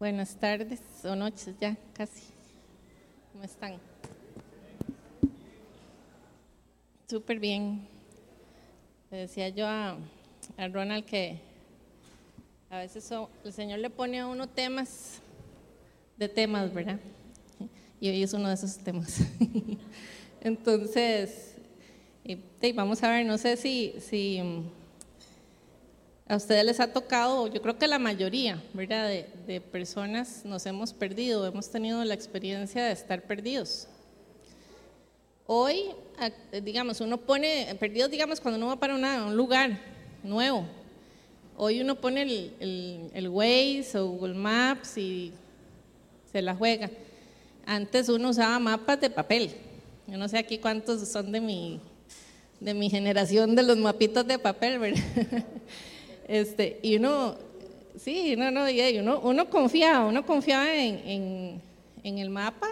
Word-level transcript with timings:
Buenas 0.00 0.34
tardes 0.34 0.80
o 1.04 1.14
noches 1.14 1.54
ya, 1.60 1.76
casi. 1.92 2.22
¿Cómo 3.32 3.44
están? 3.44 3.74
Súper 7.06 7.38
bien. 7.38 7.86
Le 9.10 9.18
decía 9.18 9.50
yo 9.50 9.66
a, 9.66 9.98
a 10.56 10.68
Ronald 10.68 11.04
que 11.04 11.38
a 12.70 12.78
veces 12.78 13.12
el 13.44 13.52
Señor 13.52 13.80
le 13.80 13.90
pone 13.90 14.20
a 14.20 14.26
uno 14.26 14.48
temas 14.48 15.20
de 16.16 16.30
temas, 16.30 16.72
¿verdad? 16.72 16.98
Y 18.00 18.08
hoy 18.08 18.22
es 18.22 18.32
uno 18.32 18.48
de 18.48 18.54
esos 18.54 18.78
temas. 18.78 19.20
Entonces, 20.40 21.56
vamos 22.74 23.02
a 23.02 23.10
ver, 23.10 23.26
no 23.26 23.36
sé 23.36 23.58
si, 23.58 23.96
si 24.00 24.40
a 26.30 26.36
ustedes 26.36 26.64
les 26.64 26.78
ha 26.78 26.92
tocado, 26.92 27.48
yo 27.48 27.60
creo 27.60 27.76
que 27.76 27.88
la 27.88 27.98
mayoría, 27.98 28.62
¿verdad? 28.72 29.08
De, 29.08 29.26
de 29.48 29.60
personas 29.60 30.42
nos 30.44 30.64
hemos 30.64 30.92
perdido, 30.92 31.44
hemos 31.46 31.68
tenido 31.70 32.04
la 32.04 32.14
experiencia 32.14 32.84
de 32.84 32.92
estar 32.92 33.22
perdidos. 33.22 33.88
Hoy, 35.46 35.86
digamos, 36.62 37.00
uno 37.00 37.16
pone, 37.18 37.74
perdidos, 37.80 38.10
digamos, 38.12 38.40
cuando 38.40 38.58
uno 38.58 38.68
va 38.68 38.76
para 38.76 38.94
una- 38.94 39.26
un 39.26 39.36
lugar 39.36 39.76
nuevo. 40.22 40.64
Hoy 41.56 41.80
uno 41.80 41.96
pone 41.96 42.22
el, 42.22 42.54
el, 42.60 43.10
el 43.12 43.28
Waze 43.28 43.98
o 43.98 44.06
Google 44.06 44.34
Maps 44.34 44.96
y 44.98 45.32
se 46.30 46.40
la 46.42 46.54
juega. 46.54 46.88
Antes 47.66 48.08
uno 48.08 48.30
usaba 48.30 48.56
mapas 48.60 49.00
de 49.00 49.10
papel. 49.10 49.50
Yo 50.06 50.16
no 50.16 50.28
sé 50.28 50.38
aquí 50.38 50.58
cuántos 50.58 51.06
son 51.08 51.32
de 51.32 51.40
mi, 51.40 51.80
de 52.60 52.72
mi 52.72 52.88
generación 52.88 53.56
de 53.56 53.64
los 53.64 53.76
mapitos 53.78 54.24
de 54.28 54.38
papel, 54.38 54.78
¿verdad? 54.78 55.02
Este, 56.30 56.78
y 56.80 56.94
uno, 56.94 57.34
sí, 57.98 58.36
no, 58.36 58.52
no, 58.52 58.70
y 58.70 58.98
uno, 59.00 59.18
uno 59.18 59.50
confiaba, 59.50 60.06
uno 60.06 60.24
confiaba 60.24 60.72
en, 60.72 61.60
en, 62.04 62.18
el 62.18 62.30
mapa, 62.30 62.68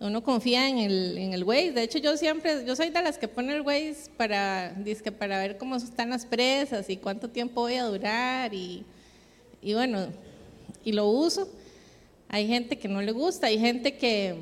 uno 0.00 0.24
confía 0.24 0.68
en 0.68 0.78
el, 0.78 1.16
en 1.16 1.32
el 1.32 1.44
Waze. 1.44 1.70
De 1.70 1.84
hecho, 1.84 1.98
yo 1.98 2.16
siempre, 2.16 2.66
yo 2.66 2.74
soy 2.74 2.90
de 2.90 3.00
las 3.02 3.18
que 3.18 3.28
pone 3.28 3.54
el 3.54 3.60
Waze 3.60 4.10
para, 4.16 4.72
dizque 4.78 5.12
para 5.12 5.38
ver 5.38 5.58
cómo 5.58 5.76
están 5.76 6.10
las 6.10 6.26
presas 6.26 6.90
y 6.90 6.96
cuánto 6.96 7.30
tiempo 7.30 7.60
voy 7.60 7.74
a 7.74 7.84
durar 7.84 8.52
y, 8.52 8.84
y 9.62 9.74
bueno, 9.74 10.08
y 10.84 10.90
lo 10.90 11.06
uso. 11.06 11.48
Hay 12.28 12.48
gente 12.48 12.80
que 12.80 12.88
no 12.88 13.00
le 13.00 13.12
gusta, 13.12 13.46
hay 13.46 13.60
gente 13.60 13.96
que, 13.96 14.34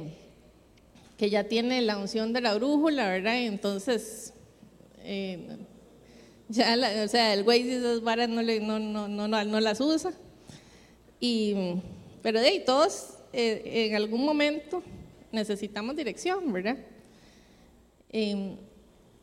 que 1.18 1.28
ya 1.28 1.44
tiene 1.44 1.82
la 1.82 1.98
unción 1.98 2.32
de 2.32 2.40
la 2.40 2.54
brújula, 2.54 3.06
¿verdad? 3.06 3.36
Entonces, 3.36 4.32
eh, 5.02 5.58
ya, 6.48 6.76
la- 6.76 7.04
o 7.04 7.08
sea, 7.08 7.32
el 7.34 7.42
Waze 7.42 7.60
y 7.60 7.70
esas 7.72 8.02
varas 8.02 8.28
no, 8.28 8.42
le- 8.42 8.60
no, 8.60 8.78
no, 8.78 9.08
no, 9.08 9.28
no 9.28 9.60
las 9.60 9.80
usa. 9.80 10.12
Y, 11.20 11.54
pero 12.22 12.40
de 12.40 12.48
ahí, 12.48 12.64
todos 12.64 13.14
eh, 13.32 13.88
en 13.88 13.94
algún 13.96 14.24
momento 14.24 14.82
necesitamos 15.32 15.96
dirección, 15.96 16.52
¿verdad? 16.52 16.76
Eh, 18.12 18.54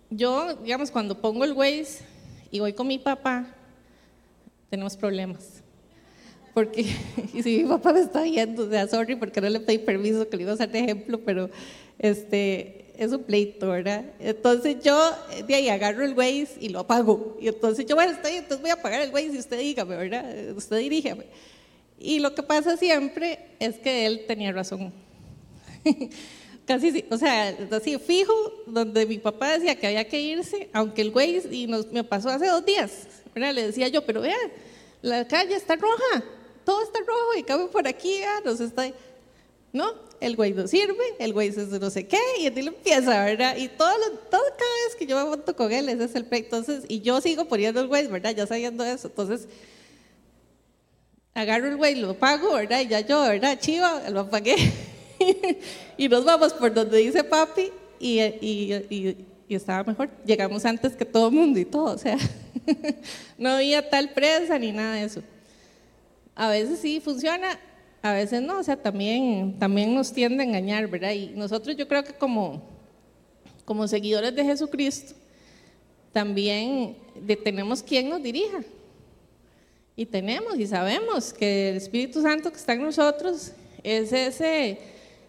yo, 0.09 0.55
digamos, 0.55 0.91
cuando 0.91 1.19
pongo 1.21 1.43
el 1.45 1.53
Waze 1.53 2.03
y 2.51 2.59
voy 2.59 2.73
con 2.73 2.87
mi 2.87 2.99
papá, 2.99 3.47
tenemos 4.69 4.97
problemas. 4.97 5.61
Porque, 6.53 6.81
y 7.33 7.43
si 7.43 7.63
mi 7.63 7.69
papá 7.69 7.93
me 7.93 8.01
está 8.01 8.23
viendo, 8.23 8.65
o 8.65 8.69
sea, 8.69 8.87
sorry 8.87 9.15
porque 9.15 9.39
no 9.39 9.49
le 9.49 9.59
pedí 9.61 9.77
permiso 9.77 10.27
que 10.27 10.35
le 10.37 10.43
iba 10.43 10.51
a 10.51 10.55
hacer 10.55 10.69
de 10.71 10.79
ejemplo, 10.79 11.21
pero 11.23 11.49
este, 11.97 12.80
es 13.03 13.11
un 13.11 13.23
pleito, 13.23 13.69
¿verdad? 13.69 14.05
Entonces 14.19 14.77
yo 14.83 15.11
eh, 15.31 15.43
de 15.43 15.55
ahí 15.55 15.69
agarro 15.69 16.03
el 16.03 16.13
Waze 16.13 16.57
y 16.59 16.69
lo 16.69 16.79
apago. 16.81 17.37
Y 17.41 17.47
entonces 17.47 17.85
yo, 17.85 17.95
bueno, 17.95 18.11
estoy, 18.11 18.33
entonces 18.33 18.61
voy 18.61 18.69
a 18.69 18.73
apagar 18.73 19.01
el 19.01 19.11
Waze 19.11 19.33
y 19.33 19.39
usted 19.39 19.59
dígame, 19.59 19.95
¿verdad? 19.95 20.55
Usted 20.55 20.77
dirígame. 20.77 21.25
Y 21.99 22.19
lo 22.19 22.33
que 22.35 22.43
pasa 22.43 22.77
siempre 22.77 23.39
es 23.59 23.77
que 23.77 24.05
él 24.05 24.25
tenía 24.27 24.51
razón. 24.51 24.93
Casi, 26.65 27.05
o 27.09 27.17
sea, 27.17 27.57
así 27.71 27.97
fijo, 27.97 28.33
donde 28.67 29.05
mi 29.05 29.17
papá 29.17 29.57
decía 29.57 29.75
que 29.75 29.87
había 29.87 30.07
que 30.07 30.21
irse, 30.21 30.69
aunque 30.71 31.01
el 31.01 31.09
Waze, 31.09 31.49
y 31.51 31.67
nos, 31.67 31.91
me 31.91 32.03
pasó 32.03 32.29
hace 32.29 32.47
dos 32.47 32.65
días, 32.65 33.07
¿verdad? 33.33 33.53
Le 33.53 33.67
decía 33.67 33.87
yo, 33.87 34.05
pero 34.05 34.21
vea, 34.21 34.37
la 35.01 35.27
calle 35.27 35.55
está 35.55 35.75
roja, 35.75 36.23
todo 36.63 36.83
está 36.83 36.99
rojo 36.99 37.35
y 37.37 37.43
cabe 37.43 37.65
por 37.67 37.87
aquí, 37.87 38.21
ah, 38.23 38.41
nos 38.45 38.59
está... 38.59 38.91
No, 39.73 39.93
el 40.19 40.35
güey 40.35 40.53
no 40.53 40.67
sirve, 40.67 41.15
el 41.19 41.31
güey 41.33 41.47
es 41.49 41.57
no 41.57 41.89
sé 41.89 42.05
qué, 42.05 42.19
y 42.39 42.47
entonces 42.47 42.73
empieza, 42.73 43.23
¿verdad? 43.23 43.55
Y 43.55 43.69
todo, 43.69 43.89
lo- 43.97 44.17
todo 44.17 44.41
cada 44.41 44.71
vez 44.87 44.95
que 44.99 45.05
yo 45.05 45.15
me 45.17 45.23
monto 45.29 45.55
con 45.55 45.71
él, 45.71 45.87
ese 45.89 46.03
es 46.03 46.15
el 46.15 46.25
pleito. 46.25 46.57
Entonces, 46.57 46.83
y 46.89 46.99
yo 47.01 47.21
sigo 47.21 47.45
poniendo 47.45 47.79
el 47.79 47.87
güey, 47.87 48.05
¿verdad? 48.07 48.35
Ya 48.35 48.45
sabiendo 48.45 48.83
eso. 48.83 49.07
Entonces, 49.07 49.47
agarro 51.33 51.67
el 51.67 51.77
güey, 51.77 51.95
lo 51.95 52.13
pago, 52.15 52.53
¿verdad? 52.53 52.81
Y 52.81 52.87
ya 52.87 52.99
yo, 53.01 53.21
¿verdad? 53.21 53.59
Chiva, 53.59 54.09
lo 54.09 54.21
apagué. 54.21 54.55
y 55.97 56.09
nos 56.09 56.25
vamos 56.25 56.53
por 56.53 56.73
donde 56.73 56.97
dice 56.97 57.23
papi, 57.23 57.71
y, 57.99 58.19
y, 58.21 58.73
y, 58.89 59.25
y 59.47 59.55
estaba 59.55 59.83
mejor. 59.83 60.09
Llegamos 60.25 60.65
antes 60.65 60.95
que 60.95 61.05
todo 61.05 61.27
el 61.29 61.33
mundo 61.33 61.59
y 61.59 61.65
todo, 61.65 61.95
o 61.95 61.97
sea, 61.97 62.17
no 63.37 63.49
había 63.51 63.89
tal 63.89 64.09
presa 64.13 64.57
ni 64.59 64.71
nada 64.71 64.95
de 64.95 65.03
eso. 65.03 65.23
A 66.35 66.49
veces 66.49 66.79
sí 66.79 66.99
funciona, 66.99 67.59
a 68.01 68.13
veces 68.13 68.41
no, 68.41 68.59
o 68.59 68.63
sea, 68.63 68.75
también, 68.77 69.57
también 69.59 69.93
nos 69.93 70.11
tiende 70.11 70.43
a 70.43 70.47
engañar, 70.47 70.87
¿verdad? 70.87 71.11
Y 71.13 71.27
nosotros 71.35 71.75
yo 71.77 71.87
creo 71.87 72.03
que 72.03 72.13
como, 72.13 72.61
como 73.65 73.87
seguidores 73.87 74.35
de 74.35 74.43
Jesucristo, 74.43 75.13
también 76.11 76.95
de- 77.21 77.35
tenemos 77.37 77.81
quien 77.83 78.09
nos 78.09 78.21
dirija. 78.21 78.59
Y 79.95 80.05
tenemos 80.05 80.57
y 80.57 80.65
sabemos 80.67 81.31
que 81.33 81.69
el 81.69 81.77
Espíritu 81.77 82.21
Santo 82.21 82.49
que 82.51 82.57
está 82.57 82.73
en 82.73 82.81
nosotros 82.81 83.51
es 83.83 84.11
ese, 84.13 84.79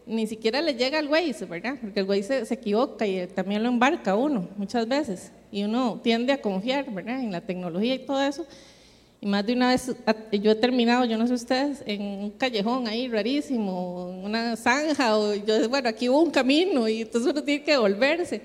ni 0.06 0.26
siquiera 0.26 0.62
le 0.62 0.74
llega 0.74 0.98
al 0.98 1.08
Waze, 1.08 1.44
¿verdad? 1.44 1.76
Porque 1.80 2.00
el 2.00 2.06
Waze 2.08 2.22
se, 2.22 2.46
se 2.46 2.54
equivoca 2.54 3.06
y 3.06 3.26
también 3.26 3.62
lo 3.62 3.68
embarca 3.68 4.14
uno 4.16 4.48
muchas 4.56 4.88
veces. 4.88 5.30
Y 5.50 5.64
uno 5.64 6.00
tiende 6.02 6.32
a 6.32 6.40
confiar, 6.40 6.90
¿verdad? 6.90 7.20
En 7.20 7.32
la 7.32 7.40
tecnología 7.42 7.94
y 7.94 7.98
todo 8.06 8.22
eso. 8.22 8.46
Y 9.22 9.26
más 9.26 9.46
de 9.46 9.52
una 9.52 9.68
vez 9.68 9.94
a- 10.04 10.30
yo 10.32 10.50
he 10.50 10.54
terminado, 10.56 11.04
yo 11.04 11.16
no 11.16 11.28
sé 11.28 11.34
ustedes, 11.34 11.80
en 11.86 12.02
un 12.02 12.30
callejón 12.32 12.88
ahí 12.88 13.06
rarísimo, 13.06 14.08
en 14.12 14.24
una 14.24 14.56
zanja, 14.56 15.16
o 15.16 15.32
yo, 15.36 15.68
bueno, 15.68 15.88
aquí 15.88 16.08
hubo 16.08 16.20
un 16.22 16.32
camino 16.32 16.88
y 16.88 17.02
entonces 17.02 17.30
uno 17.30 17.40
tiene 17.40 17.62
que 17.62 17.76
volverse. 17.76 18.42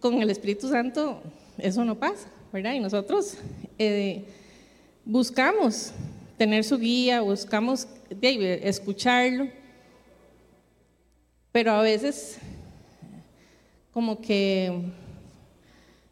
Con 0.00 0.20
el 0.20 0.30
Espíritu 0.30 0.68
Santo 0.68 1.22
eso 1.58 1.84
no 1.84 1.96
pasa, 1.96 2.28
¿verdad? 2.52 2.74
Y 2.74 2.80
nosotros 2.80 3.36
eh, 3.78 4.24
buscamos 5.04 5.92
tener 6.36 6.64
su 6.64 6.76
guía, 6.76 7.20
buscamos 7.20 7.86
escucharlo, 8.20 9.48
pero 11.52 11.70
a 11.70 11.82
veces 11.82 12.38
como 13.92 14.20
que 14.20 14.72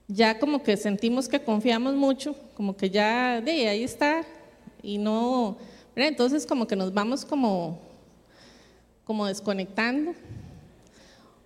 ya 0.08 0.38
como 0.38 0.62
que 0.62 0.76
sentimos 0.76 1.28
que 1.28 1.40
confiamos 1.40 1.94
mucho, 1.94 2.34
como 2.54 2.76
que 2.76 2.90
ya 2.90 3.40
de 3.40 3.68
ahí 3.68 3.82
está 3.82 4.24
y 4.82 4.98
no, 4.98 5.56
¿verdad? 5.94 6.10
entonces 6.10 6.46
como 6.46 6.66
que 6.66 6.76
nos 6.76 6.94
vamos 6.94 7.24
como, 7.24 7.80
como 9.04 9.26
desconectando 9.26 10.14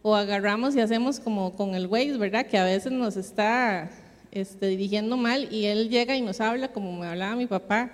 o 0.03 0.15
agarramos 0.15 0.75
y 0.77 0.81
hacemos 0.81 1.21
como 1.21 1.55
con 1.55 1.75
el 1.75 1.87
Waze, 1.87 2.17
¿verdad? 2.17 2.47
Que 2.47 2.59
a 2.59 2.65
veces 2.65 2.93
nos 2.93 3.17
está 3.17 3.91
este, 4.31 4.67
dirigiendo 4.67 5.17
mal 5.17 5.53
y 5.53 5.67
él 5.67 5.89
llega 5.89 6.17
y 6.17 6.23
nos 6.23 6.41
habla 6.41 6.69
como 6.73 6.99
me 6.99 7.07
hablaba 7.07 7.37
mi 7.37 7.47
papá 7.47 7.91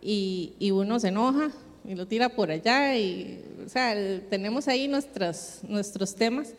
y, 0.00 0.52
y 0.58 0.70
uno 0.70 0.98
se 0.98 1.08
enoja 1.08 1.50
y 1.88 1.94
lo 1.94 2.06
tira 2.06 2.28
por 2.28 2.50
allá 2.50 2.96
y, 2.96 3.42
o 3.64 3.68
sea, 3.68 3.94
tenemos 4.28 4.68
ahí 4.68 4.88
nuestras, 4.88 5.60
nuestros 5.66 6.14
temas 6.14 6.54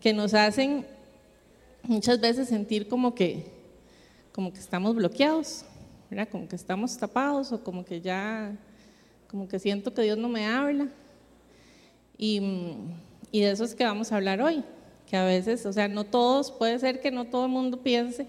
que 0.00 0.12
nos 0.12 0.34
hacen 0.34 0.86
muchas 1.86 2.20
veces 2.20 2.48
sentir 2.48 2.88
como 2.88 3.14
que, 3.14 3.44
como 4.32 4.52
que 4.52 4.58
estamos 4.58 4.94
bloqueados, 4.94 5.64
¿verdad? 6.10 6.28
Como 6.30 6.48
que 6.48 6.56
estamos 6.56 6.96
tapados 6.96 7.52
o 7.52 7.62
como 7.62 7.84
que 7.84 8.00
ya, 8.00 8.56
como 9.28 9.48
que 9.48 9.58
siento 9.58 9.92
que 9.92 10.02
Dios 10.02 10.18
no 10.18 10.28
me 10.28 10.46
habla. 10.46 10.88
Y, 12.16 12.40
y 13.30 13.40
de 13.40 13.50
eso 13.50 13.64
es 13.64 13.74
que 13.74 13.84
vamos 13.84 14.12
a 14.12 14.16
hablar 14.16 14.40
hoy, 14.40 14.64
que 15.08 15.16
a 15.16 15.24
veces, 15.24 15.66
o 15.66 15.72
sea, 15.72 15.88
no 15.88 16.04
todos, 16.04 16.50
puede 16.52 16.78
ser 16.78 17.00
que 17.00 17.10
no 17.10 17.26
todo 17.26 17.46
el 17.46 17.50
mundo 17.50 17.82
piense 17.82 18.26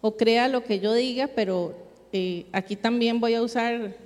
o 0.00 0.16
crea 0.16 0.48
lo 0.48 0.64
que 0.64 0.78
yo 0.78 0.92
diga, 0.94 1.28
pero 1.34 1.74
eh, 2.12 2.46
aquí 2.52 2.76
también 2.76 3.20
voy 3.20 3.34
a 3.34 3.42
usar, 3.42 3.96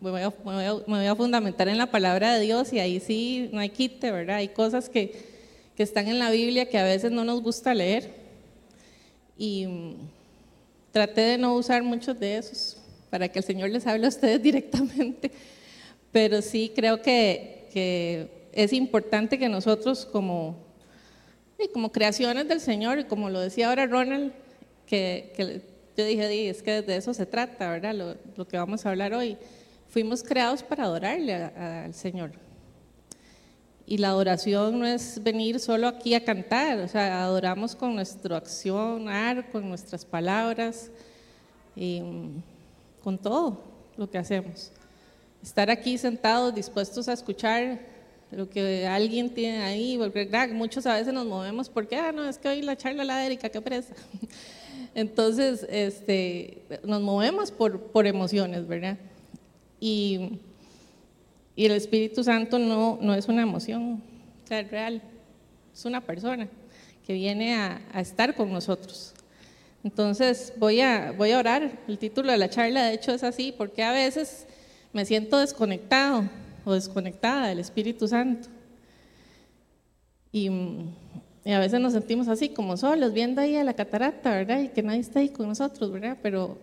me 0.00 0.10
voy 0.10 1.06
a 1.06 1.16
fundamentar 1.16 1.68
en 1.68 1.78
la 1.78 1.90
palabra 1.90 2.34
de 2.34 2.40
Dios 2.40 2.72
y 2.72 2.78
ahí 2.78 3.00
sí 3.00 3.48
no 3.52 3.60
hay 3.60 3.70
quite, 3.70 4.10
¿verdad? 4.12 4.36
Hay 4.36 4.48
cosas 4.48 4.88
que, 4.88 5.12
que 5.74 5.82
están 5.82 6.06
en 6.08 6.18
la 6.18 6.30
Biblia 6.30 6.68
que 6.68 6.78
a 6.78 6.84
veces 6.84 7.10
no 7.10 7.24
nos 7.24 7.42
gusta 7.42 7.74
leer 7.74 8.17
y 9.38 9.66
mm, 9.66 9.94
traté 10.92 11.20
de 11.20 11.38
no 11.38 11.54
usar 11.54 11.82
muchos 11.82 12.18
de 12.18 12.36
esos 12.36 12.76
para 13.08 13.28
que 13.28 13.38
el 13.38 13.44
Señor 13.44 13.70
les 13.70 13.86
hable 13.86 14.04
a 14.06 14.08
ustedes 14.08 14.42
directamente, 14.42 15.30
pero 16.12 16.42
sí 16.42 16.72
creo 16.74 17.00
que, 17.00 17.56
es 18.52 18.72
importante 18.72 19.38
que 19.38 19.48
nosotros 19.48 20.04
como, 20.04 20.56
como 21.72 21.92
creaciones 21.92 22.48
del 22.48 22.60
Señor, 22.60 22.98
y 22.98 23.04
como 23.04 23.30
lo 23.30 23.38
decía 23.38 23.68
ahora 23.68 23.86
Ronald, 23.86 24.32
que, 24.84 25.62
yo 25.96 26.04
dije, 26.04 26.28
"Di, 26.28 26.48
es 26.48 26.62
que 26.62 26.82
de 26.82 26.96
eso 26.96 27.14
se 27.14 27.24
trata, 27.24 27.70
¿verdad? 27.70 27.94
Lo 28.36 28.48
que 28.48 28.56
vamos 28.56 28.84
a 28.84 28.90
hablar 28.90 29.14
hoy. 29.14 29.36
fuimos 29.90 30.22
creados 30.22 30.62
para 30.62 30.84
adorarle 30.84 31.34
al 31.34 31.94
Señor. 31.94 32.47
Y 33.90 33.96
la 33.96 34.08
adoración 34.08 34.78
no 34.78 34.86
es 34.86 35.22
venir 35.22 35.58
solo 35.58 35.88
aquí 35.88 36.12
a 36.12 36.22
cantar, 36.22 36.78
o 36.80 36.88
sea, 36.88 37.22
adoramos 37.22 37.74
con 37.74 37.94
nuestra 37.94 38.36
acción, 38.36 39.06
con 39.50 39.66
nuestras 39.66 40.04
palabras, 40.04 40.90
y 41.74 42.02
con 43.02 43.16
todo 43.16 43.62
lo 43.96 44.10
que 44.10 44.18
hacemos. 44.18 44.70
Estar 45.42 45.70
aquí 45.70 45.96
sentados, 45.96 46.54
dispuestos 46.54 47.08
a 47.08 47.14
escuchar 47.14 47.80
lo 48.30 48.50
que 48.50 48.86
alguien 48.86 49.32
tiene 49.32 49.62
ahí, 49.62 49.96
porque 49.96 50.28
muchos 50.52 50.84
a 50.84 50.96
veces 50.96 51.14
nos 51.14 51.24
movemos 51.24 51.70
porque, 51.70 51.96
ah, 51.96 52.12
no, 52.12 52.28
es 52.28 52.36
que 52.36 52.48
hoy 52.48 52.60
la 52.60 52.76
charla 52.76 53.04
la 53.04 53.24
Erika, 53.24 53.48
qué 53.48 53.62
presa. 53.62 53.94
Entonces, 54.94 55.66
este, 55.70 56.62
nos 56.84 57.00
movemos 57.00 57.50
por, 57.50 57.80
por 57.80 58.06
emociones, 58.06 58.68
¿verdad? 58.68 58.98
Y, 59.80 60.40
y, 61.58 61.66
el 61.66 61.72
Espíritu 61.72 62.22
Santo 62.22 62.58
no, 62.58 62.98
no 63.02 63.14
es 63.14 63.26
una 63.28 63.42
emoción, 63.42 64.02
o 64.44 64.46
sea, 64.46 64.60
es 64.60 64.70
real, 64.70 65.02
es 65.74 65.84
una 65.84 66.00
persona 66.00 66.48
que 67.08 67.14
viene 67.14 67.54
a, 67.54 67.80
estar 67.96 68.34
con 68.34 68.52
nosotros. 68.52 69.14
Entonces, 69.82 70.52
voy 70.58 70.82
a, 70.82 71.12
voy 71.16 71.30
a 71.30 71.38
orar. 71.38 71.78
El 71.88 71.98
título 71.98 72.30
de 72.30 72.36
la 72.36 72.50
charla, 72.50 72.84
de 72.84 72.92
hecho, 72.94 73.12
es 73.12 73.24
así, 73.24 73.54
porque 73.56 73.82
a 73.82 73.92
veces 73.92 74.46
me 74.92 75.06
siento 75.06 75.38
desconectado 75.38 76.28
o 76.66 76.74
desconectada 76.74 77.48
del 77.48 77.60
Espíritu 77.60 78.06
Santo. 78.06 78.48
Y, 80.30 80.50
a 81.46 81.58
veces 81.58 81.80
nos 81.80 81.94
sentimos 81.94 82.28
así, 82.28 82.50
como 82.50 82.76
solos, 82.76 83.14
viendo 83.14 83.40
ahí 83.40 83.56
a 83.56 83.64
la 83.64 83.72
catarata, 83.72 84.30
¿verdad? 84.32 84.60
Y 84.60 84.68
que 84.68 84.82
nadie 84.82 85.00
está 85.00 85.20
ahí 85.20 85.30
con 85.30 85.48
nosotros, 85.48 85.90
¿verdad? 85.90 86.18
Pero 86.22 86.58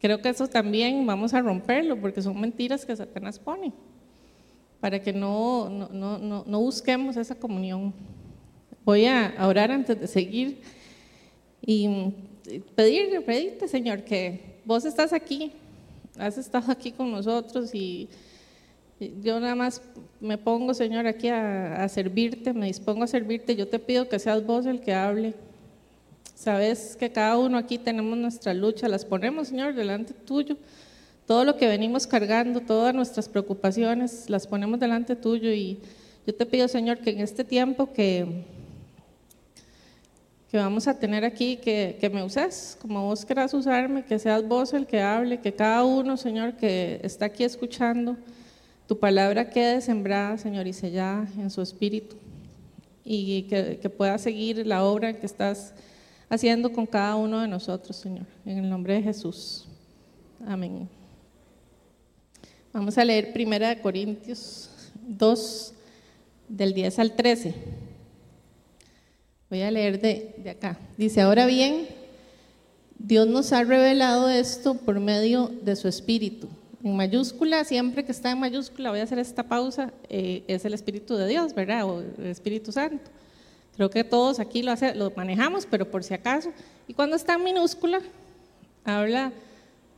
creo 0.00 0.20
que 0.20 0.28
eso 0.28 0.48
también 0.48 1.06
vamos 1.06 1.34
a 1.34 1.40
romperlo, 1.40 2.00
porque 2.00 2.22
son 2.22 2.40
mentiras 2.40 2.84
que 2.84 2.94
Satanás 2.96 3.38
pone, 3.38 3.72
para 4.80 5.02
que 5.02 5.12
no, 5.12 5.68
no, 5.68 6.18
no, 6.18 6.44
no 6.46 6.60
busquemos 6.60 7.16
esa 7.16 7.34
comunión. 7.34 7.92
Voy 8.84 9.06
a 9.06 9.34
orar 9.40 9.70
antes 9.70 10.00
de 10.00 10.06
seguir 10.06 10.60
y 11.60 11.88
pedirte, 12.74 13.68
Señor, 13.68 14.02
que 14.04 14.60
vos 14.64 14.84
estás 14.84 15.12
aquí, 15.12 15.52
has 16.18 16.38
estado 16.38 16.72
aquí 16.72 16.92
con 16.92 17.10
nosotros 17.10 17.74
y 17.74 18.08
yo 19.22 19.38
nada 19.38 19.54
más 19.54 19.80
me 20.20 20.38
pongo, 20.38 20.74
Señor, 20.74 21.06
aquí 21.06 21.28
a, 21.28 21.88
servirte, 21.88 22.52
me 22.52 22.66
dispongo 22.66 23.04
a 23.04 23.06
servirte. 23.06 23.54
Yo 23.54 23.68
te 23.68 23.78
pido 23.78 24.08
que 24.08 24.18
seas 24.18 24.44
vos 24.44 24.66
el 24.66 24.80
que 24.80 24.92
hable. 24.92 25.34
Sabes 26.38 26.94
que 26.94 27.10
cada 27.10 27.36
uno 27.36 27.58
aquí 27.58 27.78
tenemos 27.78 28.16
nuestra 28.16 28.54
lucha, 28.54 28.86
las 28.86 29.04
ponemos, 29.04 29.48
Señor, 29.48 29.74
delante 29.74 30.14
tuyo. 30.14 30.56
Todo 31.26 31.44
lo 31.44 31.56
que 31.56 31.66
venimos 31.66 32.06
cargando, 32.06 32.60
todas 32.60 32.94
nuestras 32.94 33.28
preocupaciones, 33.28 34.30
las 34.30 34.46
ponemos 34.46 34.78
delante 34.78 35.16
tuyo. 35.16 35.50
Y 35.52 35.80
yo 36.28 36.32
te 36.32 36.46
pido, 36.46 36.68
Señor, 36.68 36.98
que 36.98 37.10
en 37.10 37.18
este 37.18 37.42
tiempo 37.42 37.92
que, 37.92 38.44
que 40.48 40.58
vamos 40.58 40.86
a 40.86 40.96
tener 40.96 41.24
aquí, 41.24 41.56
que, 41.56 41.98
que 42.00 42.08
me 42.08 42.22
uses 42.22 42.78
como 42.80 43.04
vos 43.06 43.24
querás 43.24 43.52
usarme, 43.52 44.04
que 44.04 44.20
seas 44.20 44.46
vos 44.46 44.72
el 44.74 44.86
que 44.86 45.02
hable, 45.02 45.40
que 45.40 45.52
cada 45.52 45.82
uno, 45.82 46.16
Señor, 46.16 46.52
que 46.52 47.00
está 47.02 47.24
aquí 47.24 47.42
escuchando, 47.42 48.16
tu 48.86 48.96
palabra 48.96 49.50
quede 49.50 49.80
sembrada, 49.80 50.38
Señor, 50.38 50.68
y 50.68 50.72
sellada 50.72 51.26
en 51.36 51.50
su 51.50 51.62
espíritu 51.62 52.14
y 53.04 53.42
que, 53.42 53.90
pueda 53.90 54.18
seguir 54.18 54.64
la 54.68 54.84
obra 54.84 55.18
que 55.18 55.26
estás 55.26 55.74
haciendo 56.28 56.72
con 56.72 56.86
cada 56.86 57.16
uno 57.16 57.40
de 57.40 57.48
nosotros, 57.48 57.96
Señor. 57.96 58.26
En 58.44 58.58
el 58.58 58.68
nombre 58.68 58.94
de 58.94 59.02
Jesús. 59.02 59.66
Amén. 60.46 60.88
Vamos 62.72 62.96
a 62.98 63.04
leer 63.04 63.32
1 63.34 63.82
Corintios 63.82 64.70
2, 65.06 65.74
del 66.48 66.74
10 66.74 66.98
al 66.98 67.16
13. 67.16 67.54
Voy 69.50 69.62
a 69.62 69.70
leer 69.70 70.00
de, 70.00 70.34
de 70.38 70.50
acá. 70.50 70.78
Dice, 70.96 71.20
ahora 71.22 71.46
bien, 71.46 71.86
Dios 72.98 73.26
nos 73.26 73.52
ha 73.52 73.64
revelado 73.64 74.28
esto 74.28 74.74
por 74.74 75.00
medio 75.00 75.50
de 75.62 75.76
su 75.76 75.88
Espíritu 75.88 76.48
en 76.82 76.96
mayúscula, 76.96 77.64
siempre 77.64 78.04
que 78.04 78.12
está 78.12 78.30
en 78.30 78.40
mayúscula, 78.40 78.90
voy 78.90 79.00
a 79.00 79.02
hacer 79.02 79.18
esta 79.18 79.42
pausa, 79.42 79.92
eh, 80.08 80.44
es 80.46 80.64
el 80.64 80.74
Espíritu 80.74 81.16
de 81.16 81.26
Dios, 81.26 81.54
¿verdad? 81.54 81.84
O 81.84 82.00
el 82.00 82.26
Espíritu 82.26 82.72
Santo. 82.72 83.10
Creo 83.78 83.90
que 83.90 84.02
todos 84.02 84.40
aquí 84.40 84.64
lo, 84.64 84.72
hace, 84.72 84.92
lo 84.96 85.12
manejamos, 85.12 85.64
pero 85.64 85.88
por 85.88 86.02
si 86.02 86.12
acaso. 86.12 86.50
Y 86.88 86.94
cuando 86.94 87.14
está 87.14 87.34
en 87.34 87.44
minúscula, 87.44 88.00
habla 88.84 89.32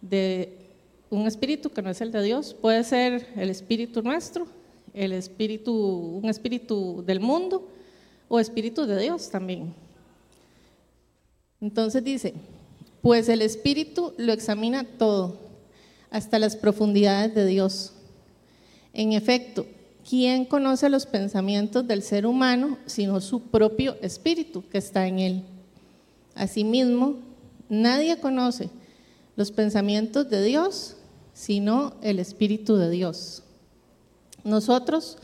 de 0.03 0.55
un 1.09 1.27
espíritu 1.27 1.71
que 1.71 1.81
no 1.81 1.88
es 1.88 1.99
el 2.03 2.12
de 2.12 2.23
Dios, 2.23 2.53
puede 2.53 2.85
ser 2.85 3.27
el 3.37 3.49
espíritu 3.49 4.03
nuestro, 4.03 4.47
el 4.93 5.12
espíritu, 5.12 5.73
un 6.23 6.29
espíritu 6.29 7.03
del 7.06 7.21
mundo 7.21 7.67
o 8.29 8.38
espíritu 8.38 8.85
de 8.85 9.00
Dios 9.00 9.31
también. 9.31 9.73
Entonces 11.59 12.05
dice, 12.05 12.35
pues 13.00 13.31
el 13.31 13.41
espíritu 13.41 14.12
lo 14.19 14.35
examina 14.35 14.85
todo 14.85 15.38
hasta 16.11 16.38
las 16.38 16.55
profundidades 16.55 17.35
de 17.35 17.47
Dios. 17.47 17.94
En 18.93 19.15
efecto, 19.15 19.65
¿quién 20.10 20.44
conoce 20.44 20.88
los 20.88 21.06
pensamientos 21.06 21.86
del 21.86 22.02
ser 22.02 22.26
humano 22.26 22.78
sino 22.84 23.20
su 23.20 23.42
propio 23.42 23.96
espíritu 24.02 24.64
que 24.68 24.78
está 24.78 25.06
en 25.06 25.20
él? 25.20 25.42
Asimismo, 26.34 27.14
nadie 27.68 28.18
conoce 28.18 28.70
los 29.36 29.52
pensamientos 29.52 30.28
de 30.28 30.42
Dios 30.42 30.96
sino 31.32 31.94
el 32.02 32.18
espíritu 32.18 32.74
de 32.74 32.90
Dios. 32.90 33.44
Nosotros 34.42 35.16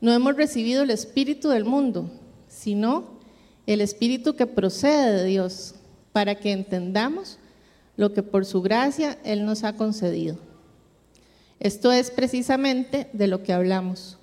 no 0.00 0.12
hemos 0.12 0.34
recibido 0.34 0.82
el 0.82 0.90
espíritu 0.90 1.48
del 1.48 1.64
mundo, 1.64 2.10
sino 2.48 3.04
el 3.64 3.80
espíritu 3.80 4.34
que 4.34 4.48
procede 4.48 5.22
de 5.22 5.24
Dios, 5.24 5.76
para 6.12 6.34
que 6.34 6.50
entendamos 6.50 7.38
lo 7.96 8.12
que 8.12 8.24
por 8.24 8.44
su 8.44 8.60
gracia 8.60 9.18
Él 9.24 9.46
nos 9.46 9.62
ha 9.62 9.74
concedido. 9.74 10.36
Esto 11.60 11.92
es 11.92 12.10
precisamente 12.10 13.08
de 13.12 13.26
lo 13.26 13.42
que 13.42 13.52
hablamos, 13.52 14.18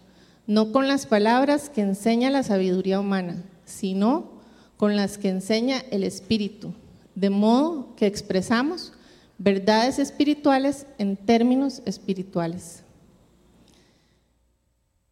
no 0.45 0.71
con 0.71 0.87
las 0.87 1.05
palabras 1.05 1.69
que 1.69 1.81
enseña 1.81 2.29
la 2.29 2.43
sabiduría 2.43 2.99
humana, 2.99 3.43
sino 3.65 4.31
con 4.77 4.95
las 4.95 5.17
que 5.17 5.29
enseña 5.29 5.79
el 5.91 6.03
Espíritu, 6.03 6.73
de 7.15 7.29
modo 7.29 7.95
que 7.95 8.05
expresamos 8.05 8.93
verdades 9.37 9.99
espirituales 9.99 10.85
en 10.97 11.15
términos 11.15 11.81
espirituales. 11.85 12.83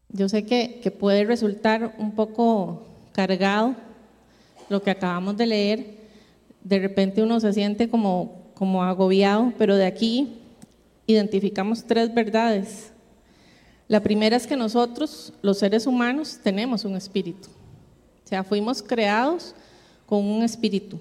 Yo 0.10 0.30
sé 0.30 0.46
que, 0.46 0.92
puede 0.92 1.24
resultar 1.24 1.96
un 1.98 2.12
poco 2.12 2.86
cargado 3.14 3.76
lo 4.70 4.82
que 4.84 4.92
acabamos 4.92 5.38
de 5.38 5.46
leer, 5.48 6.02
de 6.64 6.80
repente 6.80 7.24
uno 7.24 7.40
se 7.40 7.54
siente 7.54 7.90
como 7.90 8.42
como 8.62 8.84
agobiado, 8.84 9.54
pero 9.58 9.76
de 9.76 9.88
aquí 9.88 10.41
identificamos 11.08 11.84
tres 11.84 12.14
verdades. 12.14 12.92
La 13.88 14.02
primera 14.02 14.38
es 14.38 14.48
que 14.48 14.56
nosotros, 14.56 15.34
los 15.42 15.60
seres 15.60 15.86
humanos, 15.86 16.40
tenemos 16.42 16.86
un 16.86 16.96
espíritu. 16.96 17.50
O 18.24 18.28
sea, 18.28 18.44
fuimos 18.44 18.82
creados 18.82 19.54
con 20.06 20.26
un 20.26 20.44
espíritu. 20.44 21.00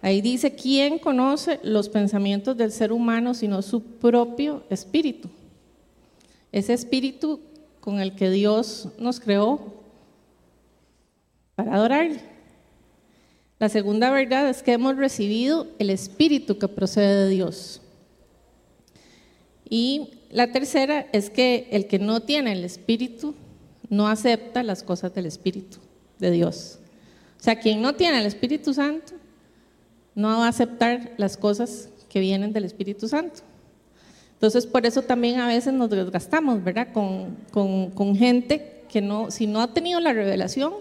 Ahí 0.00 0.20
dice, 0.20 0.54
¿quién 0.54 0.98
conoce 0.98 1.60
los 1.62 1.88
pensamientos 1.88 2.56
del 2.56 2.72
ser 2.72 2.92
humano 2.92 3.34
sino 3.34 3.62
su 3.62 3.82
propio 3.82 4.64
espíritu? 4.68 5.28
Ese 6.50 6.72
espíritu 6.72 7.40
con 7.80 8.00
el 8.00 8.14
que 8.14 8.30
Dios 8.30 8.88
nos 8.98 9.20
creó 9.20 9.60
para 11.54 11.74
adorarle. 11.74 12.20
La 13.58 13.68
segunda 13.68 14.10
verdad 14.10 14.48
es 14.48 14.62
que 14.62 14.72
hemos 14.72 14.96
recibido 14.96 15.68
el 15.78 15.90
Espíritu 15.90 16.58
que 16.58 16.66
procede 16.66 17.24
de 17.24 17.28
Dios. 17.28 17.80
Y 19.68 20.10
la 20.30 20.52
tercera 20.52 21.06
es 21.12 21.30
que 21.30 21.68
el 21.70 21.86
que 21.86 21.98
no 21.98 22.20
tiene 22.20 22.52
el 22.52 22.64
Espíritu 22.64 23.34
no 23.88 24.08
acepta 24.08 24.62
las 24.62 24.82
cosas 24.82 25.14
del 25.14 25.26
Espíritu 25.26 25.78
de 26.18 26.30
Dios. 26.30 26.78
O 27.38 27.42
sea, 27.42 27.58
quien 27.58 27.82
no 27.82 27.94
tiene 27.94 28.20
el 28.20 28.26
Espíritu 28.26 28.74
Santo 28.74 29.14
no 30.14 30.28
va 30.28 30.46
a 30.46 30.48
aceptar 30.48 31.12
las 31.16 31.36
cosas 31.36 31.88
que 32.08 32.20
vienen 32.20 32.52
del 32.52 32.64
Espíritu 32.64 33.08
Santo. 33.08 33.40
Entonces, 34.34 34.66
por 34.66 34.84
eso 34.84 35.02
también 35.02 35.40
a 35.40 35.46
veces 35.46 35.72
nos 35.72 35.88
desgastamos, 35.88 36.62
¿verdad? 36.62 36.88
Con, 36.92 37.36
con 37.50 38.16
gente 38.16 38.82
que 38.90 39.00
no, 39.00 39.30
si 39.30 39.46
no 39.46 39.62
ha 39.62 39.72
tenido 39.72 40.00
la 40.00 40.12
revelación, 40.12 40.74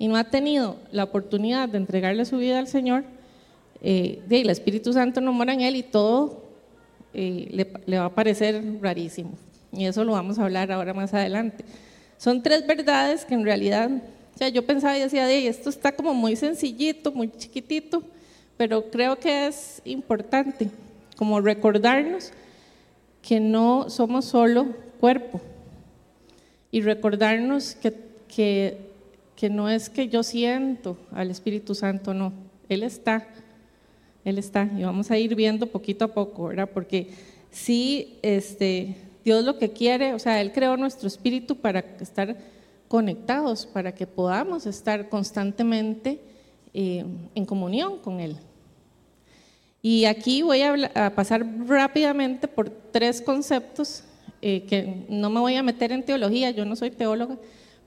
y 0.00 0.08
no 0.08 0.16
ha 0.16 0.24
tenido 0.24 0.78
la 0.92 1.04
oportunidad 1.04 1.68
de 1.68 1.76
entregarle 1.76 2.24
su 2.24 2.38
vida 2.38 2.58
al 2.58 2.66
Señor, 2.66 3.04
eh, 3.82 4.22
el 4.30 4.48
Espíritu 4.48 4.94
Santo 4.94 5.20
no 5.20 5.30
mora 5.34 5.52
en 5.52 5.60
él 5.60 5.76
y 5.76 5.82
todo 5.82 6.42
eh, 7.14 7.66
le, 7.86 7.98
va 7.98 8.06
a 8.06 8.14
parecer 8.14 8.62
rarísimo. 8.80 9.32
Y 9.72 9.86
eso 9.86 10.04
lo 10.04 10.12
vamos 10.12 10.38
a 10.38 10.44
hablar 10.44 10.72
ahora 10.72 10.94
más 10.94 11.14
adelante. 11.14 11.64
Son 12.16 12.42
tres 12.42 12.66
verdades 12.66 13.24
que 13.24 13.34
en 13.34 13.44
realidad, 13.44 13.90
o 14.34 14.38
sea, 14.38 14.48
yo 14.48 14.66
pensaba 14.66 14.96
y 14.96 15.00
decía, 15.00 15.26
de 15.26 15.46
esto 15.46 15.70
está 15.70 15.92
como 15.92 16.12
muy 16.14 16.36
sencillito, 16.36 17.12
muy 17.12 17.30
chiquitito, 17.30 18.02
pero 18.56 18.90
creo 18.90 19.18
que 19.18 19.46
es 19.46 19.80
importante 19.84 20.68
como 21.16 21.40
recordarnos 21.40 22.32
que 23.22 23.40
no 23.40 23.90
somos 23.90 24.24
solo 24.24 24.66
cuerpo 25.00 25.40
y 26.70 26.82
recordarnos 26.82 27.74
que, 27.74 27.94
que, 28.28 28.78
que 29.36 29.50
no 29.50 29.68
es 29.68 29.90
que 29.90 30.08
yo 30.08 30.22
siento 30.22 30.96
al 31.12 31.30
Espíritu 31.30 31.74
Santo, 31.74 32.14
no, 32.14 32.32
Él 32.68 32.82
está, 32.82 33.26
Él 34.24 34.38
está, 34.38 34.68
y 34.76 34.82
vamos 34.82 35.10
a 35.10 35.18
ir 35.18 35.34
viendo 35.34 35.66
poquito 35.66 36.04
a 36.04 36.08
poco, 36.08 36.48
¿verdad? 36.48 36.68
Porque 36.72 37.08
sí, 37.50 38.18
este, 38.22 38.96
Dios 39.24 39.44
lo 39.44 39.58
que 39.58 39.70
quiere, 39.70 40.14
o 40.14 40.18
sea, 40.18 40.40
Él 40.40 40.52
creó 40.52 40.76
nuestro 40.76 41.08
espíritu 41.08 41.56
para 41.56 41.80
estar 42.00 42.36
conectados, 42.88 43.66
para 43.66 43.94
que 43.94 44.06
podamos 44.06 44.66
estar 44.66 45.08
constantemente 45.08 46.20
eh, 46.74 47.04
en 47.34 47.44
comunión 47.46 47.98
con 47.98 48.20
Él. 48.20 48.36
Y 49.82 50.04
aquí 50.04 50.42
voy 50.42 50.62
a, 50.62 51.12
pasar 51.14 51.46
rápidamente 51.66 52.46
por 52.46 52.68
tres 52.68 53.22
conceptos 53.22 54.04
eh, 54.42 54.64
que 54.68 55.06
no 55.08 55.30
me 55.30 55.40
voy 55.40 55.56
a 55.56 55.62
meter 55.62 55.92
en 55.92 56.02
teología, 56.02 56.50
yo 56.50 56.64
no 56.64 56.76
soy 56.76 56.90
teóloga, 56.90 57.38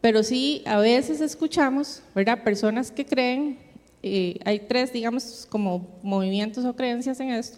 pero 0.01 0.23
sí 0.23 0.63
a 0.65 0.79
veces 0.79 1.21
escuchamos, 1.21 2.01
¿verdad? 2.15 2.43
Personas 2.43 2.91
que 2.91 3.05
creen, 3.05 3.59
hay 4.03 4.59
tres, 4.67 4.91
digamos, 4.91 5.47
como 5.49 5.87
movimientos 6.03 6.65
o 6.65 6.75
creencias 6.75 7.19
en 7.21 7.29
esto, 7.29 7.57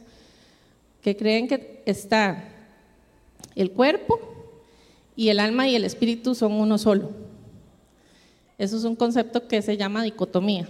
que 1.01 1.17
creen 1.17 1.47
que 1.47 1.81
está 1.85 2.43
el 3.55 3.71
cuerpo 3.71 4.19
y 5.15 5.29
el 5.29 5.39
alma 5.39 5.67
y 5.67 5.75
el 5.75 5.85
espíritu 5.85 6.35
son 6.35 6.53
uno 6.53 6.77
solo. 6.77 7.11
Eso 8.57 8.77
es 8.77 8.83
un 8.83 8.95
concepto 8.95 9.47
que 9.47 9.61
se 9.61 9.75
llama 9.75 10.03
dicotomía. 10.03 10.67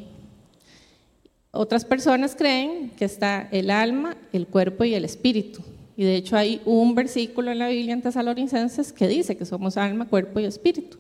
Otras 1.52 1.86
personas 1.86 2.36
creen 2.36 2.90
que 2.92 3.06
está 3.06 3.48
el 3.52 3.70
alma, 3.70 4.18
el 4.34 4.48
cuerpo 4.48 4.84
y 4.84 4.94
el 4.94 5.06
espíritu. 5.06 5.62
Y 5.98 6.04
de 6.04 6.16
hecho 6.16 6.36
hay 6.36 6.62
un 6.66 6.96
versículo 6.96 7.52
en 7.52 7.60
la 7.60 7.70
Biblia 7.70 7.94
en 7.94 8.02
Tesalonicenses 8.02 8.92
que 8.92 9.08
dice 9.08 9.38
que 9.38 9.46
somos 9.46 9.78
alma, 9.78 10.08
cuerpo 10.08 10.40
y 10.40 10.46
espíritu. 10.46 10.98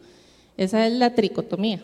Esa 0.57 0.87
es 0.87 0.93
la 0.93 1.13
tricotomía. 1.13 1.81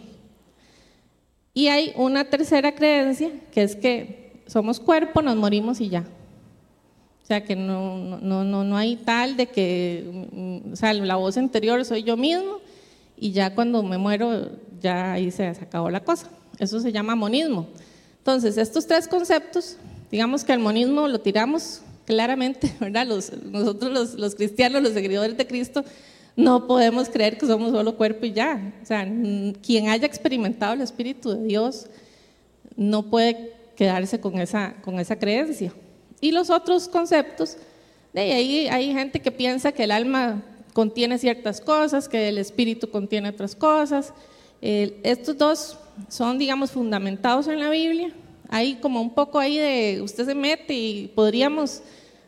Y 1.53 1.67
hay 1.67 1.93
una 1.95 2.25
tercera 2.25 2.73
creencia 2.73 3.31
que 3.51 3.63
es 3.63 3.75
que 3.75 4.41
somos 4.47 4.79
cuerpo, 4.79 5.21
nos 5.21 5.35
morimos 5.35 5.81
y 5.81 5.89
ya. 5.89 6.05
O 7.23 7.25
sea, 7.25 7.43
que 7.43 7.55
no, 7.55 8.19
no, 8.19 8.43
no, 8.43 8.63
no 8.63 8.77
hay 8.77 8.97
tal 8.97 9.37
de 9.37 9.47
que, 9.47 10.27
mm, 10.31 10.73
o 10.73 10.75
sea, 10.75 10.93
la 10.93 11.15
voz 11.15 11.37
interior 11.37 11.83
soy 11.85 12.03
yo 12.03 12.17
mismo 12.17 12.59
y 13.17 13.31
ya 13.31 13.53
cuando 13.53 13.83
me 13.83 13.97
muero, 13.97 14.49
ya 14.81 15.13
ahí 15.13 15.31
se 15.31 15.47
acabó 15.47 15.89
la 15.89 16.01
cosa. 16.01 16.29
Eso 16.59 16.79
se 16.79 16.91
llama 16.91 17.15
monismo. 17.15 17.67
Entonces, 18.17 18.57
estos 18.57 18.85
tres 18.85 19.07
conceptos, 19.07 19.77
digamos 20.11 20.43
que 20.43 20.53
el 20.53 20.59
monismo 20.59 21.07
lo 21.07 21.19
tiramos 21.19 21.81
claramente, 22.05 22.75
¿verdad? 22.79 23.05
nosotros 23.05 24.15
los, 24.15 24.35
cristianos, 24.35 24.81
los 24.81 24.93
seguidores 24.93 25.37
de 25.37 25.47
Cristo, 25.47 25.83
no 26.35 26.67
podemos 26.67 27.09
creer 27.09 27.37
que 27.37 27.45
somos 27.45 27.71
solo 27.71 27.97
cuerpo 27.97 28.25
y 28.25 28.33
ya. 28.33 28.73
O 28.81 28.85
sea, 28.85 29.03
quien 29.61 29.89
haya 29.89 30.05
experimentado 30.05 30.73
el 30.73 30.81
Espíritu 30.81 31.31
de 31.31 31.43
Dios 31.43 31.87
no 32.75 33.03
puede 33.03 33.53
quedarse 33.75 34.19
con 34.19 34.39
esa, 34.39 34.75
con 34.81 34.99
esa 34.99 35.17
creencia. 35.17 35.73
Y 36.19 36.31
los 36.31 36.49
otros 36.49 36.87
conceptos, 36.87 37.57
de 38.13 38.21
ahí 38.21 38.67
hay 38.67 38.93
gente 38.93 39.19
que 39.19 39.31
piensa 39.31 39.71
que 39.71 39.83
el 39.83 39.91
alma 39.91 40.43
contiene 40.73 41.17
ciertas 41.17 41.59
cosas, 41.59 42.07
que 42.07 42.29
el 42.29 42.37
espíritu 42.37 42.89
contiene 42.89 43.29
otras 43.29 43.55
cosas. 43.55 44.13
estos 44.61 45.37
dos 45.37 45.77
son, 46.09 46.37
digamos, 46.37 46.71
fundamentados 46.71 47.47
en 47.47 47.59
la 47.59 47.69
Biblia. 47.69 48.13
Hay 48.49 48.75
como 48.75 49.01
un 49.01 49.13
poco 49.13 49.39
ahí 49.39 49.57
de, 49.57 50.01
usted 50.01 50.25
se 50.25 50.35
mete 50.35 50.73
y 50.73 51.07
podríamos 51.15 51.81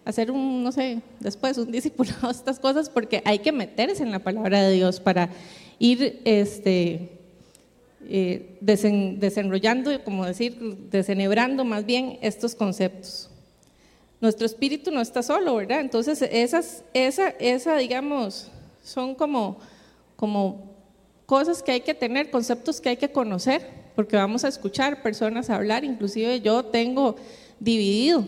hacer 0.05 0.31
un, 0.31 0.63
no 0.63 0.71
sé, 0.71 1.01
después 1.19 1.57
un 1.57 1.71
discipulado 1.71 2.29
estas 2.29 2.59
cosas 2.59 2.89
porque 2.89 3.21
hay 3.25 3.39
que 3.39 3.51
meterse 3.51 4.03
en 4.03 4.11
la 4.11 4.19
palabra 4.19 4.61
de 4.61 4.73
Dios 4.73 4.99
para 4.99 5.29
ir 5.79 6.21
este, 6.25 7.09
eh, 8.07 8.57
desenrollando, 8.61 9.91
como 10.03 10.25
decir, 10.25 10.57
desenebrando 10.89 11.63
más 11.65 11.85
bien 11.85 12.19
estos 12.21 12.55
conceptos. 12.55 13.29
Nuestro 14.21 14.45
espíritu 14.45 14.91
no 14.91 15.01
está 15.01 15.21
solo, 15.21 15.55
¿verdad? 15.55 15.81
Entonces, 15.81 16.21
esas, 16.21 16.83
esa, 16.93 17.29
esa 17.29 17.75
digamos, 17.75 18.49
son 18.81 19.15
como, 19.15 19.59
como 20.15 20.71
cosas 21.25 21.61
que 21.61 21.73
hay 21.73 21.81
que 21.81 21.93
tener, 21.93 22.29
conceptos 22.29 22.79
que 22.79 22.89
hay 22.89 22.97
que 22.97 23.11
conocer, 23.11 23.67
porque 23.95 24.15
vamos 24.15 24.43
a 24.43 24.47
escuchar 24.47 25.01
personas 25.01 25.49
hablar, 25.49 25.83
inclusive 25.83 26.39
yo 26.41 26.63
tengo 26.63 27.15
dividido 27.59 28.25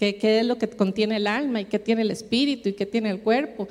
qué, 0.00 0.16
qué 0.16 0.40
es 0.40 0.46
lo 0.46 0.56
que 0.56 0.66
contiene 0.66 1.16
el 1.16 1.26
alma 1.26 1.60
y 1.60 1.66
qué 1.66 1.78
tiene 1.78 2.00
el 2.00 2.10
espíritu 2.10 2.70
y 2.70 2.72
qué 2.72 2.86
tiene 2.86 3.10
el 3.10 3.20
cuerpo, 3.20 3.68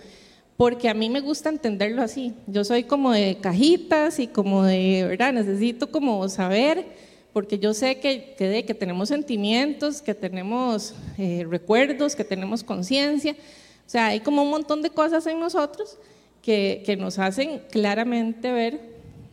porque 0.58 0.88
a 0.88 0.94
mí 0.94 1.10
me 1.10 1.22
gusta 1.22 1.50
entenderlo 1.50 2.04
así. 2.04 2.36
Yo 2.46 2.64
soy 2.64 2.84
como 2.84 3.12
de 3.12 3.40
cajitas 3.42 4.20
y 4.20 4.28
como 4.28 4.64
de, 4.64 5.06
¿verdad? 5.08 5.34
Necesito 5.34 5.92
como 5.92 6.30
saber, 6.30 6.86
porque 7.34 7.58
yo 7.58 7.74
sé 7.74 8.00
que, 8.00 8.36
que, 8.38 8.64
que 8.64 8.74
tenemos 8.76 9.10
sentimientos, 9.10 10.04
que 10.04 10.14
tenemos 10.14 10.94
eh, 11.18 11.48
recuerdos, 11.50 12.16
que 12.16 12.24
tenemos 12.24 12.64
conciencia, 12.64 13.34
o 13.34 13.90
sea, 13.90 14.08
hay 14.10 14.20
como 14.20 14.44
un 14.44 14.52
montón 14.52 14.84
de 14.84 14.92
cosas 14.92 15.26
en 15.26 15.40
nosotros 15.40 15.98
que, 16.44 16.96
nos 17.00 17.18
hacen 17.18 17.64
claramente 17.72 18.52
ver 18.52 18.80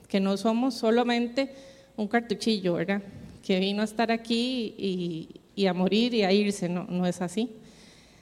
que 0.08 0.18
no 0.18 0.38
somos 0.38 0.74
solamente 0.74 1.50
un 1.94 2.08
cartuchillo, 2.08 2.72
¿verdad? 2.72 3.02
Que 3.44 3.60
vino 3.60 3.82
a 3.82 3.84
estar 3.84 4.10
aquí 4.10 4.74
y, 4.78 5.28
a 5.64 5.72
morir 5.72 6.12
y 6.12 6.22
a 6.22 6.32
irse, 6.32 6.68
no, 6.68 6.84
no 6.84 7.06
es 7.06 7.22
así. 7.22 7.48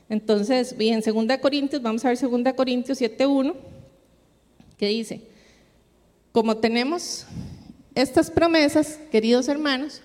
Entonces, 0.08 0.76
bien, 0.76 1.00
2 1.04 1.38
Corintios, 1.38 1.82
vamos 1.82 2.04
a 2.04 2.08
ver 2.10 2.18
2 2.20 2.52
Corintios 2.54 3.00
7.1, 3.00 3.54
que 4.78 4.86
dice, 4.86 5.22
como 6.30 6.58
tenemos 6.58 7.26
estas 7.96 8.30
promesas, 8.30 9.00
queridos 9.10 9.48
hermanos, 9.48 10.02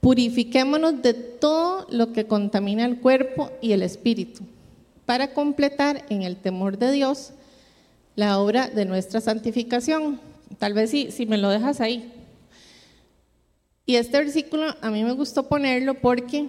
purifiquémonos 0.00 1.02
de 1.02 1.14
todo 1.14 1.86
lo 1.90 2.12
que 2.12 2.26
contamina 2.26 2.84
el 2.84 3.00
cuerpo 3.00 3.50
y 3.60 3.72
el 3.72 3.82
espíritu, 3.82 4.42
para 5.04 5.34
completar 5.34 6.04
en 6.08 6.22
el 6.22 6.36
temor 6.36 6.78
de 6.78 6.92
Dios 6.92 7.32
la 8.16 8.38
obra 8.38 8.68
de 8.68 8.84
nuestra 8.84 9.20
santificación. 9.20 10.20
Tal 10.58 10.74
vez 10.74 10.90
si, 10.90 11.10
si 11.10 11.26
me 11.26 11.38
lo 11.38 11.48
dejas 11.48 11.80
ahí. 11.80 12.12
Y 13.86 13.96
este 13.96 14.18
versículo 14.18 14.74
a 14.80 14.90
mí 14.90 15.04
me 15.04 15.12
gustó 15.12 15.46
ponerlo 15.46 15.94
porque, 15.94 16.48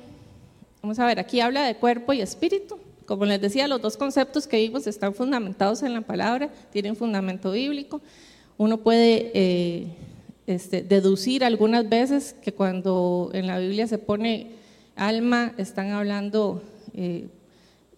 vamos 0.81 0.99
a 0.99 1.05
ver, 1.05 1.19
aquí 1.19 1.41
habla 1.41 1.63
de 1.63 1.75
cuerpo 1.75 2.13
y 2.13 2.21
espíritu. 2.21 2.79
Como 3.05 3.25
les 3.25 3.41
decía, 3.41 3.67
los 3.67 3.81
dos 3.81 3.97
conceptos 3.97 4.47
que 4.47 4.57
vimos 4.57 4.87
están 4.87 5.13
fundamentados 5.13 5.83
en 5.83 5.93
la 5.93 6.01
palabra, 6.01 6.49
tienen 6.71 6.95
fundamento 6.95 7.51
bíblico. 7.51 8.01
Uno 8.57 8.77
puede 8.77 9.31
eh, 9.33 9.87
este, 10.47 10.81
deducir 10.81 11.43
algunas 11.43 11.87
veces 11.89 12.33
que 12.41 12.53
cuando 12.53 13.31
en 13.33 13.47
la 13.47 13.59
Biblia 13.59 13.85
se 13.85 13.97
pone 13.97 14.51
alma, 14.95 15.53
están 15.57 15.91
hablando 15.91 16.63
eh, 16.93 17.27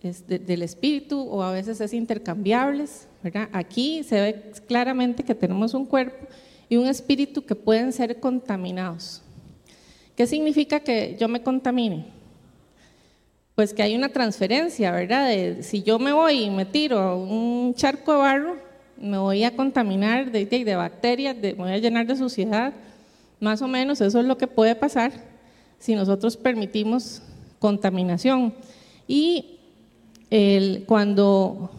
del 0.01 0.63
espíritu 0.63 1.21
o 1.21 1.43
a 1.43 1.51
veces 1.51 1.79
es 1.79 1.93
intercambiables. 1.93 3.07
Aquí 3.51 4.03
se 4.03 4.19
ve 4.19 4.51
claramente 4.67 5.23
que 5.23 5.35
tenemos 5.35 5.75
un 5.75 5.85
cuerpo 5.85 6.27
y 6.69 6.77
un 6.77 6.87
espíritu 6.87 7.45
que 7.45 7.55
pueden 7.55 7.93
ser 7.93 8.19
contaminados. 8.19 9.21
¿Qué 10.17 10.27
significa 10.27 10.81
que 10.81 11.15
yo 11.17 11.29
me 11.29 11.41
contamine? 11.41 12.07
Pues 13.55 13.73
que 13.73 13.83
hay 13.83 13.95
una 13.95 14.09
transferencia, 14.09 14.91
¿verdad? 14.91 15.29
De, 15.29 15.63
si 15.63 15.83
yo 15.83 15.97
me 15.97 16.11
voy 16.11 16.43
y 16.43 16.49
me 16.49 16.65
tiro 16.65 16.99
a 16.99 17.15
un 17.15 17.73
charco 17.75 18.11
de 18.11 18.17
barro, 18.17 18.57
me 18.99 19.17
voy 19.17 19.45
a 19.45 19.55
contaminar 19.55 20.31
de, 20.31 20.75
bacterias, 20.75 21.37
me 21.37 21.53
voy 21.53 21.71
a 21.71 21.77
llenar 21.77 22.05
de 22.05 22.17
suciedad. 22.17 22.73
Más 23.39 23.61
o 23.61 23.67
menos 23.69 24.01
eso 24.01 24.19
es 24.19 24.25
lo 24.25 24.37
que 24.37 24.47
puede 24.47 24.75
pasar 24.75 25.11
si 25.79 25.95
nosotros 25.95 26.35
permitimos 26.35 27.21
contaminación. 27.59 28.53
Y 29.07 29.59
cuando 30.85 31.69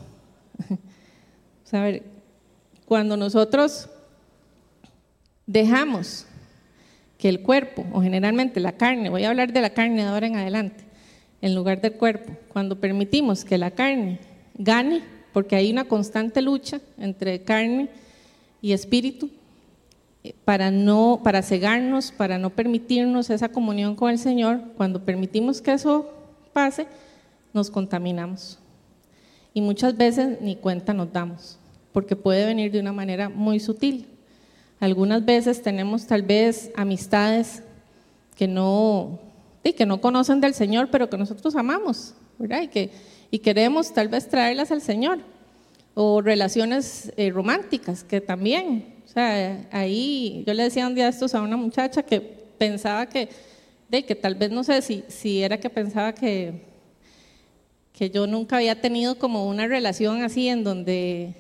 Saber, 1.64 2.02
cuando 2.86 3.16
nosotros 3.16 3.88
dejamos 5.46 6.24
que 7.18 7.28
el 7.28 7.42
cuerpo, 7.42 7.84
o 7.92 8.00
generalmente 8.00 8.60
la 8.60 8.72
carne, 8.72 9.10
voy 9.10 9.24
a 9.24 9.30
hablar 9.30 9.52
de 9.52 9.60
la 9.60 9.70
carne 9.70 10.02
de 10.02 10.08
ahora 10.08 10.26
en 10.26 10.36
adelante, 10.36 10.84
en 11.42 11.54
lugar 11.54 11.80
del 11.80 11.92
cuerpo, 11.92 12.32
cuando 12.48 12.80
permitimos 12.80 13.44
que 13.44 13.58
la 13.58 13.72
carne 13.72 14.20
gane, 14.56 15.02
porque 15.32 15.56
hay 15.56 15.70
una 15.70 15.84
constante 15.84 16.40
lucha 16.40 16.80
entre 16.96 17.42
carne 17.42 17.90
y 18.62 18.72
espíritu, 18.72 19.30
eh, 20.24 20.34
para 20.44 20.70
no 20.70 21.20
para 21.22 21.42
cegarnos, 21.42 22.12
para 22.12 22.38
no 22.38 22.50
permitirnos 22.50 23.30
esa 23.30 23.50
comunión 23.50 23.94
con 23.94 24.10
el 24.10 24.18
Señor, 24.18 24.62
cuando 24.76 25.04
permitimos 25.04 25.60
que 25.60 25.72
eso 25.72 26.10
pase, 26.52 26.86
nos 27.52 27.70
contaminamos. 27.70 28.58
Y 29.52 29.60
muchas 29.60 29.96
veces 29.96 30.40
ni 30.40 30.56
cuenta 30.56 30.94
nos 30.94 31.12
damos 31.12 31.58
porque 31.92 32.16
puede 32.16 32.46
venir 32.46 32.70
de 32.70 32.78
una 32.80 32.92
manera 32.92 33.28
muy 33.28 33.58
sutil. 33.58 34.06
Algunas 34.80 35.24
veces 35.24 35.62
tenemos 35.62 36.06
tal 36.06 36.22
vez 36.22 36.70
amistades 36.76 37.62
que 38.36 38.46
no, 38.46 39.18
que 39.62 39.86
no 39.86 40.00
conocen 40.00 40.40
del 40.40 40.54
Señor, 40.54 40.88
pero 40.90 41.10
que 41.10 41.18
nosotros 41.18 41.56
amamos, 41.56 42.14
¿verdad? 42.38 42.62
Y 42.62 42.68
que, 42.68 42.90
y 43.30 43.40
queremos 43.40 43.92
tal 43.92 44.08
vez 44.08 44.28
traerlas 44.28 44.70
al 44.70 44.80
Señor. 44.80 45.18
O 45.94 46.22
relaciones 46.22 47.12
eh, 47.16 47.30
románticas, 47.30 48.04
que 48.04 48.20
también, 48.20 48.94
o 49.04 49.08
sea, 49.08 49.66
ahí 49.72 50.44
yo 50.46 50.54
le 50.54 50.62
decía 50.62 50.86
un 50.86 50.94
día 50.94 51.08
estos 51.08 51.34
a 51.34 51.42
una 51.42 51.56
muchacha 51.56 52.04
que 52.04 52.20
pensaba 52.20 53.06
que, 53.06 53.28
de 53.88 54.04
que 54.04 54.14
tal 54.14 54.36
vez 54.36 54.52
no 54.52 54.62
sé 54.62 54.80
si, 54.80 55.02
si 55.08 55.42
era 55.42 55.58
que 55.58 55.68
pensaba 55.68 56.14
que, 56.14 56.62
que 57.92 58.10
yo 58.10 58.28
nunca 58.28 58.58
había 58.58 58.80
tenido 58.80 59.18
como 59.18 59.48
una 59.48 59.66
relación 59.66 60.22
así 60.22 60.46
en 60.46 60.62
donde 60.62 61.34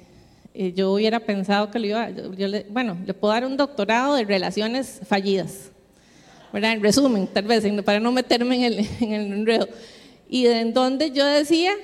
yo 0.74 0.92
hubiera 0.92 1.20
pensado 1.20 1.70
que 1.70 1.78
lo 1.78 1.86
iba, 1.86 2.10
yo, 2.10 2.48
le, 2.48 2.66
bueno, 2.68 2.96
le 3.06 3.14
puedo 3.14 3.32
dar 3.32 3.46
un 3.46 3.56
doctorado 3.56 4.14
de 4.14 4.24
relaciones 4.24 5.00
fallidas, 5.06 5.70
¿verdad? 6.52 6.72
En 6.72 6.82
resumen, 6.82 7.28
tal 7.28 7.44
vez, 7.44 7.64
para 7.84 8.00
no 8.00 8.10
meterme 8.10 8.56
en 8.56 8.64
el, 8.64 8.78
en 9.00 9.12
el 9.12 9.32
enredo. 9.32 9.68
Y 10.28 10.46
en 10.46 10.74
donde 10.74 11.12
yo 11.12 11.24
decía, 11.24 11.74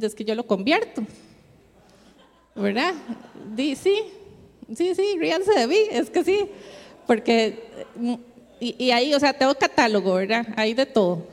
es 0.00 0.14
que 0.14 0.24
yo 0.24 0.34
lo 0.34 0.46
convierto, 0.46 1.04
¿verdad? 2.54 2.94
sí, 3.56 3.76
sí, 4.74 4.94
sí, 4.94 5.16
ríanse 5.18 5.52
de 5.52 5.66
mí, 5.66 5.78
es 5.90 6.08
que 6.08 6.24
sí, 6.24 6.46
porque, 7.06 7.62
y, 8.58 8.74
y 8.86 8.90
ahí, 8.90 9.12
o 9.12 9.20
sea, 9.20 9.34
tengo 9.34 9.54
catálogo, 9.54 10.14
¿verdad? 10.14 10.46
Hay 10.56 10.72
de 10.72 10.86
todo. 10.86 11.26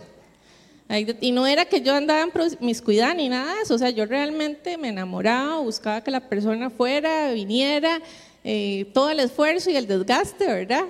Y 1.21 1.31
no 1.31 1.45
era 1.45 1.65
que 1.65 1.81
yo 1.81 1.93
andaba 1.93 2.23
en 2.23 2.31
miscuidad 2.61 3.13
ni 3.13 3.29
nada 3.29 3.53
de 3.53 3.61
eso, 3.61 3.75
o 3.75 3.77
sea, 3.77 3.91
yo 3.91 4.07
realmente 4.07 4.75
me 4.75 4.87
enamoraba, 4.87 5.59
buscaba 5.59 6.03
que 6.03 6.09
la 6.09 6.27
persona 6.27 6.71
fuera, 6.71 7.31
viniera, 7.31 8.01
eh, 8.43 8.89
todo 8.91 9.11
el 9.11 9.19
esfuerzo 9.19 9.69
y 9.69 9.75
el 9.75 9.85
desgaste, 9.85 10.47
¿verdad? 10.47 10.85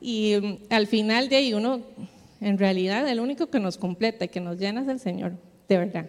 Y 0.00 0.36
mm, 0.40 0.58
al 0.70 0.86
final 0.86 1.28
de 1.28 1.36
ahí 1.36 1.52
uno, 1.52 1.82
en 2.40 2.56
realidad, 2.56 3.06
el 3.06 3.20
único 3.20 3.48
que 3.48 3.60
nos 3.60 3.76
completa 3.76 4.24
y 4.24 4.28
que 4.28 4.40
nos 4.40 4.56
llena 4.56 4.80
es 4.80 4.88
el 4.88 5.00
Señor, 5.00 5.32
de 5.68 5.76
verdad. 5.76 6.06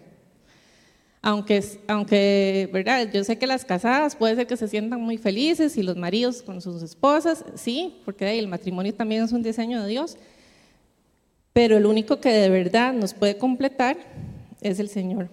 Aunque, 1.20 1.62
aunque, 1.86 2.70
¿verdad? 2.72 3.10
Yo 3.12 3.24
sé 3.24 3.36
que 3.36 3.46
las 3.46 3.66
casadas 3.66 4.16
puede 4.16 4.36
ser 4.36 4.46
que 4.46 4.56
se 4.56 4.68
sientan 4.68 5.02
muy 5.02 5.18
felices 5.18 5.76
y 5.76 5.82
los 5.82 5.96
maridos 5.96 6.40
con 6.40 6.62
sus 6.62 6.82
esposas, 6.82 7.44
sí, 7.56 8.00
porque 8.06 8.38
el 8.38 8.48
matrimonio 8.48 8.94
también 8.94 9.22
es 9.22 9.32
un 9.32 9.42
diseño 9.42 9.82
de 9.82 9.88
Dios, 9.88 10.16
pero 11.58 11.76
el 11.76 11.86
único 11.86 12.20
que 12.20 12.28
de 12.28 12.48
verdad 12.50 12.92
nos 12.92 13.14
puede 13.14 13.36
completar 13.36 13.96
es 14.60 14.78
el 14.78 14.88
Señor. 14.88 15.28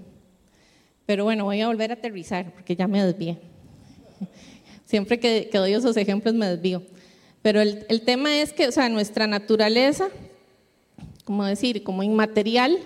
Pero 1.05 1.23
bueno, 1.23 1.43
voy 1.43 1.61
a 1.61 1.67
volver 1.67 1.91
a 1.91 1.93
aterrizar 1.93 2.51
porque 2.51 2.75
ya 2.75 2.87
me 2.87 3.05
desvié. 3.05 3.37
Siempre 4.85 5.19
que, 5.19 5.47
doy 5.53 5.75
esos 5.75 5.95
ejemplos 5.97 6.33
me 6.33 6.47
desvío. 6.47 6.81
Pero 7.43 7.61
el, 7.61 8.01
tema 8.05 8.41
es 8.41 8.53
que, 8.53 8.67
o 8.67 8.71
sea, 8.71 8.89
nuestra 8.89 9.27
naturaleza, 9.27 10.09
como 11.25 11.45
decir, 11.45 11.83
como 11.83 12.01
inmaterial, 12.01 12.79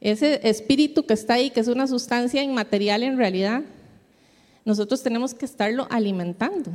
ese 0.00 0.40
espíritu 0.48 1.04
que 1.04 1.12
está 1.12 1.34
ahí, 1.34 1.50
que 1.50 1.60
es 1.60 1.68
una 1.68 1.86
sustancia 1.86 2.42
inmaterial 2.42 3.02
en 3.02 3.18
realidad, 3.18 3.64
nosotros 4.64 5.02
tenemos 5.02 5.34
que 5.34 5.44
estarlo 5.44 5.86
alimentando. 5.90 6.74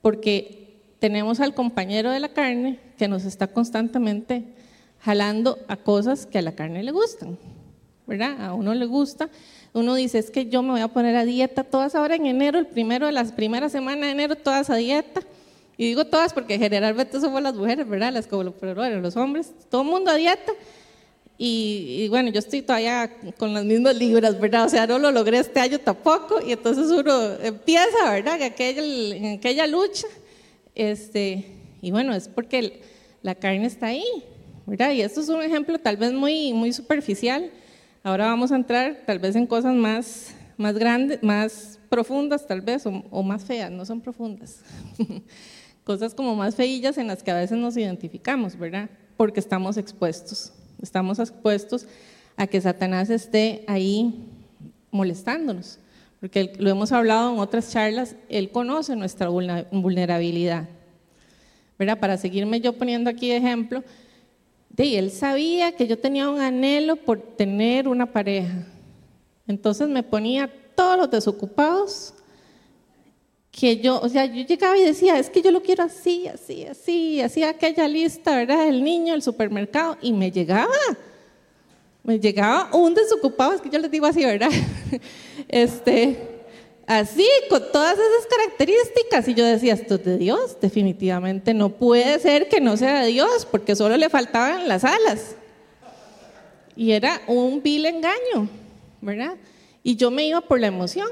Porque 0.00 0.61
tenemos 1.02 1.40
al 1.40 1.52
compañero 1.52 2.12
de 2.12 2.20
la 2.20 2.28
carne 2.28 2.78
que 2.96 3.08
nos 3.08 3.24
está 3.24 3.48
constantemente 3.48 4.44
jalando 5.00 5.58
a 5.66 5.76
cosas 5.76 6.26
que 6.26 6.38
a 6.38 6.42
la 6.42 6.52
carne 6.52 6.84
le 6.84 6.92
gustan, 6.92 7.36
¿verdad? 8.06 8.40
A 8.40 8.54
uno 8.54 8.72
le 8.72 8.86
gusta, 8.86 9.28
uno 9.72 9.96
dice, 9.96 10.20
es 10.20 10.30
que 10.30 10.46
yo 10.46 10.62
me 10.62 10.70
voy 10.70 10.80
a 10.80 10.86
poner 10.86 11.16
a 11.16 11.24
dieta 11.24 11.64
todas 11.64 11.96
ahora 11.96 12.14
en 12.14 12.26
enero, 12.26 12.60
el 12.60 12.68
primero 12.68 13.06
de 13.06 13.12
las 13.12 13.32
primeras 13.32 13.72
semanas 13.72 14.02
de 14.02 14.10
enero, 14.12 14.36
todas 14.36 14.70
a 14.70 14.76
dieta. 14.76 15.22
Y 15.76 15.86
digo 15.86 16.04
todas 16.04 16.32
porque 16.32 16.56
generalmente 16.56 17.20
somos 17.20 17.42
las 17.42 17.54
mujeres, 17.54 17.88
¿verdad? 17.88 18.12
Las 18.12 18.28
como 18.28 18.52
bueno, 18.52 19.00
los 19.00 19.16
hombres, 19.16 19.52
todo 19.70 19.82
el 19.82 19.88
mundo 19.88 20.08
a 20.08 20.14
dieta. 20.14 20.52
Y, 21.36 22.06
bueno, 22.10 22.30
yo 22.30 22.38
estoy 22.38 22.62
todavía 22.62 23.10
con 23.38 23.52
las 23.52 23.64
mismas 23.64 23.96
libras, 23.96 24.38
¿verdad? 24.38 24.66
O 24.66 24.68
sea, 24.68 24.86
no 24.86 25.00
lo 25.00 25.10
logré 25.10 25.40
este 25.40 25.58
año 25.58 25.80
tampoco. 25.80 26.40
Y 26.46 26.52
entonces 26.52 26.86
uno 26.92 27.32
empieza, 27.42 28.08
¿verdad? 28.08 28.36
En 28.36 28.42
aquella, 28.44 28.82
en 29.16 29.38
aquella 29.38 29.66
lucha. 29.66 30.06
Este, 30.74 31.46
y 31.80 31.90
bueno, 31.90 32.14
es 32.14 32.28
porque 32.28 32.82
la 33.22 33.34
carne 33.34 33.66
está 33.66 33.86
ahí, 33.86 34.04
¿verdad? 34.66 34.92
Y 34.92 35.02
esto 35.02 35.20
es 35.20 35.28
un 35.28 35.42
ejemplo 35.42 35.78
tal 35.78 35.96
vez 35.96 36.12
muy, 36.12 36.52
muy 36.52 36.72
superficial. 36.72 37.50
Ahora 38.02 38.26
vamos 38.26 38.52
a 38.52 38.56
entrar 38.56 39.02
tal 39.06 39.18
vez 39.18 39.36
en 39.36 39.46
cosas 39.46 39.74
más, 39.74 40.34
más 40.56 40.76
grandes, 40.76 41.22
más 41.22 41.78
profundas 41.88 42.46
tal 42.46 42.62
vez, 42.62 42.84
o, 42.86 43.22
más 43.22 43.44
feas, 43.44 43.70
no 43.70 43.84
son 43.84 44.00
profundas. 44.00 44.60
cosas 45.84 46.14
como 46.14 46.34
más 46.34 46.54
feillas 46.54 46.96
en 46.96 47.08
las 47.08 47.22
que 47.22 47.30
a 47.30 47.36
veces 47.36 47.58
nos 47.58 47.76
identificamos, 47.76 48.58
¿verdad? 48.58 48.88
Porque 49.16 49.40
estamos 49.40 49.76
expuestos, 49.76 50.52
estamos 50.80 51.18
expuestos 51.18 51.86
a 52.36 52.46
que 52.46 52.60
Satanás 52.60 53.10
esté 53.10 53.64
ahí 53.66 54.26
molestándonos 54.90 55.78
porque 56.22 56.52
lo 56.56 56.70
hemos 56.70 56.92
hablado 56.92 57.32
en 57.34 57.40
otras 57.40 57.72
charlas, 57.72 58.14
Él 58.28 58.52
conoce 58.52 58.94
nuestra 58.94 59.28
vulnerabilidad. 59.28 60.68
¿Verdad? 61.76 61.98
Para 61.98 62.16
seguirme 62.16 62.60
yo 62.60 62.74
poniendo 62.74 63.10
aquí 63.10 63.28
de 63.30 63.38
ejemplo, 63.38 63.82
de, 64.70 64.98
Él 65.00 65.10
sabía 65.10 65.72
que 65.72 65.88
yo 65.88 65.98
tenía 65.98 66.30
un 66.30 66.40
anhelo 66.40 66.94
por 66.94 67.20
tener 67.20 67.88
una 67.88 68.06
pareja. 68.06 68.68
Entonces 69.48 69.88
me 69.88 70.04
ponía 70.04 70.48
todos 70.76 70.96
los 70.96 71.10
desocupados 71.10 72.14
que 73.50 73.78
yo, 73.78 74.00
o 74.00 74.08
sea, 74.08 74.24
yo 74.24 74.46
llegaba 74.46 74.78
y 74.78 74.84
decía, 74.84 75.18
es 75.18 75.28
que 75.28 75.42
yo 75.42 75.50
lo 75.50 75.60
quiero 75.60 75.82
así, 75.82 76.28
así, 76.28 76.66
así, 76.66 77.20
hacía 77.20 77.48
aquella 77.48 77.88
lista, 77.88 78.36
¿verdad? 78.36 78.68
El 78.68 78.84
niño, 78.84 79.12
el 79.12 79.22
supermercado, 79.22 79.98
y 80.00 80.12
me 80.12 80.30
llegaba 80.30 80.70
me 82.04 82.18
llegaba 82.18 82.68
un 82.72 82.94
desocupado, 82.94 83.52
es 83.54 83.60
que 83.60 83.70
yo 83.70 83.78
les 83.78 83.90
digo 83.90 84.06
así, 84.06 84.24
¿verdad? 84.24 84.50
Este, 85.48 86.16
así, 86.86 87.26
con 87.48 87.62
todas 87.72 87.94
esas 87.94 88.26
características. 88.28 89.28
Y 89.28 89.34
yo 89.34 89.44
decía, 89.44 89.74
esto 89.74 89.96
es 89.96 90.04
de 90.04 90.18
Dios, 90.18 90.58
definitivamente 90.60 91.54
no 91.54 91.70
puede 91.70 92.18
ser 92.18 92.48
que 92.48 92.60
no 92.60 92.76
sea 92.76 93.02
de 93.02 93.08
Dios, 93.08 93.46
porque 93.50 93.76
solo 93.76 93.96
le 93.96 94.08
faltaban 94.08 94.68
las 94.68 94.84
alas. 94.84 95.36
Y 96.74 96.92
era 96.92 97.20
un 97.26 97.62
vil 97.62 97.86
engaño, 97.86 98.48
¿verdad? 99.00 99.34
Y 99.82 99.96
yo 99.96 100.10
me 100.10 100.26
iba 100.26 100.40
por 100.40 100.58
la 100.58 100.68
emoción. 100.68 101.08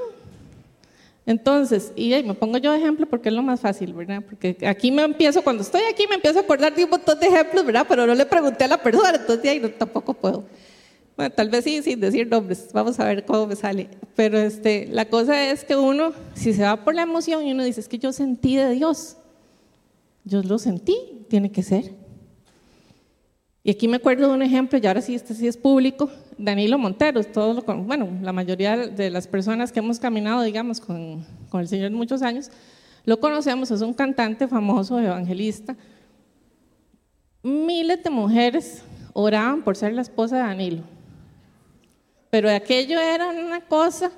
Entonces, 1.25 1.91
y 1.95 2.09
me 2.23 2.33
pongo 2.33 2.57
yo 2.57 2.71
de 2.71 2.79
ejemplo 2.79 3.05
porque 3.05 3.29
es 3.29 3.35
lo 3.35 3.43
más 3.43 3.59
fácil, 3.59 3.93
¿verdad? 3.93 4.23
Porque 4.27 4.57
aquí 4.67 4.91
me 4.91 5.03
empiezo, 5.03 5.43
cuando 5.43 5.61
estoy 5.61 5.81
aquí 5.83 6.07
me 6.07 6.15
empiezo 6.15 6.39
a 6.39 6.41
acordar 6.41 6.73
de 6.73 6.83
un 6.83 6.89
montón 6.89 7.19
de 7.19 7.27
ejemplos, 7.27 7.63
¿verdad? 7.63 7.85
Pero 7.87 8.07
no 8.07 8.15
le 8.15 8.25
pregunté 8.25 8.63
a 8.63 8.67
la 8.67 8.81
persona, 8.81 9.15
entonces 9.15 9.51
ahí 9.51 9.59
no, 9.59 9.69
tampoco 9.69 10.13
puedo. 10.15 10.43
Tal 11.29 11.49
vez 11.49 11.63
sí, 11.63 11.81
sin 11.83 11.99
decir 11.99 12.27
nombres, 12.27 12.69
vamos 12.73 12.99
a 12.99 13.05
ver 13.05 13.25
cómo 13.25 13.47
me 13.47 13.55
sale. 13.55 13.89
Pero 14.15 14.39
este, 14.39 14.87
la 14.87 15.05
cosa 15.05 15.51
es 15.51 15.63
que 15.63 15.75
uno, 15.75 16.13
si 16.33 16.53
se 16.53 16.63
va 16.63 16.83
por 16.83 16.95
la 16.95 17.03
emoción 17.03 17.45
y 17.45 17.51
uno 17.51 17.63
dice, 17.63 17.81
es 17.81 17.87
que 17.87 17.99
yo 17.99 18.11
sentí 18.11 18.55
de 18.55 18.71
Dios, 18.71 19.17
yo 20.23 20.41
lo 20.41 20.57
sentí, 20.57 20.95
tiene 21.29 21.51
que 21.51 21.63
ser. 21.63 21.93
Y 23.63 23.69
aquí 23.69 23.87
me 23.87 23.97
acuerdo 23.97 24.27
de 24.27 24.33
un 24.33 24.41
ejemplo, 24.41 24.79
y 24.81 24.87
ahora 24.87 25.01
sí, 25.01 25.13
este 25.13 25.35
sí 25.35 25.47
es 25.47 25.55
público, 25.55 26.09
Danilo 26.37 26.79
Montero, 26.79 27.23
todo 27.23 27.53
lo, 27.53 27.61
bueno, 27.83 28.09
la 28.21 28.33
mayoría 28.33 28.75
de 28.75 29.09
las 29.11 29.27
personas 29.27 29.71
que 29.71 29.79
hemos 29.79 29.99
caminado, 29.99 30.41
digamos, 30.41 30.81
con, 30.81 31.23
con 31.49 31.61
el 31.61 31.67
Señor 31.67 31.91
muchos 31.91 32.23
años, 32.23 32.49
lo 33.05 33.19
conocemos, 33.19 33.69
es 33.69 33.81
un 33.81 33.93
cantante 33.93 34.47
famoso, 34.47 34.99
evangelista. 34.99 35.75
Miles 37.43 38.03
de 38.03 38.09
mujeres 38.09 38.83
oraban 39.13 39.63
por 39.63 39.75
ser 39.75 39.93
la 39.93 40.01
esposa 40.01 40.37
de 40.37 40.43
Danilo 40.43 40.90
pero 42.31 42.49
aquello 42.49 42.99
era 42.99 43.29
una 43.29 43.61
cosa. 43.61 44.09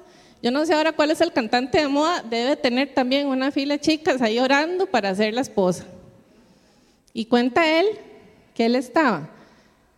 Yo 0.41 0.51
no 0.51 0.65
sé 0.65 0.73
ahora 0.73 0.93
cuál 0.93 1.11
es 1.11 1.19
el 1.19 1.33
cantante 1.33 1.79
de 1.79 1.87
moda, 1.87 2.23
debe 2.29 2.55
tener 2.55 2.93
también 2.93 3.27
una 3.27 3.51
fila 3.51 3.73
de 3.73 3.81
chicas 3.81 4.21
ahí 4.21 4.39
orando 4.39 4.85
para 4.85 5.13
ser 5.15 5.33
la 5.33 5.41
esposa. 5.41 5.85
Y 7.13 7.25
cuenta 7.25 7.79
él 7.79 7.87
que 8.53 8.65
él 8.65 8.75
estaba 8.75 9.29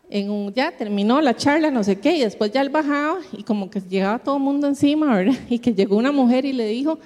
en 0.10 0.30
un, 0.30 0.54
ya 0.54 0.72
terminó 0.72 1.20
la 1.20 1.36
charla, 1.36 1.72
no 1.72 1.84
sé 1.84 2.00
qué, 2.00 2.16
y 2.16 2.22
después 2.22 2.52
ya 2.52 2.62
él 2.62 2.70
bajaba 2.70 3.20
y 3.34 3.44
como 3.44 3.70
que 3.70 3.82
llegaba 3.82 4.20
todo 4.20 4.38
el 4.38 4.44
mundo 4.44 4.68
encima, 4.68 5.16
¿verdad? 5.16 5.36
Y 5.50 5.60
que 5.60 5.74
llegó 5.74 5.98
una 5.98 6.12
mujer 6.12 6.46
y 6.46 6.54
le 6.54 6.68
dijo, 6.68 7.00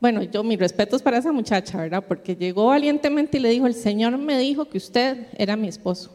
bueno, 0.00 0.22
yo 0.22 0.42
mis 0.42 0.58
respetos 0.58 1.00
para 1.00 1.18
esa 1.18 1.32
muchacha, 1.32 1.78
¿verdad? 1.78 2.04
Porque 2.06 2.36
llegó 2.36 2.66
valientemente 2.66 3.38
y 3.38 3.40
le 3.40 3.50
dijo, 3.50 3.66
el 3.66 3.74
Señor 3.74 4.18
me 4.18 4.38
dijo 4.38 4.66
que 4.66 4.78
usted 4.78 5.28
era 5.38 5.56
mi 5.56 5.68
esposo. 5.68 6.10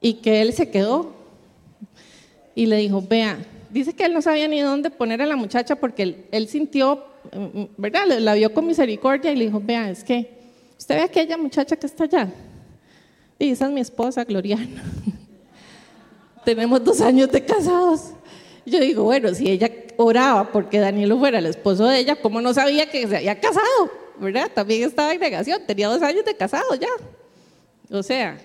Y 0.00 0.14
que 0.14 0.42
él 0.42 0.52
se 0.52 0.70
quedó 0.70 1.23
y 2.54 2.66
le 2.66 2.76
dijo, 2.76 3.02
vea, 3.02 3.38
dice 3.70 3.92
que 3.92 4.04
él 4.04 4.14
no 4.14 4.22
sabía 4.22 4.46
ni 4.48 4.60
dónde 4.60 4.90
poner 4.90 5.20
a 5.20 5.26
la 5.26 5.36
muchacha 5.36 5.76
porque 5.76 6.26
él, 6.30 6.48
sintió, 6.48 7.04
mm, 7.32 7.64
¿verdad? 7.76 8.06
La 8.20 8.34
vio 8.34 8.52
con 8.54 8.66
misericordia 8.66 9.32
y 9.32 9.36
le 9.36 9.46
dijo, 9.46 9.60
vea, 9.64 9.90
es 9.90 10.04
que 10.04 10.30
usted 10.78 10.96
ve 10.96 11.00
a 11.02 11.04
aquella 11.06 11.36
muchacha 11.36 11.76
que 11.76 11.86
está 11.86 12.04
allá. 12.04 12.28
Y 13.38 13.50
esa 13.50 13.66
es 13.66 13.72
mi 13.72 13.80
esposa, 13.80 14.24
Gloriana. 14.24 14.82
Tenemos 16.44 16.84
dos 16.84 17.00
años 17.00 17.30
de 17.32 17.44
casados. 17.44 18.12
Yo 18.64 18.80
digo, 18.80 19.04
bueno, 19.04 19.34
si 19.34 19.50
ella 19.50 19.70
oraba 19.96 20.50
porque 20.52 20.78
Danielo 20.78 21.18
fuera 21.18 21.38
el 21.38 21.46
esposo 21.46 21.86
de 21.86 21.98
ella, 21.98 22.16
¿cómo 22.16 22.40
no 22.40 22.54
sabía 22.54 22.88
que 22.90 23.06
se 23.06 23.16
había 23.16 23.40
casado? 23.40 23.90
¿Verdad? 24.20 24.50
También 24.54 24.84
estaba 24.84 25.12
en 25.12 25.20
negación, 25.20 25.62
tenía 25.66 25.88
dos 25.88 26.02
años 26.02 26.24
de 26.24 26.36
casado 26.36 26.74
ya. 26.76 26.88
O 27.90 28.02
sea, 28.02 28.38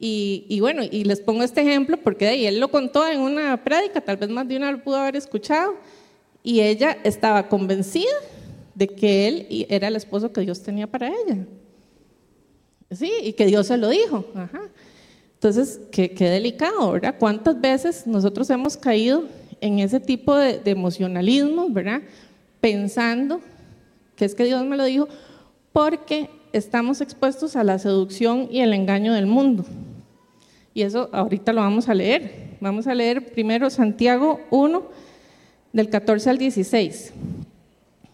Y, 0.00 0.60
bueno, 0.60 0.82
y 0.88 1.02
les 1.02 1.20
pongo 1.20 1.42
este 1.42 1.60
ejemplo 1.62 1.96
porque 1.96 2.28
ahí 2.28 2.46
él 2.46 2.60
lo 2.60 2.70
contó 2.70 3.06
en 3.08 3.18
una 3.18 3.64
prédica, 3.64 4.00
tal 4.00 4.16
vez 4.16 4.28
más 4.28 4.46
de 4.46 4.56
una 4.56 4.70
lo 4.70 4.82
pudo 4.82 4.96
haber 4.96 5.16
escuchado, 5.16 5.74
y 6.44 6.60
ella 6.60 6.96
estaba 7.02 7.48
convencida 7.48 8.12
de 8.76 8.86
que 8.86 9.26
él 9.26 9.66
era 9.68 9.88
el 9.88 9.96
esposo 9.96 10.32
que 10.32 10.42
Dios 10.42 10.62
tenía 10.62 10.86
para 10.86 11.08
ella. 11.08 11.44
Sí, 12.92 13.12
y 13.22 13.32
que 13.32 13.46
Dios 13.46 13.66
se 13.66 13.76
lo 13.76 13.88
dijo. 13.88 14.24
Entonces, 15.34 15.80
qué, 15.90 16.08
delicado, 16.16 16.92
¿verdad? 16.92 17.16
¿Cuántas 17.18 17.60
veces 17.60 18.06
nosotros 18.06 18.48
hemos 18.50 18.76
caído 18.76 19.24
en 19.60 19.80
ese 19.80 19.98
tipo 19.98 20.36
de, 20.36 20.60
de 20.60 20.70
emocionalismo, 20.70 21.68
¿verdad? 21.70 22.02
Pensando 22.60 23.40
que 24.14 24.24
es 24.24 24.34
que 24.36 24.44
Dios 24.44 24.64
me 24.64 24.76
lo 24.76 24.84
dijo, 24.84 25.08
porque 25.72 26.30
estamos 26.52 27.00
expuestos 27.00 27.56
a 27.56 27.64
la 27.64 27.78
seducción 27.78 28.48
y 28.50 28.60
el 28.60 28.72
engaño 28.72 29.12
del 29.12 29.26
mundo. 29.26 29.64
Y 30.78 30.82
eso 30.82 31.08
ahorita 31.10 31.52
lo 31.52 31.60
vamos 31.60 31.88
a 31.88 31.94
leer. 31.94 32.56
Vamos 32.60 32.86
a 32.86 32.94
leer 32.94 33.32
primero 33.32 33.68
Santiago 33.68 34.38
1, 34.50 34.84
del 35.72 35.90
14 35.90 36.30
al 36.30 36.38
16. 36.38 37.12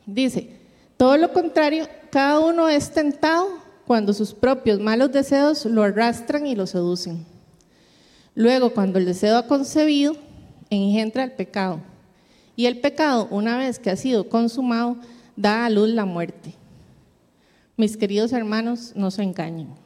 Dice, 0.06 0.48
todo 0.96 1.18
lo 1.18 1.30
contrario, 1.30 1.86
cada 2.08 2.40
uno 2.40 2.70
es 2.70 2.90
tentado 2.90 3.50
cuando 3.86 4.14
sus 4.14 4.32
propios 4.32 4.80
malos 4.80 5.12
deseos 5.12 5.66
lo 5.66 5.82
arrastran 5.82 6.46
y 6.46 6.54
lo 6.54 6.66
seducen. 6.66 7.26
Luego, 8.34 8.70
cuando 8.70 8.98
el 8.98 9.04
deseo 9.04 9.36
ha 9.36 9.46
concebido, 9.46 10.16
engendra 10.70 11.22
el 11.22 11.32
pecado. 11.32 11.80
Y 12.56 12.64
el 12.64 12.80
pecado, 12.80 13.28
una 13.30 13.58
vez 13.58 13.78
que 13.78 13.90
ha 13.90 13.96
sido 13.96 14.30
consumado, 14.30 14.96
da 15.36 15.66
a 15.66 15.68
luz 15.68 15.90
la 15.90 16.06
muerte. 16.06 16.54
Mis 17.76 17.98
queridos 17.98 18.32
hermanos, 18.32 18.94
no 18.96 19.10
se 19.10 19.22
engañen. 19.22 19.83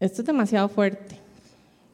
Esto 0.00 0.22
es 0.22 0.26
demasiado 0.26 0.68
fuerte. 0.68 1.28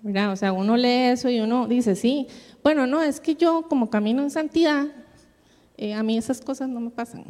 ¿verdad? 0.05 0.33
O 0.33 0.37
sea, 0.37 0.53
uno 0.53 0.77
lee 0.77 1.13
eso 1.13 1.31
y 1.31 1.41
uno 1.41 1.67
dice, 1.67 1.97
sí, 1.97 2.27
bueno, 2.63 2.87
no, 2.87 3.03
es 3.03 3.21
que 3.21 3.35
yo 3.35 3.63
como 3.69 3.89
camino 3.89 4.23
en 4.23 4.31
santidad, 4.31 4.87
eh, 5.79 5.95
a 5.95 6.03
mí 6.03 6.19
esas 6.19 6.43
cosas 6.43 6.69
no 6.69 6.79
me 6.79 6.91
pasan. 6.91 7.25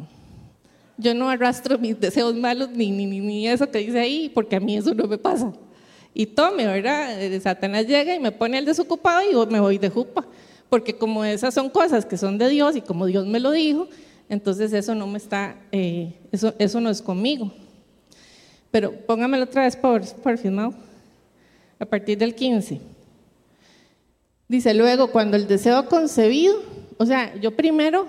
Yo 0.97 1.13
no 1.13 1.29
arrastro 1.29 1.77
mis 1.79 1.97
deseos 1.97 2.35
malos 2.35 2.69
ni, 2.71 2.91
ni, 2.91 3.05
ni, 3.05 3.47
eso 3.47 3.71
que 3.71 3.79
dice 3.79 3.99
ahí, 3.99 4.29
porque 4.29 4.57
a 4.57 4.59
mí 4.59 4.75
eso 4.75 4.93
no 4.93 5.07
me 5.07 5.17
pasa. 5.17 5.53
Y 6.13 6.25
tome, 6.25 6.65
¿verdad? 6.65 7.21
Eh, 7.21 7.39
Satanás 7.39 7.87
llega 7.87 8.13
y 8.13 8.19
me 8.19 8.33
pone 8.33 8.57
el 8.57 8.65
desocupado 8.65 9.21
y 9.21 9.51
me 9.51 9.61
voy 9.61 9.77
de 9.77 9.89
jupa. 9.89 10.25
Porque 10.69 10.97
como 10.97 11.23
esas 11.23 11.53
son 11.53 11.69
cosas 11.69 12.05
que 12.05 12.17
son 12.17 12.37
de 12.37 12.49
Dios 12.49 12.75
y 12.75 12.81
como 12.81 13.05
Dios 13.05 13.25
me 13.25 13.39
lo 13.39 13.51
dijo, 13.51 13.87
entonces 14.27 14.73
eso 14.73 14.95
no 14.95 15.07
me 15.07 15.17
está, 15.17 15.55
eh, 15.71 16.13
eso, 16.33 16.53
eso 16.59 16.81
no 16.81 16.89
es 16.89 17.01
conmigo. 17.01 17.53
Pero 18.75 18.91
póngamelo 18.91 19.45
otra 19.45 19.63
vez, 19.63 19.77
por, 19.77 20.05
por 20.15 20.37
firmado, 20.37 20.73
a 21.79 21.85
partir 21.85 22.17
del 22.17 22.35
15. 22.35 22.81
Dice 24.49 24.73
luego, 24.73 25.11
cuando 25.11 25.37
el 25.37 25.47
deseo 25.47 25.87
concebido, 25.87 26.61
o 26.97 27.05
sea, 27.05 27.33
yo 27.37 27.55
primero 27.55 28.05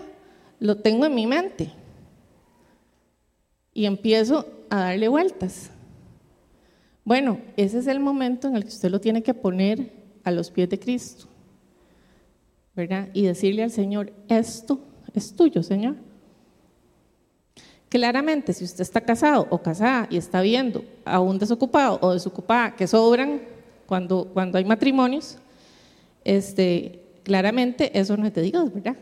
lo 0.59 0.77
tengo 0.79 1.07
en 1.07 1.15
mi 1.15 1.25
mente 1.25 1.71
y 3.75 3.87
empiezo 3.87 4.45
a 4.69 4.81
darle 4.81 5.07
vueltas. 5.07 5.71
Bueno, 7.05 7.39
ese 7.57 7.79
es 7.79 7.87
el 7.87 8.01
momento 8.01 8.49
en 8.49 8.57
el 8.57 8.65
que 8.65 8.71
usted 8.71 8.91
lo 8.91 9.01
tiene 9.01 9.23
que 9.23 9.35
poner 9.35 9.93
a 10.25 10.33
los 10.33 10.51
pies 10.51 10.69
de 10.69 10.81
Cristo, 10.81 11.27
¿verdad? 12.75 13.09
Y 13.15 13.23
decirle 13.23 13.63
al 13.63 13.71
Señor, 13.71 14.13
esto 14.27 14.81
es 15.15 15.33
tuyo, 15.33 15.63
Señor. 15.63 15.95
Claramente, 17.89 18.53
si 18.53 18.65
usted 18.65 18.83
está 18.83 19.01
casado 19.01 19.47
o 19.49 19.59
casada 19.59 20.09
y 20.11 20.17
está 20.17 20.41
viendo 20.41 20.85
a 21.05 21.21
un 21.21 21.39
desocupado 21.39 21.99
o 22.03 22.13
desocupada 22.13 22.75
que 22.75 22.87
sobran 22.87 23.43
cuando, 23.87 24.29
cuando 24.33 24.59
hay 24.59 24.65
matrimonios, 24.65 25.39
este, 26.25 27.01
claramente 27.23 27.97
eso 27.99 28.17
no 28.17 28.27
es 28.27 28.35
de 28.35 28.43
Dios, 28.43 28.75
¿verdad? 28.75 28.97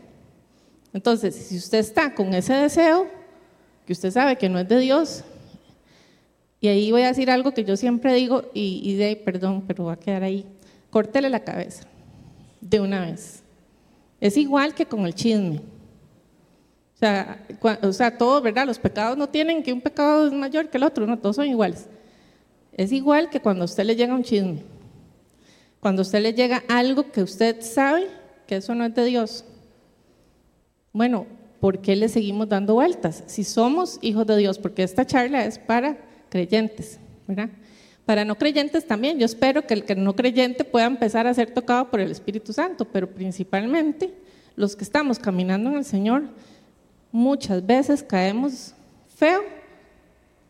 Entonces, 0.93 1.35
si 1.35 1.57
usted 1.57 1.79
está 1.79 2.13
con 2.13 2.33
ese 2.33 2.53
deseo, 2.53 3.07
que 3.87 3.93
usted 3.93 4.11
sabe 4.11 4.37
que 4.37 4.49
no 4.49 4.59
es 4.59 4.69
de 4.69 4.79
Dios, 4.79 5.23
y 6.61 6.67
ahí 6.67 6.91
voy 6.91 7.01
a 7.01 7.07
decir 7.07 7.29
algo 7.29 7.53
que 7.53 7.63
yo 7.63 7.75
siempre 7.77 8.13
digo, 8.13 8.43
y, 8.53 8.81
y 8.83 8.95
de 8.95 9.15
perdón, 9.15 9.63
pero 9.67 9.85
va 9.85 9.93
a 9.93 9.99
quedar 9.99 10.23
ahí, 10.23 10.45
córtele 10.91 11.29
la 11.29 11.39
cabeza 11.39 11.83
de 12.61 12.79
una 12.79 13.01
vez. 13.01 13.43
Es 14.21 14.37
igual 14.37 14.73
que 14.73 14.85
con 14.85 15.05
el 15.05 15.13
chisme. 15.13 15.61
O 16.95 16.97
sea, 16.97 17.45
o 17.81 17.91
sea, 17.91 18.17
todos, 18.17 18.41
¿verdad? 18.41 18.65
Los 18.65 18.79
pecados 18.79 19.17
no 19.17 19.27
tienen 19.27 19.61
que 19.61 19.73
un 19.73 19.81
pecado 19.81 20.27
es 20.27 20.33
mayor 20.33 20.69
que 20.69 20.77
el 20.77 20.83
otro, 20.83 21.05
no, 21.05 21.19
todos 21.19 21.35
son 21.35 21.47
iguales. 21.47 21.87
Es 22.71 22.93
igual 22.93 23.29
que 23.29 23.41
cuando 23.41 23.63
a 23.63 23.65
usted 23.65 23.83
le 23.83 23.97
llega 23.97 24.15
un 24.15 24.23
chisme. 24.23 24.63
Cuando 25.81 26.01
a 26.01 26.03
usted 26.03 26.21
le 26.21 26.33
llega 26.33 26.63
algo 26.69 27.11
que 27.11 27.21
usted 27.21 27.61
sabe 27.61 28.07
que 28.47 28.55
eso 28.57 28.73
no 28.75 28.85
es 28.85 28.95
de 28.95 29.05
Dios. 29.05 29.43
Bueno, 30.93 31.25
¿por 31.59 31.79
qué 31.79 31.97
le 31.97 32.07
seguimos 32.07 32.47
dando 32.47 32.75
vueltas? 32.75 33.23
Si 33.27 33.43
somos 33.43 33.99
hijos 34.01 34.25
de 34.25 34.37
Dios, 34.37 34.57
porque 34.57 34.83
esta 34.83 35.05
charla 35.05 35.43
es 35.45 35.59
para 35.59 35.97
creyentes, 36.29 36.99
¿verdad? 37.27 37.49
Para 38.05 38.23
no 38.23 38.35
creyentes 38.35 38.87
también, 38.87 39.19
yo 39.19 39.25
espero 39.25 39.67
que 39.67 39.73
el 39.73 39.83
que 39.83 39.95
no 39.95 40.15
creyente 40.15 40.63
pueda 40.63 40.85
empezar 40.85 41.27
a 41.27 41.33
ser 41.33 41.51
tocado 41.51 41.89
por 41.89 41.99
el 41.99 42.11
Espíritu 42.11 42.53
Santo, 42.53 42.85
pero 42.85 43.09
principalmente 43.09 44.13
los 44.55 44.75
que 44.75 44.83
estamos 44.83 45.19
caminando 45.19 45.69
en 45.71 45.77
el 45.77 45.85
Señor, 45.85 46.23
muchas 47.15 47.65
veces 47.65 48.03
caemos 48.03 48.73
feo 49.15 49.41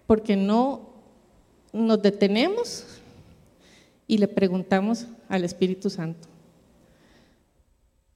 porque 0.08 0.36
no 0.36 0.90
nos 1.72 2.02
detenemos 2.02 2.84
y 4.08 4.18
le 4.18 4.28
preguntamos 4.28 5.06
al 5.30 5.44
Espíritu 5.44 5.92
Santo. 5.92 6.28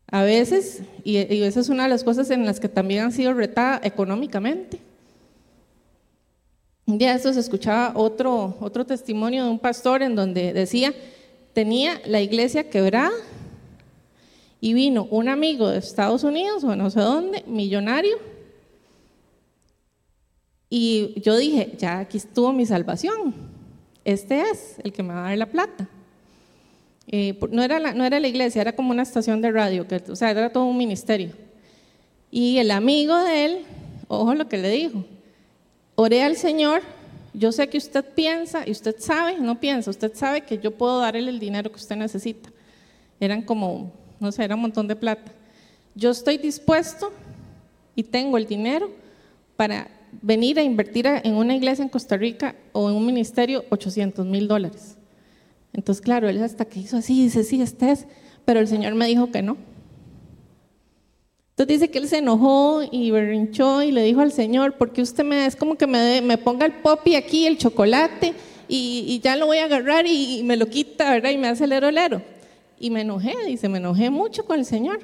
A 0.08 0.24
veces, 0.24 0.82
y, 1.04 1.18
esa 1.18 1.60
es 1.60 1.70
una 1.70 1.84
de 1.84 1.90
las 1.90 2.04
cosas 2.04 2.32
en 2.32 2.44
las 2.44 2.60
que 2.60 2.68
también 2.68 3.04
han 3.04 3.12
sido 3.12 3.36
retadas 3.36 3.82
económicamente. 3.84 4.80
Un 6.88 6.98
día 6.98 7.12
de 7.12 7.18
estos 7.18 7.38
escuchaba 7.38 7.92
otro, 7.94 8.58
otro 8.62 8.84
testimonio 8.84 9.44
de 9.44 9.52
un 9.52 9.60
pastor 9.60 10.02
en 10.02 10.16
donde 10.16 10.54
decía, 10.54 10.92
tenía 11.54 12.02
la 12.04 12.20
iglesia 12.20 12.68
quebrada 12.68 13.12
y 14.60 14.74
vino 14.74 15.08
un 15.12 15.30
amigo 15.30 15.70
de 15.70 15.78
Estados 15.78 16.24
Unidos 16.24 16.64
o 16.64 16.76
no 16.76 16.90
sé 16.90 17.00
dónde, 17.00 17.44
millonario, 17.46 18.39
y 20.70 21.20
yo 21.22 21.36
dije, 21.36 21.74
ya 21.78 22.00
aquí 22.00 22.18
estuvo 22.18 22.54
mi 22.54 22.66
salvación. 22.66 23.34
Este 24.06 24.42
es 24.42 24.76
el 24.84 24.94
que 24.94 25.04
me 25.04 25.14
va 25.14 25.26
a 25.26 25.30
dar 25.30 25.38
la 25.38 25.46
plata. 25.48 25.88
Eh, 27.08 27.40
no, 27.52 27.64
era 27.64 27.80
la, 27.80 27.94
no 27.94 28.06
era 28.06 28.20
la 28.20 28.28
iglesia, 28.28 28.62
era 28.62 28.76
como 28.76 28.92
una 28.92 29.02
estación 29.02 29.42
de 29.42 29.52
radio, 29.52 29.88
que, 29.88 29.96
o 30.10 30.16
sea, 30.16 30.30
era 30.30 30.52
todo 30.52 30.66
un 30.66 30.78
ministerio. 30.78 31.32
Y 32.30 32.60
el 32.60 32.70
amigo 32.70 33.18
de 33.18 33.46
él, 33.46 33.66
ojo 34.08 34.36
lo 34.36 34.48
que 34.48 34.58
le 34.60 34.70
dijo, 34.70 35.04
oré 35.96 36.22
al 36.22 36.36
Señor, 36.36 36.84
yo 37.34 37.52
sé 37.52 37.68
que 37.68 37.80
usted 37.80 38.06
piensa, 38.14 38.64
y 38.68 38.72
usted 38.72 38.96
sabe, 39.00 39.40
no 39.40 39.60
piensa, 39.60 39.90
usted 39.90 40.14
sabe 40.14 40.42
que 40.42 40.60
yo 40.60 40.72
puedo 40.72 41.00
darle 41.00 41.30
el 41.30 41.40
dinero 41.40 41.72
que 41.72 41.78
usted 41.78 41.96
necesita. 41.96 42.52
Eran 43.20 43.42
como, 43.42 43.92
no 44.20 44.32
sé, 44.32 44.44
era 44.44 44.54
un 44.54 44.62
montón 44.62 44.88
de 44.88 44.96
plata. 44.96 45.32
Yo 45.96 46.12
estoy 46.12 46.38
dispuesto 46.38 47.12
y 47.96 48.04
tengo 48.04 48.38
el 48.38 48.46
dinero 48.46 48.92
para 49.56 49.88
venir 50.22 50.60
a 50.60 50.64
invertir 50.64 51.08
en 51.08 51.36
una 51.36 51.56
iglesia 51.56 51.84
en 51.84 51.90
Costa 51.90 52.18
Rica 52.18 52.56
o 52.72 52.90
en 52.90 52.96
un 52.96 53.06
ministerio 53.06 53.66
800 53.70 54.26
mil 54.26 54.48
dólares. 54.48 54.98
Entonces, 55.74 56.02
claro, 56.02 56.28
él 56.30 56.42
hasta 56.44 56.66
que 56.66 56.80
hizo 56.80 56.98
así, 56.98 57.24
dice, 57.24 57.44
sí, 57.44 57.62
este 57.62 57.92
es, 57.92 58.06
pero 58.46 58.60
el 58.60 58.68
Señor 58.68 58.96
me 58.96 59.08
dijo 59.08 59.32
que 59.32 59.42
no. 59.42 59.58
Entonces 61.52 61.80
dice 61.80 61.92
que 61.92 62.00
él 62.00 62.08
se 62.08 62.20
enojó 62.20 62.82
y 62.90 63.12
berrinchó 63.12 63.84
y 63.84 63.92
le 63.92 64.04
dijo 64.04 64.22
al 64.22 64.32
Señor, 64.32 64.78
porque 64.78 65.02
usted 65.02 65.24
me 65.26 65.46
es 65.46 65.56
como 65.56 65.76
que 65.76 65.88
me, 65.88 66.22
me 66.22 66.38
ponga 66.38 66.66
el 66.66 66.74
popi 66.74 67.16
aquí, 67.16 67.46
el 67.46 67.58
chocolate, 67.58 68.34
y, 68.72 69.20
ya 69.24 69.36
lo 69.36 69.48
voy 69.48 69.58
a 69.58 69.66
agarrar 69.66 70.06
y, 70.08 70.44
me 70.44 70.56
lo 70.56 70.68
quita, 70.68 71.12
¿verdad? 71.12 71.32
Y 71.32 71.38
me 71.38 71.48
hace 71.48 71.64
el 71.64 71.72
lero. 71.72 72.22
Y 72.80 72.92
me 72.92 73.02
enojé, 73.02 73.34
dice, 73.48 73.68
me 73.68 73.80
enojé 73.80 74.12
mucho 74.12 74.46
con 74.46 74.60
el 74.60 74.66
Señor. 74.66 75.00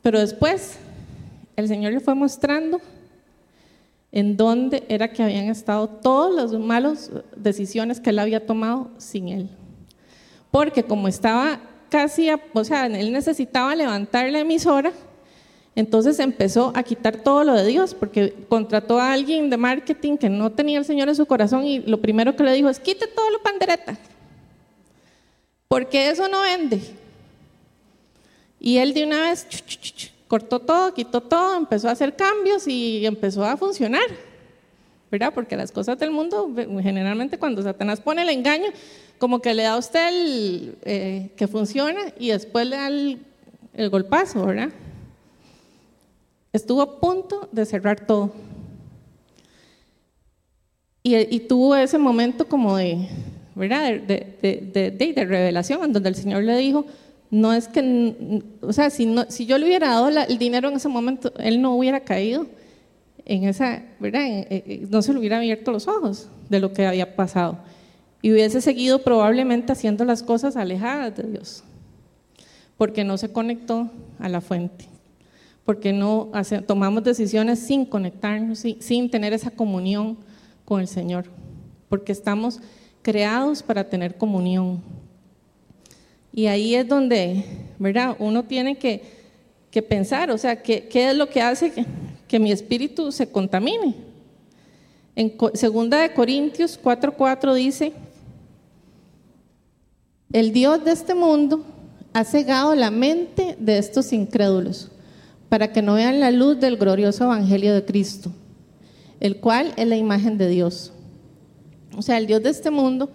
Pero 0.00 0.20
después 0.20 0.78
el 1.56 1.66
Señor 1.66 1.92
le 1.92 2.00
fue 2.00 2.14
mostrando 2.14 2.80
en 4.10 4.36
donde 4.36 4.84
era 4.88 5.12
que 5.12 5.22
habían 5.22 5.46
estado 5.46 5.88
todas 5.88 6.34
las 6.34 6.60
malas 6.60 7.10
decisiones 7.36 8.00
que 8.00 8.10
él 8.10 8.18
había 8.18 8.46
tomado 8.46 8.90
sin 8.96 9.28
él. 9.28 9.50
Porque 10.50 10.82
como 10.82 11.08
estaba 11.08 11.60
casi, 11.90 12.28
o 12.52 12.64
sea, 12.64 12.86
él 12.86 13.12
necesitaba 13.12 13.74
levantar 13.74 14.30
la 14.30 14.40
emisora, 14.40 14.92
entonces 15.74 16.18
empezó 16.18 16.72
a 16.74 16.82
quitar 16.82 17.18
todo 17.18 17.44
lo 17.44 17.54
de 17.54 17.66
Dios, 17.66 17.94
porque 17.94 18.34
contrató 18.48 18.98
a 18.98 19.12
alguien 19.12 19.48
de 19.48 19.56
marketing 19.56 20.16
que 20.16 20.28
no 20.28 20.50
tenía 20.50 20.78
el 20.78 20.84
Señor 20.84 21.08
en 21.08 21.14
su 21.14 21.26
corazón 21.26 21.64
y 21.64 21.80
lo 21.80 22.00
primero 22.00 22.34
que 22.34 22.42
le 22.42 22.52
dijo 22.52 22.68
es, 22.68 22.80
quite 22.80 23.06
todo 23.06 23.30
lo 23.30 23.42
pandereta, 23.42 23.96
porque 25.68 26.10
eso 26.10 26.28
no 26.28 26.40
vende. 26.42 26.80
Y 28.58 28.78
él 28.78 28.92
de 28.92 29.04
una 29.04 29.20
vez 29.20 29.46
cortó 30.28 30.60
todo, 30.60 30.94
quitó 30.94 31.20
todo, 31.20 31.56
empezó 31.56 31.88
a 31.88 31.92
hacer 31.92 32.14
cambios 32.14 32.68
y 32.68 33.04
empezó 33.04 33.44
a 33.44 33.56
funcionar. 33.56 34.08
¿verdad? 35.10 35.32
Porque 35.34 35.56
las 35.56 35.72
cosas 35.72 35.98
del 35.98 36.10
mundo, 36.10 36.52
generalmente 36.82 37.38
cuando 37.38 37.62
Satanás 37.62 38.00
pone 38.00 38.22
el 38.22 38.28
engaño, 38.28 38.66
como 39.18 39.40
que 39.40 39.54
le 39.54 39.62
da 39.62 39.74
a 39.74 39.78
usted 39.78 40.08
el, 40.08 40.76
eh, 40.84 41.30
que 41.36 41.48
funciona 41.48 42.00
y 42.18 42.28
después 42.28 42.66
le 42.66 42.76
da 42.76 42.88
el, 42.88 43.18
el 43.74 43.90
golpazo, 43.90 44.44
¿verdad? 44.44 44.70
Estuvo 46.52 46.82
a 46.82 47.00
punto 47.00 47.48
de 47.52 47.64
cerrar 47.64 48.06
todo. 48.06 48.32
Y, 51.02 51.40
tuvo 51.40 51.74
ese 51.74 51.96
momento 51.96 52.46
como 52.46 52.76
de, 52.76 53.08
¿verdad? 53.54 53.94
De, 53.94 54.36
de, 54.42 54.90
de, 54.90 55.24
revelación, 55.24 55.82
en 55.82 55.94
donde 55.94 56.10
el 56.10 56.14
Señor 56.14 56.42
le 56.42 56.54
dijo, 56.58 56.84
no 57.30 57.52
es 57.52 57.68
que, 57.68 58.42
o 58.60 58.72
sea, 58.72 58.90
si, 58.90 59.06
yo 59.46 59.58
le 59.58 59.66
hubiera 59.66 59.88
dado 59.88 60.08
el 60.08 60.38
dinero 60.38 60.68
en 60.68 60.76
ese 60.76 60.88
momento, 60.88 61.32
él 61.38 61.60
no 61.60 61.76
hubiera 61.76 62.00
caído 62.00 62.46
en 63.24 63.44
esa, 63.44 63.82
¿verdad? 64.00 64.46
no 64.88 65.02
se 65.02 65.12
le 65.12 65.18
hubiera 65.18 65.36
abierto 65.36 65.70
los 65.70 65.86
ojos 65.86 66.28
de 66.48 66.60
lo 66.60 66.72
que 66.72 66.86
había 66.86 67.14
pasado. 67.14 67.58
Y 68.22 68.32
hubiese 68.32 68.60
seguido 68.60 69.02
probablemente 69.02 69.72
haciendo 69.72 70.04
las 70.04 70.22
cosas 70.22 70.56
alejadas 70.56 71.16
de 71.16 71.24
Dios, 71.24 71.62
porque 72.76 73.04
no 73.04 73.18
se 73.18 73.30
conectó 73.30 73.90
a 74.18 74.28
la 74.28 74.40
fuente, 74.40 74.86
porque 75.64 75.92
no 75.92 76.32
tomamos 76.66 77.04
decisiones 77.04 77.58
sin 77.58 77.84
conectarnos, 77.84 78.64
sin 78.80 79.10
tener 79.10 79.34
esa 79.34 79.50
comunión 79.50 80.16
con 80.64 80.80
el 80.80 80.88
Señor, 80.88 81.26
porque 81.88 82.12
estamos 82.12 82.60
creados 83.02 83.62
para 83.62 83.84
tener 83.84 84.16
comunión. 84.16 84.82
Y 86.38 86.46
ahí 86.46 86.76
es 86.76 86.86
donde, 86.86 87.42
¿verdad? 87.80 88.14
Uno 88.20 88.44
tiene 88.44 88.78
que, 88.78 89.02
que 89.72 89.82
pensar, 89.82 90.30
o 90.30 90.38
sea, 90.38 90.62
¿qué, 90.62 90.86
¿qué, 90.86 91.10
es 91.10 91.16
lo 91.16 91.28
que 91.28 91.42
hace 91.42 91.72
que, 91.72 91.84
que 92.28 92.38
mi 92.38 92.52
espíritu 92.52 93.10
se 93.10 93.28
contamine? 93.28 93.96
En 95.16 95.34
segunda 95.54 96.00
de 96.00 96.14
Corintios 96.14 96.80
4:4 96.80 97.54
dice, 97.54 97.92
el 100.32 100.52
Dios 100.52 100.84
de 100.84 100.92
este 100.92 101.12
mundo 101.12 101.64
ha 102.12 102.22
cegado 102.22 102.76
la 102.76 102.92
mente 102.92 103.56
de 103.58 103.78
estos 103.78 104.12
incrédulos 104.12 104.92
para 105.48 105.72
que 105.72 105.82
no 105.82 105.94
vean 105.94 106.20
la 106.20 106.30
luz 106.30 106.60
del 106.60 106.76
glorioso 106.76 107.24
evangelio 107.24 107.74
de 107.74 107.84
Cristo, 107.84 108.30
el 109.18 109.38
cual 109.40 109.74
es 109.76 109.88
la 109.88 109.96
imagen 109.96 110.38
de 110.38 110.46
Dios. 110.46 110.92
O 111.96 112.02
sea, 112.02 112.16
el 112.16 112.28
Dios 112.28 112.44
de 112.44 112.50
este 112.50 112.70
mundo 112.70 113.10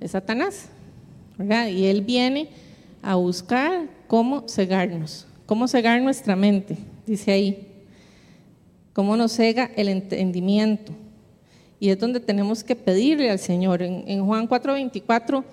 es 0.00 0.10
Satanás, 0.10 0.70
Y 1.38 1.84
él 1.84 2.02
viene 2.02 2.48
a 3.02 3.14
buscar 3.14 3.88
cómo 4.06 4.48
cegarnos, 4.48 5.26
cómo 5.46 5.68
cegar 5.68 6.00
nuestra 6.02 6.34
mente, 6.34 6.76
dice 7.06 7.30
ahí, 7.32 7.68
cómo 8.92 9.16
nos 9.16 9.32
cega 9.32 9.70
el 9.76 9.88
entendimiento. 9.88 10.92
Y 11.80 11.90
es 11.90 11.98
donde 11.98 12.18
tenemos 12.18 12.64
que 12.64 12.74
pedirle 12.74 13.30
al 13.30 13.38
Señor. 13.38 13.82
En, 13.82 14.02
en 14.08 14.26
Juan 14.26 14.48
4:24 14.48 15.44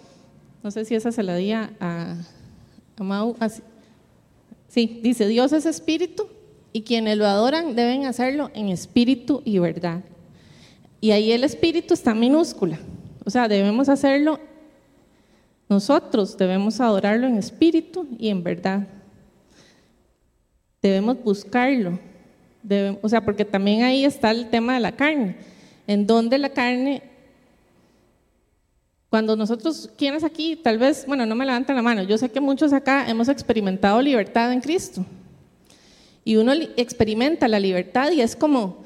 no 0.66 0.72
sé 0.72 0.84
si 0.84 0.96
esa 0.96 1.12
se 1.12 1.22
la 1.22 1.36
di 1.36 1.52
a, 1.52 1.70
a 1.80 3.04
Mau. 3.04 3.36
Sí, 4.68 5.00
dice, 5.04 5.28
Dios 5.28 5.54
es 5.54 5.68
espíritu 5.68 6.28
y 6.74 6.82
quienes 6.82 7.20
lo 7.20 7.28
adoran 7.28 7.76
deben 7.76 8.06
hacerlo 8.06 8.50
en 8.56 8.70
espíritu 8.70 9.44
y 9.46 9.60
verdad. 9.60 10.02
Y 11.02 11.12
ahí 11.12 11.32
el 11.34 11.44
espíritu 11.44 11.94
está 11.94 12.16
minúscula. 12.16 12.80
O 13.26 13.30
sea, 13.30 13.48
debemos 13.48 13.90
hacerlo, 13.90 14.40
nosotros 15.76 16.38
debemos 16.38 16.80
adorarlo 16.80 17.28
en 17.28 17.38
espíritu 17.38 18.08
y 18.18 18.30
en 18.30 18.42
verdad. 18.44 18.88
Debemos 20.82 21.22
buscarlo. 21.22 22.00
o 23.02 23.10
sea, 23.10 23.20
porque 23.20 23.44
también 23.44 23.84
ahí 23.84 24.06
está 24.06 24.32
el 24.32 24.50
tema 24.50 24.76
de 24.76 24.80
la 24.80 24.94
carne, 24.94 25.36
en 25.86 26.08
donde 26.08 26.38
la 26.38 26.50
carne 26.50 27.04
cuando 29.10 29.36
nosotros, 29.36 29.90
¿quiénes 29.98 30.24
aquí? 30.24 30.56
Tal 30.56 30.78
vez, 30.78 31.06
bueno, 31.08 31.26
no 31.26 31.36
me 31.36 31.46
levanten 31.46 31.76
la 31.76 31.82
mano, 31.82 32.04
yo 32.04 32.18
sé 32.18 32.30
que 32.30 32.42
muchos 32.42 32.74
acá 32.74 33.08
hemos 33.10 33.30
experimentado 33.30 34.02
libertad 34.02 34.52
en 34.52 34.62
Cristo. 34.62 35.06
Y 36.24 36.38
uno 36.38 36.54
experimenta 36.76 37.48
la 37.48 37.60
libertad 37.60 38.12
y 38.12 38.22
es 38.22 38.36
como, 38.36 38.84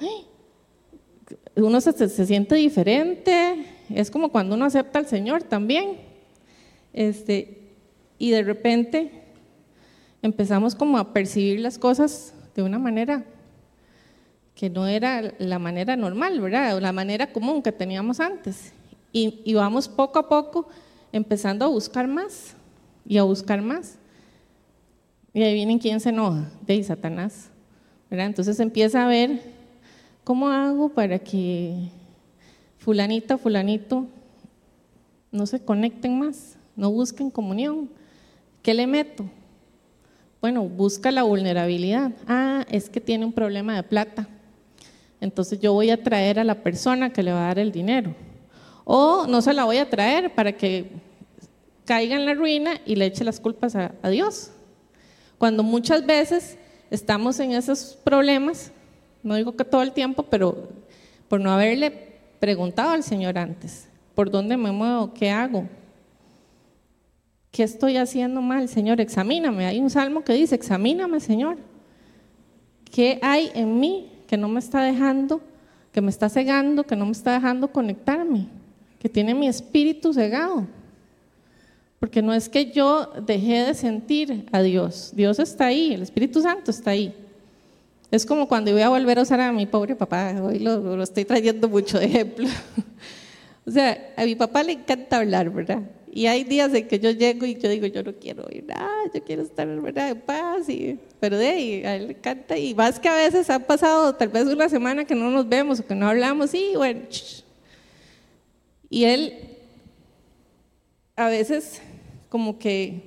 uno 1.55 1.81
se, 1.81 2.25
siente 2.25 2.55
diferente, 2.55 3.65
es 3.89 4.11
como 4.11 4.29
cuando 4.29 4.55
uno 4.55 4.65
acepta 4.65 4.99
al 4.99 5.07
Señor 5.07 5.43
también. 5.43 6.08
Este, 6.93 7.73
y 8.17 8.31
de 8.31 8.43
repente 8.43 9.23
empezamos 10.21 10.75
como 10.75 10.97
a 10.97 11.13
percibir 11.13 11.59
las 11.59 11.77
cosas 11.77 12.33
de 12.55 12.63
una 12.63 12.79
manera 12.79 13.25
que 14.55 14.69
no 14.69 14.87
era 14.87 15.33
la 15.39 15.57
manera 15.57 15.95
normal, 15.95 16.41
¿verdad? 16.41 16.75
O 16.75 16.81
la 16.81 16.91
manera 16.91 17.31
común 17.31 17.61
que 17.61 17.71
teníamos 17.71 18.19
antes. 18.19 18.73
Y, 19.13 19.53
vamos 19.53 19.87
poco 19.87 20.19
a 20.19 20.27
poco 20.27 20.67
empezando 21.13 21.63
a 21.63 21.69
buscar 21.69 22.07
más 22.07 22.55
y 23.07 23.17
a 23.17 23.23
buscar 23.23 23.61
más. 23.61 23.97
Y 25.33 25.43
ahí 25.43 25.53
vienen 25.53 25.79
quién 25.79 26.01
se 26.01 26.09
enoja, 26.09 26.51
de 26.67 26.83
Satanás. 26.83 27.49
¿verdad? 28.09 28.25
Entonces 28.25 28.59
empieza 28.59 29.05
a 29.05 29.07
ver 29.07 29.41
cómo 30.25 30.49
hago 30.49 30.89
para 30.89 31.19
que 31.19 31.89
fulanita, 32.79 33.37
fulanito 33.37 34.07
no 35.31 35.45
se 35.45 35.63
conecten 35.63 36.19
más, 36.19 36.57
no 36.79 36.89
busquen 36.89 37.29
comunión. 37.29 37.89
¿Qué 38.63 38.73
le 38.73 38.87
meto? 38.87 39.29
Bueno, 40.41 40.63
busca 40.63 41.11
la 41.11 41.23
vulnerabilidad. 41.23 42.11
Ah, 42.27 42.65
es 42.71 42.89
que 42.89 42.99
tiene 42.99 43.25
un 43.25 43.33
problema 43.33 43.75
de 43.75 43.83
plata. 43.83 44.27
Entonces 45.21 45.59
yo 45.59 45.73
voy 45.73 45.91
a 45.91 46.01
traer 46.01 46.39
a 46.39 46.43
la 46.43 46.63
persona 46.63 47.11
que 47.11 47.21
le 47.21 47.33
va 47.33 47.43
a 47.43 47.47
dar 47.47 47.59
el 47.59 47.71
dinero 47.71 48.15
o 48.91 49.27
no 49.27 49.43
se 49.43 49.53
la 49.53 49.65
voy 49.65 49.77
a 49.77 49.87
traer 49.87 50.33
para 50.33 50.51
que 50.51 50.89
caiga 51.85 52.15
en 52.15 52.25
la 52.25 52.33
ruina 52.33 52.81
y 52.87 52.95
le 52.95 53.05
eche 53.05 53.23
las 53.23 53.39
culpas 53.39 53.75
a, 53.75 53.91
Dios. 54.09 54.49
Cuando 55.37 55.61
muchas 55.61 56.07
veces 56.07 56.57
estamos 56.89 57.39
en 57.39 57.51
esos 57.51 57.99
problemas, 58.03 58.71
no 59.21 59.35
digo 59.35 59.55
que 59.55 59.63
todo 59.63 59.83
el 59.83 59.91
tiempo, 59.91 60.23
pero 60.23 60.69
por 61.27 61.39
no 61.39 61.51
haberle 61.51 62.17
preguntado 62.39 62.89
al 62.89 63.03
Señor 63.03 63.37
antes, 63.37 63.87
¿por 64.15 64.31
dónde 64.31 64.57
me 64.57 64.71
muevo? 64.71 65.13
¿Qué 65.13 65.29
hago? 65.29 65.69
¿Qué 67.51 67.63
estoy 67.63 67.97
haciendo 67.97 68.41
mal? 68.41 68.69
Señor, 68.69 69.01
examíname. 69.01 69.65
Hay 69.65 69.79
un 69.79 69.89
salmo 69.89 70.23
que 70.23 70.33
dice, 70.33 70.55
examíname, 70.55 71.19
Señor. 71.19 71.57
¿Qué 72.91 73.19
hay 73.21 73.51
en 73.53 73.79
mí 73.79 74.11
que 74.27 74.37
no 74.37 74.47
me 74.47 74.59
está 74.59 74.81
dejando, 74.83 75.41
que 75.91 76.01
me 76.01 76.09
está 76.09 76.29
cegando, 76.29 76.83
que 76.83 76.95
no 76.95 77.05
me 77.05 77.11
está 77.11 77.33
dejando 77.33 77.71
conectarme? 77.71 78.47
que 78.99 79.09
tiene 79.09 79.33
mi 79.33 79.47
espíritu 79.47 80.13
cegado. 80.13 80.67
Porque 81.99 82.21
no 82.21 82.33
es 82.33 82.47
que 82.47 82.71
yo 82.71 83.11
dejé 83.25 83.65
de 83.65 83.73
sentir 83.73 84.45
a 84.51 84.61
Dios, 84.61 85.11
Dios 85.13 85.39
está 85.39 85.65
ahí, 85.65 85.93
el 85.93 86.01
Espíritu 86.01 86.41
Santo 86.41 86.71
está 86.71 86.91
ahí. 86.91 87.13
Es 88.11 88.25
como 88.25 88.47
cuando 88.47 88.71
voy 88.71 88.81
a 88.81 88.89
volver 88.89 89.19
a 89.19 89.23
usar 89.23 89.39
a 89.41 89.51
mi 89.51 89.65
pobre 89.65 89.95
papá, 89.95 90.33
hoy 90.41 90.59
lo, 90.59 91.01
estoy 91.03 91.25
trayendo 91.25 91.67
mucho 91.67 91.99
de 91.99 92.05
ejemplo. 92.05 92.47
o 93.65 93.71
sea, 93.71 94.13
a 94.15 94.23
mi 94.23 94.35
papá 94.35 94.63
le 94.63 94.73
encanta 94.73 95.17
hablar, 95.17 95.49
¿verdad? 95.49 95.81
Y 96.11 96.25
hay 96.25 96.43
días 96.43 96.73
en 96.73 96.87
que 96.87 96.99
yo 96.99 97.11
llego 97.11 97.45
y 97.45 97.55
yo 97.55 97.69
digo, 97.69 97.85
yo 97.87 98.03
no 98.03 98.13
quiero 98.13 98.45
oír 98.45 98.65
nada, 98.65 98.89
yo 99.13 99.23
quiero 99.23 99.43
estar 99.43 99.67
¿verdad? 99.67 100.09
en 100.09 100.21
paz. 100.21 100.67
Y, 100.69 100.97
pero 101.19 101.37
de 101.37 101.47
ahí, 101.47 101.83
a 101.85 101.95
él 101.95 102.07
le 102.07 102.13
encanta. 102.13 102.57
Y 102.57 102.73
más 102.73 102.99
que 102.99 103.09
a 103.09 103.15
veces 103.15 103.49
ha 103.49 103.59
pasado 103.59 104.15
tal 104.15 104.29
vez 104.29 104.45
una 104.45 104.69
semana 104.69 105.05
que 105.05 105.15
no 105.15 105.29
nos 105.29 105.47
vemos 105.47 105.79
o 105.79 105.85
que 105.85 105.95
no 105.95 106.07
hablamos, 106.07 106.53
y 106.53 106.75
bueno, 106.75 107.01
y 108.89 109.03
él 109.03 109.33
a 111.15 111.27
veces 111.27 111.81
como 112.29 112.57
que 112.57 113.03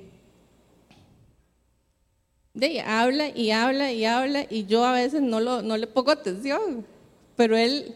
de, 2.53 2.81
habla 2.81 3.29
y 3.29 3.51
habla 3.51 3.91
y 3.91 4.05
habla 4.05 4.45
y 4.49 4.65
yo 4.65 4.85
a 4.85 4.93
veces 4.93 5.21
no, 5.21 5.39
lo, 5.39 5.61
no 5.61 5.75
le 5.77 5.87
pongo 5.87 6.11
atención, 6.11 6.85
pero 7.35 7.57
él 7.57 7.95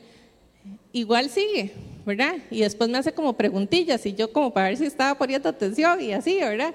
igual 0.91 1.29
sigue, 1.29 1.73
¿verdad? 2.07 2.37
Y 2.49 2.61
después 2.61 2.89
me 2.89 2.97
hace 2.97 3.11
como 3.11 3.33
preguntillas 3.33 4.05
y 4.05 4.13
yo 4.13 4.31
como 4.31 4.53
para 4.53 4.69
ver 4.69 4.77
si 4.77 4.85
estaba 4.85 5.17
poniendo 5.17 5.49
atención 5.49 5.99
y 5.99 6.13
así, 6.13 6.39
¿verdad? 6.39 6.73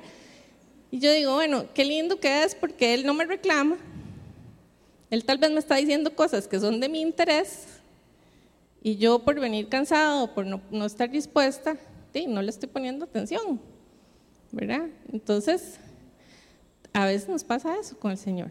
Y 0.91 0.99
yo 0.99 1.11
digo, 1.11 1.33
bueno, 1.33 1.65
qué 1.73 1.87
lindo 1.87 2.21
que 2.21 2.45
es 2.45 2.55
porque 2.55 2.93
él 2.93 3.07
no 3.07 3.15
me 3.15 3.25
reclama, 3.25 3.79
él 5.09 5.25
tal 5.25 5.39
vez 5.39 5.51
me 5.51 5.59
está 5.59 5.77
diciendo 5.77 6.15
cosas 6.15 6.47
que 6.47 6.61
son 6.61 6.81
de 6.81 6.91
mi 6.91 7.01
interés, 7.01 7.65
y 8.83 8.97
yo 8.97 9.21
por 9.21 9.41
venir 9.41 9.71
cansado, 9.71 10.35
por 10.35 10.45
no, 10.45 10.61
no 10.71 10.85
estar 10.85 11.11
dispuesta, 11.11 11.79
sí, 12.13 12.27
no 12.27 12.43
le 12.43 12.51
estoy 12.51 12.69
poniendo 12.69 13.07
atención, 13.07 13.59
¿verdad? 14.51 14.87
Entonces, 15.11 15.79
a 16.93 17.07
veces 17.07 17.31
nos 17.31 17.43
pasa 17.43 17.79
eso 17.81 17.99
con 17.99 18.11
el 18.11 18.19
Señor. 18.19 18.51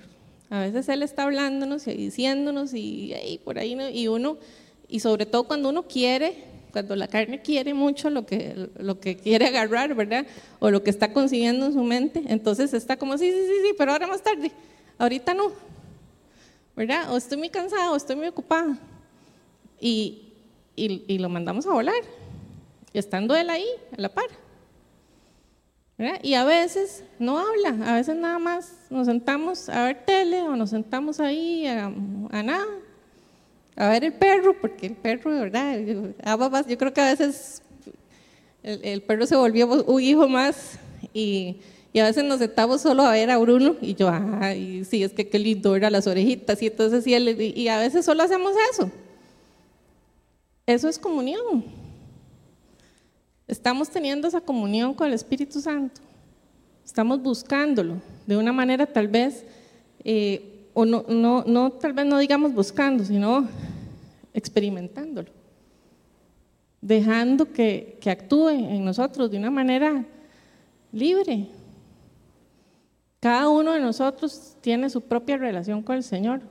A 0.49 0.61
veces 0.61 0.89
Él 0.89 1.03
está 1.03 1.23
hablándonos 1.23 1.85
y 1.85 1.93
diciéndonos 1.93 2.71
y, 2.73 3.39
por 3.43 3.59
ahí, 3.59 3.77
y 3.93 4.07
uno, 4.07 4.37
y 4.87 4.99
sobre 5.01 5.27
todo 5.27 5.43
cuando 5.43 5.69
uno 5.69 5.83
quiere, 5.83 6.50
cuando 6.71 6.95
la 6.95 7.07
carne 7.07 7.41
quiere 7.41 7.73
mucho 7.73 8.09
lo 8.09 8.25
que, 8.25 8.69
lo 8.77 8.99
que 8.99 9.17
quiere 9.17 9.47
agarrar, 9.47 9.93
¿verdad? 9.93 10.25
O 10.59 10.69
lo 10.69 10.83
que 10.83 10.89
está 10.89 11.13
consiguiendo 11.13 11.65
en 11.67 11.73
su 11.73 11.83
mente, 11.83 12.23
entonces 12.27 12.73
está 12.73 12.97
como, 12.97 13.17
sí, 13.17 13.31
sí, 13.31 13.45
sí, 13.47 13.53
sí, 13.67 13.75
pero 13.77 13.91
ahora 13.91 14.07
más 14.07 14.21
tarde, 14.21 14.51
ahorita 14.97 15.33
no, 15.33 15.51
¿verdad? 16.75 17.13
O 17.13 17.17
estoy 17.17 17.37
muy 17.37 17.49
cansado, 17.49 17.93
o 17.93 17.95
estoy 17.95 18.15
muy 18.15 18.27
ocupada. 18.27 18.77
Y, 19.79 20.33
y, 20.75 21.17
lo 21.17 21.27
mandamos 21.27 21.65
a 21.65 21.71
volar, 21.71 22.03
estando 22.93 23.35
él 23.35 23.49
ahí, 23.49 23.65
a 23.97 24.01
la 24.01 24.09
par. 24.09 24.27
Y 26.23 26.33
a 26.33 26.43
veces 26.43 27.03
no 27.19 27.37
habla, 27.37 27.91
a 27.91 27.95
veces 27.95 28.15
nada 28.15 28.39
más 28.39 28.73
nos 28.89 29.05
sentamos 29.05 29.69
a 29.69 29.85
ver 29.85 30.03
tele 30.03 30.41
o 30.41 30.55
nos 30.55 30.71
sentamos 30.71 31.19
ahí 31.19 31.67
a, 31.67 31.89
nada, 32.43 32.65
a 33.81 33.89
ver 33.89 34.03
el 34.03 34.13
perro, 34.13 34.55
porque 34.61 34.85
el 34.85 34.93
perro, 34.93 35.31
verdad, 35.31 35.79
yo 36.67 36.77
creo 36.77 36.93
que 36.93 37.01
a 37.01 37.09
veces 37.09 37.63
el, 38.61 39.01
perro 39.01 39.25
se 39.25 39.35
volvió 39.35 39.65
un 39.67 39.99
hijo 39.99 40.27
más 40.27 40.77
y, 41.15 41.57
a 41.95 42.03
veces 42.03 42.23
nos 42.23 42.37
sentamos 42.37 42.81
solo 42.81 43.01
a 43.01 43.11
ver 43.11 43.31
a 43.31 43.39
Bruno 43.39 43.75
y 43.81 43.95
yo, 43.95 44.07
ay, 44.39 44.85
sí, 44.85 45.01
es 45.03 45.13
que 45.13 45.27
qué 45.27 45.39
lindo 45.39 45.75
era 45.75 45.89
las 45.89 46.05
orejitas 46.05 46.61
y 46.61 46.67
entonces 46.67 47.07
y, 47.07 47.15
y 47.59 47.67
a 47.69 47.79
veces 47.79 48.05
solo 48.05 48.21
hacemos 48.21 48.53
eso. 48.71 48.91
Eso 50.67 50.87
es 50.87 50.99
comunión. 50.99 51.65
Estamos 53.47 53.89
teniendo 53.89 54.27
esa 54.27 54.41
comunión 54.41 54.93
con 54.93 55.07
el 55.07 55.15
Espíritu 55.15 55.59
Santo. 55.59 56.01
Estamos 56.85 57.19
buscándolo 57.19 57.95
de 58.27 58.37
una 58.37 58.53
manera 58.53 58.85
tal 58.85 59.07
vez, 59.07 59.43
eh, 60.03 60.69
o 60.75 60.85
no, 60.85 61.03
no, 61.09 61.43
no, 61.47 61.71
tal 61.71 61.93
vez 61.93 62.05
no 62.05 62.19
digamos 62.19 62.53
buscando, 62.53 63.03
sino 63.03 63.49
experimentándolo. 64.33 65.29
Dejando 66.81 67.51
que, 67.51 67.97
que 68.01 68.09
actúe 68.09 68.49
en 68.49 68.83
nosotros 68.83 69.29
de 69.29 69.37
una 69.37 69.51
manera 69.51 70.05
libre. 70.91 71.47
Cada 73.19 73.49
uno 73.49 73.73
de 73.73 73.79
nosotros 73.79 74.55
tiene 74.61 74.89
su 74.89 75.01
propia 75.01 75.37
relación 75.37 75.83
con 75.83 75.95
el 75.95 76.03
Señor. 76.03 76.41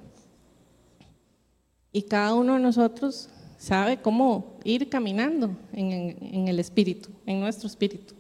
Y 1.93 2.03
cada 2.03 2.35
uno 2.35 2.55
de 2.55 2.61
nosotros 2.61 3.29
sabe 3.59 4.01
cómo 4.01 4.59
ir 4.65 4.89
caminando 4.89 5.57
en, 5.73 6.49
el 6.49 6.59
espíritu, 6.61 7.11
en 7.27 7.41
nuestro 7.41 7.67
espíritu. 7.67 8.15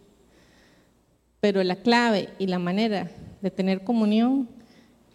Pero 1.40 1.62
la 1.62 1.76
clave 1.76 2.28
y 2.38 2.46
la 2.46 2.58
manera 2.58 3.10
de 3.40 3.50
tener 3.50 3.84
comunión 3.84 4.48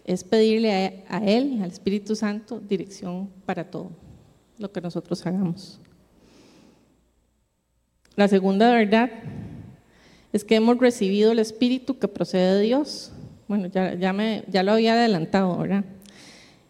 es 0.05 0.23
pedirle 0.23 1.03
a, 1.07 1.17
Él, 1.23 1.59
al 1.61 1.71
Espíritu 1.71 2.15
Santo, 2.15 2.59
dirección 2.59 3.29
para 3.45 3.69
todo 3.69 4.04
lo 4.57 4.71
que 4.71 4.81
nosotros 4.81 5.25
hagamos. 5.25 5.79
La 8.15 8.27
segunda 8.27 8.71
verdad 8.71 9.09
es 10.31 10.43
que 10.43 10.55
hemos 10.55 10.77
recibido 10.77 11.31
el 11.31 11.39
Espíritu 11.39 11.97
que 11.97 12.07
procede 12.07 12.55
de 12.55 12.61
Dios. 12.61 13.11
Bueno, 13.47 13.67
ya, 13.67 13.93
ya, 13.93 14.13
me, 14.13 14.43
ya 14.47 14.63
lo 14.63 14.73
había 14.73 14.93
adelantado, 14.93 15.57
¿verdad? 15.57 15.83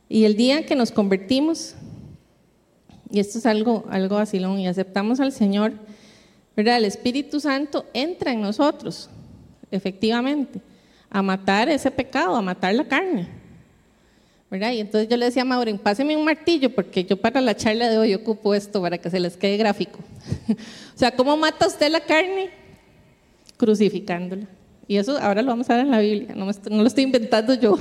Y 0.10 0.26
el 0.26 0.36
día 0.36 0.66
que 0.66 0.76
nos 0.76 0.92
convertimos, 0.92 1.76
y 3.10 3.20
esto 3.20 3.38
es 3.38 3.46
algo, 3.46 3.86
algo 3.90 4.16
vacilón, 4.16 4.60
y 4.60 4.68
aceptamos 4.68 5.20
al 5.20 5.32
Señor, 5.32 5.74
¿verdad? 6.56 6.78
El 6.78 6.86
Espíritu 6.86 7.40
Santo 7.40 7.86
entra 7.94 8.32
en 8.32 8.42
nosotros, 8.42 9.10
efectivamente, 9.72 10.62
a 11.10 11.22
matar 11.22 11.70
ese 11.70 11.92
pecado, 11.92 12.36
a 12.36 12.42
matar 12.42 12.74
la 12.76 12.88
carne. 12.88 13.45
¿Verdad? 14.50 14.72
Y 14.72 14.80
entonces 14.80 15.10
yo 15.10 15.18
le 15.18 15.26
decía 15.26 15.42
a 15.42 15.46
Maureen, 15.46 15.78
páseme 15.78 16.16
un 16.16 16.24
martillo, 16.24 16.74
porque 16.74 17.04
yo 17.04 17.18
para 17.18 17.42
la 17.42 17.56
charla 17.56 17.90
de 17.90 17.98
hoy 17.98 18.14
ocupo 18.14 18.54
esto 18.54 18.82
para 18.82 18.98
que 18.98 19.10
se 19.10 19.20
les 19.20 19.38
quede 19.38 19.58
gráfico. 19.58 20.00
o 20.50 20.98
sea, 20.98 21.12
¿cómo 21.16 21.36
mata 21.38 21.68
usted 21.68 21.90
la 21.90 22.02
carne? 22.02 22.50
Crucificándola. 23.58 24.48
Y 24.88 24.98
eso 24.98 25.18
ahora 25.18 25.42
lo 25.42 25.50
vamos 25.50 25.70
a 25.70 25.76
ver 25.76 25.86
en 25.86 25.92
la 25.92 26.00
Biblia, 26.00 26.36
no, 26.36 26.46
no 26.46 26.82
lo 26.82 26.88
estoy 26.88 27.04
inventando 27.04 27.54
yo. 27.56 27.78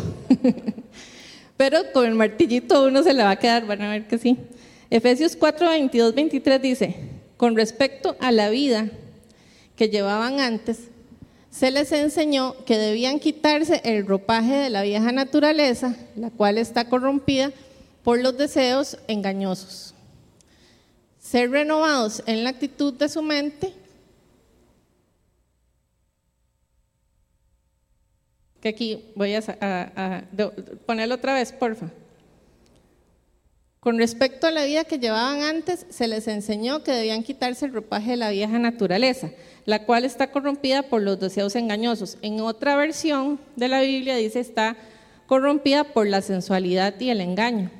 Pero 1.56 1.78
con 1.92 2.06
el 2.06 2.14
martillito 2.14 2.86
uno 2.86 3.02
se 3.02 3.12
le 3.12 3.22
va 3.22 3.30
a 3.30 3.36
quedar, 3.36 3.66
van 3.66 3.82
a 3.82 3.90
ver 3.90 4.06
que 4.06 4.18
sí. 4.18 4.36
Efesios 4.90 5.36
4, 5.36 5.68
22, 5.68 6.14
23 6.14 6.62
dice, 6.62 6.96
con 7.36 7.56
respecto 7.56 8.16
a 8.20 8.32
la 8.32 8.48
vida 8.48 8.88
que 9.76 9.88
llevaban 9.88 10.40
antes, 10.40 10.88
se 11.54 11.70
les 11.70 11.92
enseñó 11.92 12.56
que 12.64 12.76
debían 12.76 13.20
quitarse 13.20 13.80
el 13.84 14.04
ropaje 14.04 14.54
de 14.54 14.70
la 14.70 14.82
vieja 14.82 15.12
naturaleza, 15.12 15.94
la 16.16 16.30
cual 16.30 16.58
está 16.58 16.88
corrompida 16.88 17.52
por 18.02 18.18
los 18.18 18.36
deseos 18.36 18.98
engañosos. 19.06 19.94
Ser 21.20 21.52
renovados 21.52 22.24
en 22.26 22.42
la 22.42 22.50
actitud 22.50 22.92
de 22.94 23.08
su 23.08 23.22
mente, 23.22 23.72
que 28.60 28.68
aquí 28.70 29.04
voy 29.14 29.34
a, 29.34 29.44
a, 29.60 30.24
ponerlo 30.86 31.14
otra 31.14 31.34
vez, 31.34 31.52
porfa. 31.52 31.88
Con 33.84 33.98
respecto 33.98 34.46
a 34.46 34.50
la 34.50 34.64
vida 34.64 34.84
que 34.84 34.98
llevaban 34.98 35.42
antes, 35.42 35.84
se 35.90 36.08
les 36.08 36.26
enseñó 36.26 36.82
que 36.82 36.90
debían 36.90 37.22
quitarse 37.22 37.66
el 37.66 37.74
ropaje 37.74 38.12
de 38.12 38.16
la 38.16 38.30
vieja 38.30 38.58
naturaleza, 38.58 39.30
la 39.66 39.84
cual 39.84 40.06
está 40.06 40.30
corrompida 40.30 40.84
por 40.84 41.02
los 41.02 41.20
deseos 41.20 41.54
engañosos. 41.54 42.16
En 42.22 42.40
otra 42.40 42.76
versión 42.76 43.38
de 43.56 43.68
la 43.68 43.82
Biblia 43.82 44.16
dice 44.16 44.40
está 44.40 44.78
corrompida 45.26 45.84
por 45.84 46.06
la 46.06 46.22
sensualidad 46.22 46.98
y 46.98 47.10
el 47.10 47.20
engaño. 47.20 47.70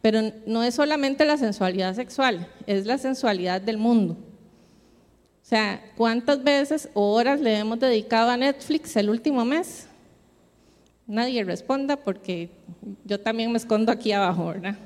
Pero 0.00 0.20
no 0.46 0.62
es 0.62 0.76
solamente 0.76 1.24
la 1.24 1.36
sensualidad 1.36 1.96
sexual, 1.96 2.46
es 2.68 2.86
la 2.86 2.98
sensualidad 2.98 3.60
del 3.60 3.76
mundo. 3.76 4.12
O 4.12 5.48
sea, 5.50 5.82
¿cuántas 5.96 6.44
veces 6.44 6.90
o 6.94 7.12
horas 7.14 7.40
le 7.40 7.58
hemos 7.58 7.80
dedicado 7.80 8.30
a 8.30 8.36
Netflix 8.36 8.94
el 8.94 9.10
último 9.10 9.44
mes? 9.44 9.88
Nadie 11.08 11.42
responda 11.42 11.96
porque 11.96 12.50
yo 13.04 13.18
también 13.18 13.50
me 13.50 13.58
escondo 13.58 13.90
aquí 13.90 14.12
abajo, 14.12 14.46
¿verdad? 14.46 14.76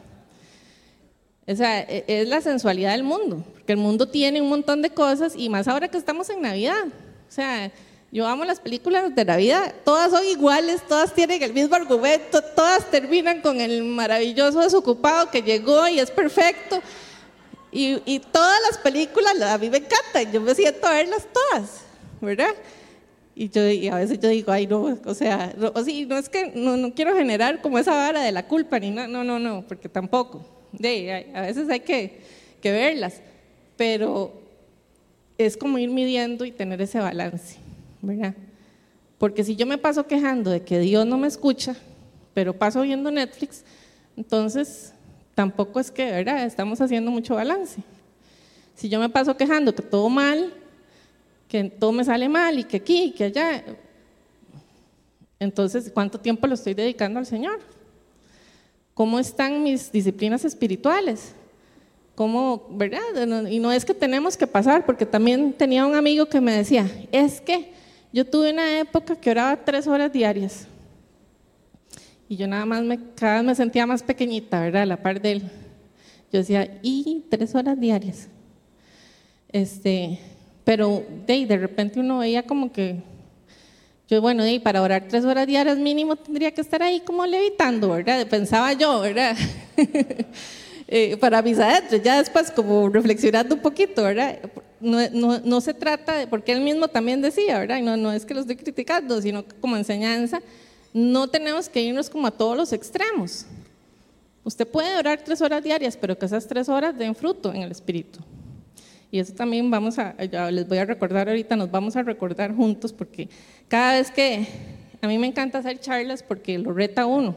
O 1.47 1.55
sea, 1.55 1.81
e, 1.81 2.05
es 2.07 2.29
la 2.29 2.41
sensualidad 2.41 2.93
del 2.93 3.03
mundo, 3.03 3.45
porque 3.53 3.73
el 3.73 3.79
mundo 3.79 4.09
tiene 4.09 4.41
un 4.41 4.49
montón 4.49 4.83
de 4.83 4.91
cosas 4.91 5.35
y 5.37 5.49
más 5.49 5.69
ahora 5.69 5.89
que 5.89 5.99
estamos 5.99 6.31
en 6.31 6.43
Navidad. 6.43 6.87
O 6.87 7.33
sea, 7.33 7.71
yo 8.11 8.27
amo 8.27 8.45
las 8.45 8.61
películas 8.61 9.15
de 9.15 9.25
Navidad, 9.25 9.75
todas 9.85 10.11
son 10.13 10.25
iguales, 10.25 10.81
todas 10.89 11.13
tienen 11.13 11.43
el 11.43 11.53
mismo 11.53 11.75
argumento, 11.75 12.41
todas 12.41 12.91
terminan 12.91 13.41
con 13.41 13.61
el 13.61 13.83
maravilloso 13.83 14.61
desocupado 14.61 15.31
que 15.31 15.43
llegó 15.43 15.89
y 15.89 15.99
es 15.99 16.11
perfecto. 16.11 16.81
Y, 17.77 18.21
todas 18.31 18.57
las 18.69 18.79
películas 18.79 19.35
a 19.43 19.59
mí 19.59 19.69
me 19.69 19.79
encantan, 19.79 20.33
yo 20.33 20.41
me 20.41 20.55
siento 20.55 20.87
a 20.87 20.93
verlas 20.93 21.27
todas, 21.33 21.81
¿verdad? 22.21 22.55
Y, 23.35 23.49
yo, 23.49 23.63
a 23.93 23.99
veces 23.99 24.21
yo 24.21 24.29
digo, 24.29 24.53
ay, 24.53 24.69
no, 24.69 24.97
o 25.05 25.15
sea, 25.15 25.53
no, 25.57 25.73
no 25.73 26.17
es 26.17 26.29
que 26.29 26.53
no, 26.55 26.77
no 26.77 26.95
quiero 26.95 27.17
generar 27.17 27.61
como 27.61 27.81
esa 27.81 27.95
vara 27.95 28.21
de 28.21 28.31
la 28.31 28.47
culpa, 28.47 28.79
ni 28.79 28.93
no, 28.93 29.09
no, 29.09 29.25
no, 29.25 29.41
no, 29.41 29.65
porque 29.67 29.89
tampoco 29.89 30.54
de, 30.79 31.31
a 31.35 31.43
veces 31.43 31.69
hay 31.69 31.81
que, 31.81 32.21
verlas, 32.63 33.21
pero 33.77 34.33
es 35.37 35.57
como 35.57 35.79
ir 35.79 35.91
midiendo 35.91 36.45
y 36.45 36.53
tener 36.53 36.81
ese 36.81 36.99
balance, 36.99 37.57
¿verdad? 38.01 38.35
Porque 39.19 39.45
si 39.45 39.57
yo 39.57 39.67
me 39.67 39.77
paso 39.77 40.07
quejando 40.07 40.51
de 40.51 40.63
que 40.63 40.79
Dios 40.79 41.07
no 41.07 41.19
me 41.19 41.29
escucha, 41.29 41.77
pero 42.33 42.55
paso 42.55 42.83
viendo 42.83 43.11
Netflix, 43.11 43.65
entonces 44.17 44.93
tampoco 45.35 45.79
es 45.79 45.91
que, 45.91 46.11
¿verdad? 46.11 46.45
Estamos 46.45 46.81
haciendo 46.81 47.11
mucho 47.11 47.35
balance. 47.35 47.83
Si 48.75 48.89
yo 48.89 48.99
me 48.99 49.09
paso 49.09 49.37
quejando 49.37 49.75
que 49.75 49.83
todo 49.83 50.09
mal, 50.09 50.53
que 51.49 51.65
todo 51.65 51.93
me 51.93 52.05
sale 52.05 52.29
mal 52.29 52.59
y 52.59 52.65
que 52.65 52.79
aquí 52.79 53.13
que 53.17 53.25
allá, 53.25 53.63
entonces, 55.39 55.91
¿cuánto 55.93 56.19
tiempo 56.19 56.47
lo 56.47 56.55
estoy 56.55 56.75
dedicando 56.75 57.19
al 57.19 57.27
Señor? 57.27 57.61
¿Cómo 58.95 59.19
están 59.19 59.63
mis 59.63 59.91
disciplinas 59.91 60.45
espirituales? 60.45 61.35
¿Cómo, 62.15 62.69
verdad? 62.71 63.47
Y 63.51 63.59
no 63.59 63.73
es 63.73 63.85
que 63.85 63.93
tenemos 63.93 64.37
que 64.37 64.47
pasar, 64.47 64.87
porque 64.87 65.05
también 65.05 65.53
tenía 65.53 65.85
un 65.85 65.97
amigo 65.97 66.27
que 66.27 66.41
me 66.41 66.53
decía, 66.53 66.89
es 67.11 67.41
que 67.41 67.73
yo 68.13 68.25
tuve 68.25 68.53
una 68.53 68.79
época 68.79 69.17
que 69.17 69.33
oraba 69.33 69.57
tres 69.57 69.89
horas 69.89 70.13
diarias. 70.13 70.69
Y 72.29 72.37
yo 72.37 72.47
nada 72.47 72.65
más 72.65 72.85
me, 72.85 72.99
cada 73.17 73.39
vez 73.39 73.45
me 73.45 73.55
sentía 73.57 73.85
más 73.85 74.03
pequeñita, 74.03 74.61
¿verdad? 74.61 74.83
A 74.83 74.87
la 74.87 75.03
par 75.03 75.21
de 75.21 75.33
él. 75.33 75.43
Yo 76.33 76.39
decía, 76.39 76.79
y 76.81 77.25
tres 77.29 77.55
horas 77.57 77.79
diarias. 77.79 78.29
Este, 79.51 80.21
pero 80.65 81.03
de, 81.27 81.47
de 81.47 81.57
repente 81.57 81.99
uno 81.99 82.19
veía 82.19 82.45
como 82.45 82.73
que 82.73 83.03
yo, 84.09 84.21
bueno, 84.21 84.47
y 84.47 84.59
para 84.59 84.83
orar 84.83 85.07
tres 85.09 85.25
horas 85.25 85.47
diarias 85.47 85.79
mínimo 85.79 86.17
tendría 86.17 86.53
que 86.53 86.61
estar 86.61 86.83
ahí 86.83 87.01
como 87.01 87.25
levitando, 87.25 87.89
¿verdad? 87.91 88.27
Pensaba 88.27 88.73
yo, 88.73 89.01
¿verdad? 89.01 89.37
Eh, 90.87 91.17
para 91.17 91.41
mis 91.41 91.59
adentros, 91.59 92.03
ya 92.03 92.19
después 92.19 92.51
como 92.51 92.91
reflexionando 92.91 93.55
un 93.55 93.63
poquito, 93.63 94.03
¿verdad? 94.03 94.39
No, 94.81 94.99
no, 95.13 95.39
no, 95.39 95.61
se 95.63 95.73
trata 95.73 96.15
de, 96.15 96.27
porque 96.27 96.53
él 96.53 96.61
mismo 96.61 96.89
también 96.89 97.23
decía, 97.23 97.59
¿verdad? 97.59 97.81
No, 97.81 97.97
no 97.97 98.13
es 98.13 98.27
que 98.27 98.35
lo 98.35 98.41
estoy 98.41 98.57
criticando, 98.57 99.21
sino 99.23 99.47
como 99.63 99.79
enseñanza, 99.79 100.43
no 100.93 101.27
tenemos 101.27 101.71
que 101.71 101.81
irnos 101.81 102.11
como 102.11 102.27
a 102.27 102.31
todos 102.31 102.55
los 102.55 102.73
extremos. 102.75 103.47
Usted 104.45 104.69
puede 104.69 104.95
orar 104.99 105.23
tres 105.25 105.41
horas 105.41 105.65
diarias, 105.65 105.97
pero 105.97 106.19
que 106.19 106.27
esas 106.27 106.47
tres 106.47 106.69
horas 106.69 106.97
den 106.97 107.15
fruto 107.15 107.53
en 107.53 107.63
el 107.63 107.71
Espíritu. 107.71 108.21
Y 109.15 109.21
eso 109.21 109.33
también 109.33 109.71
vamos 109.71 109.97
a, 110.01 110.13
les 110.51 110.67
voy 110.67 110.79
a 110.79 110.85
recordar 110.85 111.29
ahorita, 111.29 111.55
nos 111.55 111.71
vamos 111.71 111.95
a 111.95 112.03
recordar 112.03 112.53
juntos 112.53 112.93
porque 112.93 113.29
cada 113.69 113.93
vez 113.93 114.11
que, 114.11 114.45
a 115.01 115.07
mí 115.07 115.19
me 115.19 115.29
encanta 115.29 115.59
hacer 115.59 115.79
charlas 115.79 116.21
porque 116.21 116.59
lo 116.59 116.73
reta 116.73 117.07
uno, 117.07 117.37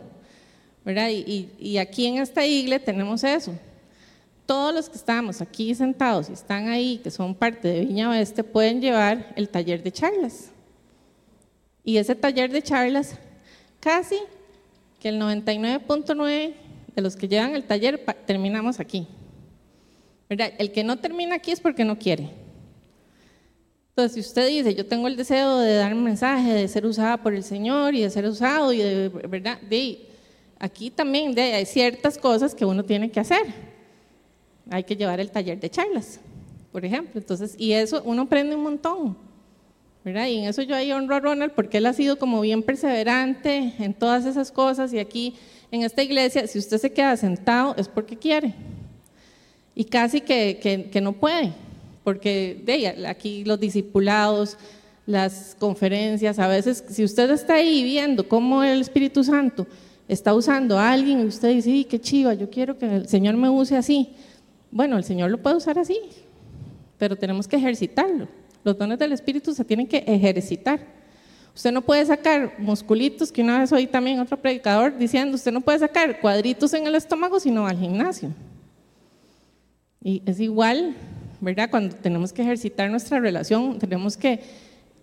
¿verdad? 0.83 1.09
Y, 1.11 1.51
y, 1.59 1.77
aquí 1.77 2.07
en 2.07 2.17
esta 2.17 2.43
iglesia 2.43 2.83
tenemos 2.83 3.23
eso. 3.23 3.53
todos 4.47 4.73
los 4.73 4.89
que 4.89 4.95
estamos 4.95 5.39
aquí 5.39 5.75
sentados 5.75 6.31
y 6.31 6.33
están 6.33 6.67
ahí, 6.67 6.99
que 7.03 7.11
son 7.11 7.35
parte 7.35 7.67
de 7.67 7.81
Viña 7.81 8.09
Oeste, 8.09 8.43
pueden 8.43 8.81
llevar 8.81 9.31
el 9.35 9.47
taller 9.47 9.83
de 9.83 9.91
charlas. 9.91 10.49
Y 11.83 11.97
ese 11.97 12.15
taller 12.15 12.51
de 12.51 12.63
charlas, 12.63 13.19
casi 13.79 14.17
que 14.99 15.09
el 15.09 15.21
99.9 15.21 16.53
de 16.95 17.01
los 17.03 17.15
que 17.15 17.27
llevan 17.27 17.53
el 17.53 17.65
taller 17.65 18.03
terminamos 18.25 18.79
aquí. 18.79 19.07
El 20.29 20.71
que 20.71 20.83
no 20.83 20.97
termina 20.97 21.35
aquí 21.35 21.51
es 21.51 21.59
porque 21.59 21.85
no 21.85 21.97
quiere. 21.97 22.29
Entonces, 23.89 24.13
si 24.13 24.19
usted 24.19 24.47
dice, 24.47 24.75
yo 24.75 24.85
tengo 24.85 25.07
el 25.07 25.15
deseo 25.15 25.59
de 25.59 25.75
dar 25.75 25.93
un 25.93 26.03
mensaje, 26.03 26.53
de 26.53 26.67
ser 26.67 26.85
usada 26.85 27.17
por 27.17 27.33
el 27.33 27.43
Señor 27.43 27.95
y 27.95 28.01
de 28.01 28.09
ser 28.09 28.25
usado, 28.25 28.71
y 28.71 28.81
aquí 30.59 30.91
también 30.91 31.37
hay 31.39 31.65
ciertas 31.65 32.17
cosas 32.17 32.53
que 32.53 32.65
uno 32.65 32.83
tiene 32.83 33.09
que 33.09 33.19
hacer. 33.19 33.41
Hay 34.69 34.83
que 34.83 34.95
llevar 34.95 35.19
el 35.19 35.31
taller 35.31 35.59
de 35.59 35.69
charlas, 35.69 36.19
por 36.71 36.85
ejemplo. 36.85 37.19
Entonces, 37.19 37.55
y 37.57 37.71
eso 37.71 38.01
uno 38.05 38.23
aprende 38.23 38.55
un 38.55 38.63
montón. 38.63 39.17
¿verdad? 40.07 40.27
Y 40.27 40.37
en 40.37 40.45
eso 40.45 40.61
yo 40.61 40.73
ahí 40.73 40.91
honro 40.93 41.15
a 41.15 41.19
Ronald 41.19 41.51
porque 41.51 41.79
él 41.79 41.85
ha 41.85 41.91
sido 41.91 42.17
como 42.17 42.39
bien 42.39 42.63
perseverante 42.63 43.73
en 43.77 43.93
todas 43.93 44.25
esas 44.25 44.51
cosas. 44.51 44.93
Y 44.93 44.99
aquí 44.99 45.35
en 45.69 45.81
esta 45.83 46.01
iglesia, 46.01 46.47
si 46.47 46.59
usted 46.59 46.77
se 46.77 46.93
queda 46.93 47.17
sentado, 47.17 47.75
es 47.77 47.89
porque 47.89 48.15
quiere. 48.15 48.53
Y 49.79 49.85
casi 49.85 50.21
que, 50.21 50.89
que, 50.91 51.01
no 51.01 51.13
puede 51.13 51.53
porque 52.03 52.59
de 52.65 53.05
aquí 53.05 53.43
los 53.43 53.59
discipulados, 53.59 54.57
las 55.05 55.55
conferencias, 55.59 56.39
a 56.39 56.47
veces 56.47 56.83
si 56.89 57.03
usted 57.03 57.29
está 57.29 57.55
ahí 57.55 57.83
viendo 57.83 58.27
cómo 58.27 58.63
el 58.63 58.81
Espíritu 58.81 59.23
Santo 59.23 59.67
está 60.07 60.33
usando 60.33 60.79
a 60.79 60.89
alguien 60.89 61.19
y 61.19 61.25
usted 61.25 61.49
dice, 61.49 61.69
sí, 61.69 61.83
qué 61.83 62.01
chiva, 62.01 62.33
yo 62.33 62.49
quiero 62.49 62.75
que 62.79 62.87
el 62.87 63.07
Señor 63.07 63.35
me 63.35 63.49
use 63.49 63.77
así. 63.77 64.09
Bueno, 64.71 64.97
el 64.97 65.03
Señor 65.03 65.29
lo 65.29 65.37
puede 65.37 65.57
usar 65.57 65.77
así, 65.77 65.99
pero 66.97 67.15
tenemos 67.15 67.47
que 67.47 67.57
ejercitarlo. 67.57 68.27
Los 68.63 68.79
dones 68.79 68.97
del 68.97 69.11
Espíritu 69.11 69.53
se 69.53 69.63
tienen 69.63 69.85
que 69.85 70.03
ejercitar. 70.07 70.79
Usted 71.53 71.71
no 71.71 71.83
puede 71.83 72.03
sacar 72.03 72.55
musculitos, 72.57 73.31
que 73.31 73.43
una 73.43 73.59
vez 73.59 73.71
oí 73.71 73.85
también 73.85 74.19
otro 74.19 74.37
predicador 74.37 74.97
diciendo, 74.97 75.35
usted 75.35 75.51
no 75.51 75.61
puede 75.61 75.77
sacar 75.77 76.19
cuadritos 76.19 76.73
en 76.73 76.87
el 76.87 76.95
estómago 76.95 77.39
si 77.39 77.51
no 77.51 77.61
va 77.61 77.69
al 77.69 77.77
gimnasio. 77.77 78.31
Y 80.03 80.21
es 80.25 80.39
igual 80.39 80.95
¿verdad? 81.39 81.69
Cuando 81.69 81.95
tenemos 81.95 82.33
que 82.33 82.41
ejercitar 82.41 82.89
nuestra 82.89 83.19
relación, 83.19 83.77
tenemos 83.79 84.17
que 84.17 84.39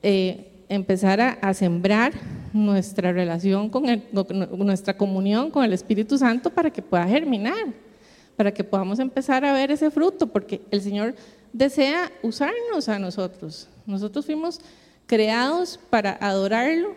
eh, 0.03 0.51
empezar 0.69 1.21
a, 1.21 1.55
sembrar 1.55 2.13
nuestra 2.53 3.13
relación 3.13 3.69
con, 3.69 3.85
nuestra 4.59 4.97
comunión 4.97 5.51
con 5.51 5.65
el 5.65 5.73
Espíritu 5.73 6.19
Santo 6.19 6.51
para 6.51 6.71
que 6.71 6.83
pueda 6.83 7.07
germinar, 7.07 7.67
para 8.37 8.53
que 8.53 8.65
podamos 8.65 8.99
empezar 8.99 9.45
a 9.45 9.53
ver 9.53 9.71
ese 9.71 9.91
fruto, 9.91 10.27
porque 10.27 10.61
el 10.71 10.81
Señor 10.81 11.15
desea 11.53 12.11
usarnos 12.23 12.89
a 12.89 12.99
nosotros. 12.99 13.69
Nosotros 13.87 14.27
fuimos 14.27 14.61
creados 15.07 15.79
para 15.91 16.13
adorarlo 16.21 16.95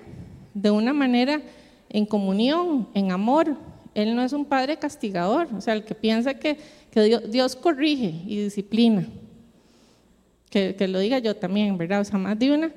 de 0.54 0.72
una 0.72 0.94
manera 0.94 1.42
en 1.90 2.06
comunión, 2.06 2.88
en 2.94 3.12
amor. 3.12 3.56
Él 3.94 4.16
no 4.16 4.24
es 4.24 4.34
un 4.34 4.46
padre 4.46 4.78
castigador, 4.78 5.48
o 5.56 5.62
sea, 5.62 5.74
el 5.74 5.84
que 5.84 5.96
piensa 5.96 6.36
que, 6.36 6.58
que 6.98 7.28
Dios 7.28 7.56
corrige 7.56 8.14
y 8.26 8.44
disciplina 8.44 9.08
que, 10.50 10.88
lo 10.88 11.00
diga 11.00 11.20
yo 11.20 11.36
también, 11.36 11.78
¿verdad? 11.78 12.02
O 12.02 12.04
sea, 12.04 12.18
más 12.18 12.38
de 12.38 12.52
una. 12.52 12.72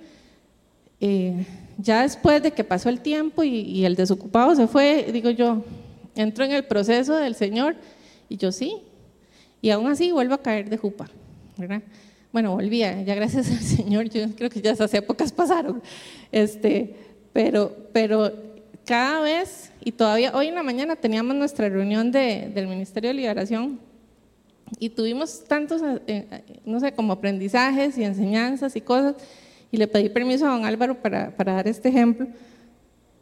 Eh, 1.01 1.47
ya 1.79 2.03
después 2.03 2.43
de 2.43 2.51
que 2.51 2.62
pasó 2.62 2.89
el 2.89 3.01
tiempo 3.01 3.43
y, 3.43 3.85
el 3.85 3.97
desocupado 3.97 4.55
se 4.55 4.66
fue, 4.66 5.07
digo 5.12 5.31
yo, 5.31 5.64
entro 6.14 6.45
en 6.45 6.53
el 6.53 6.64
proceso 6.64 7.16
del 7.16 7.35
Señor 7.35 7.77
y 8.29 8.37
yo 8.37 8.53
sí, 8.53 8.77
y 9.62 9.71
aún 9.71 9.87
así 9.87 10.12
vuelvo 10.12 10.35
a 10.35 10.43
caer 10.43 10.68
de 10.68 10.77
jupa, 10.77 11.09
¿verdad? 11.57 11.83
Bueno, 12.33 12.55
volvía, 12.55 13.03
ya 13.03 13.14
gracias 13.14 13.51
al 13.51 13.61
Señor, 13.61 14.11
yo 14.11 14.29
creo 14.37 14.51
que 14.51 14.61
ya 14.61 14.73
esas 14.73 14.93
épocas 14.93 15.33
pasaron, 15.33 15.83
este, 16.31 16.95
pero, 17.33 17.75
pero 17.93 18.31
cada 18.85 19.21
vez, 19.21 19.73
y 19.83 19.93
todavía 19.93 20.33
hoy 20.35 20.49
en 20.49 20.55
la 20.55 20.62
mañana 20.62 20.97
teníamos 20.97 21.35
nuestra 21.35 21.71
reunión 21.71 22.12
de, 22.12 22.51
del 22.55 22.66
Ministerio 22.66 23.09
de 23.09 23.14
Liberación 23.14 23.81
y 24.79 24.91
tuvimos 24.91 25.45
tantos, 25.45 25.83
eh, 25.83 26.01
eh, 26.07 26.61
no 26.64 26.81
sé, 26.81 26.93
como 26.93 27.12
aprendizajes 27.12 27.99
y 27.99 28.05
enseñanzas 28.05 28.77
y 28.77 28.81
cosas, 28.81 29.16
y 29.73 29.77
le 29.77 29.87
pedí 29.87 30.09
permiso 30.09 30.47
a 30.47 30.51
don 30.51 30.64
Álvaro 30.64 31.01
para, 31.01 31.37
para 31.37 31.55
dar 31.55 31.68
este 31.68 31.89
ejemplo. 31.89 32.27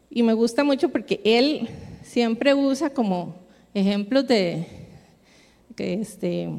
Y 0.09 0.23
me 0.23 0.33
gusta 0.33 0.63
mucho 0.63 0.89
porque 0.89 1.21
él 1.23 1.69
siempre 2.03 2.53
usa 2.53 2.89
como 2.89 3.35
ejemplos 3.73 4.27
de, 4.27 4.65
este, 5.77 6.49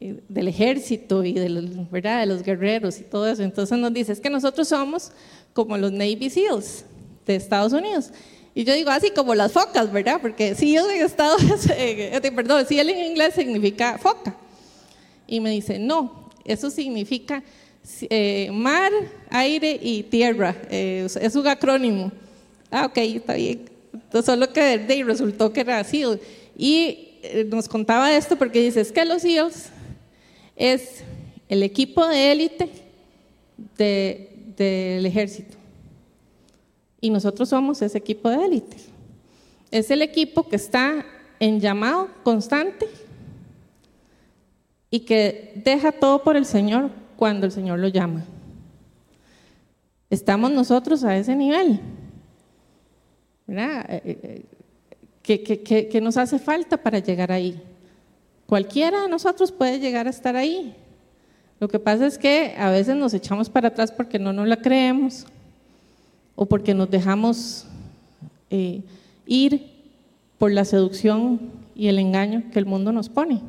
eh, 0.00 0.20
del 0.28 0.48
ejército 0.48 1.24
y 1.24 1.32
de 1.32 1.48
los, 1.48 1.90
¿verdad? 1.90 2.20
de 2.20 2.26
los 2.26 2.42
guerreros 2.42 2.98
y 2.98 3.04
todo 3.04 3.28
eso. 3.28 3.42
Entonces 3.42 3.78
nos 3.78 3.92
dice, 3.92 4.12
es 4.12 4.20
que 4.20 4.30
nosotros 4.30 4.68
somos 4.68 5.12
como 5.52 5.76
los 5.78 5.92
Navy 5.92 6.28
SEALs 6.28 6.84
de 7.24 7.36
Estados 7.36 7.72
Unidos. 7.72 8.10
Y 8.56 8.64
yo 8.64 8.72
digo 8.72 8.88
así 8.88 9.10
como 9.10 9.34
las 9.34 9.52
focas, 9.52 9.92
¿verdad? 9.92 10.18
Porque 10.18 10.54
seal 10.54 10.88
en 10.94 11.04
Estados 11.04 11.42
eh, 11.76 12.32
perdón, 12.34 12.64
seal 12.66 12.88
en 12.88 13.10
inglés 13.10 13.34
significa 13.34 13.98
foca. 13.98 14.34
Y 15.26 15.40
me 15.40 15.50
dice, 15.50 15.78
no, 15.78 16.30
eso 16.42 16.70
significa 16.70 17.42
eh, 18.08 18.48
mar, 18.50 18.90
aire 19.28 19.78
y 19.82 20.04
tierra. 20.04 20.56
Eh, 20.70 21.06
es 21.20 21.36
un 21.36 21.46
acrónimo. 21.46 22.10
Ah, 22.70 22.86
ok, 22.86 22.96
está 22.96 23.34
bien. 23.34 23.68
Entonces, 23.92 24.24
solo 24.24 24.50
que 24.50 24.78
de, 24.78 25.04
resultó 25.04 25.52
que 25.52 25.60
era 25.60 25.84
SEAL. 25.84 26.18
Y 26.56 27.10
nos 27.48 27.68
contaba 27.68 28.16
esto 28.16 28.36
porque 28.36 28.62
dice, 28.62 28.80
es 28.80 28.90
que 28.90 29.04
los 29.04 29.20
SEALs 29.20 29.66
es 30.56 31.02
el 31.50 31.62
equipo 31.62 32.06
de 32.06 32.32
élite 32.32 32.70
del 33.76 35.04
ejército 35.04 35.58
y 37.00 37.10
nosotros 37.10 37.48
somos 37.48 37.82
ese 37.82 37.98
equipo 37.98 38.28
de 38.30 38.44
élite. 38.44 38.76
Es 39.70 39.90
el 39.90 40.02
equipo 40.02 40.48
que 40.48 40.56
está 40.56 41.04
en 41.40 41.60
llamado 41.60 42.08
constante 42.22 42.86
y 44.90 45.00
que 45.00 45.60
deja 45.64 45.92
todo 45.92 46.22
por 46.22 46.36
el 46.36 46.46
Señor 46.46 46.90
cuando 47.16 47.46
el 47.46 47.52
Señor 47.52 47.78
lo 47.78 47.88
llama. 47.88 48.24
Estamos 50.08 50.52
nosotros 50.52 51.04
a 51.04 51.16
ese 51.16 51.34
nivel. 51.34 51.80
¿Verdad? 53.46 53.86
Eh, 53.88 54.44
eh, 55.24 55.88
¿Qué, 55.90 56.00
nos 56.00 56.16
hace 56.16 56.38
falta 56.38 56.76
para 56.76 57.00
llegar 57.00 57.32
ahí? 57.32 57.60
Cualquiera 58.46 59.02
de 59.02 59.08
nosotros 59.08 59.50
puede 59.50 59.80
llegar 59.80 60.06
a 60.06 60.10
estar 60.10 60.36
ahí. 60.36 60.76
Lo 61.58 61.68
que 61.68 61.80
pasa 61.80 62.06
es 62.06 62.16
que 62.16 62.54
a 62.56 62.70
veces 62.70 62.94
nos 62.94 63.12
echamos 63.12 63.50
para 63.50 63.68
atrás 63.68 63.90
porque 63.90 64.18
no 64.18 64.32
nos 64.32 64.46
la 64.46 64.56
creemos 64.56 65.26
o 66.36 66.46
porque 66.46 66.74
nos 66.74 66.90
dejamos 66.90 67.66
eh, 68.50 68.82
ir 69.26 69.72
por 70.38 70.52
la 70.52 70.64
seducción 70.64 71.50
y 71.74 71.88
el 71.88 71.98
engaño 71.98 72.44
que 72.52 72.58
el 72.58 72.66
mundo 72.66 72.92
nos 72.92 73.08
pone. 73.08 73.40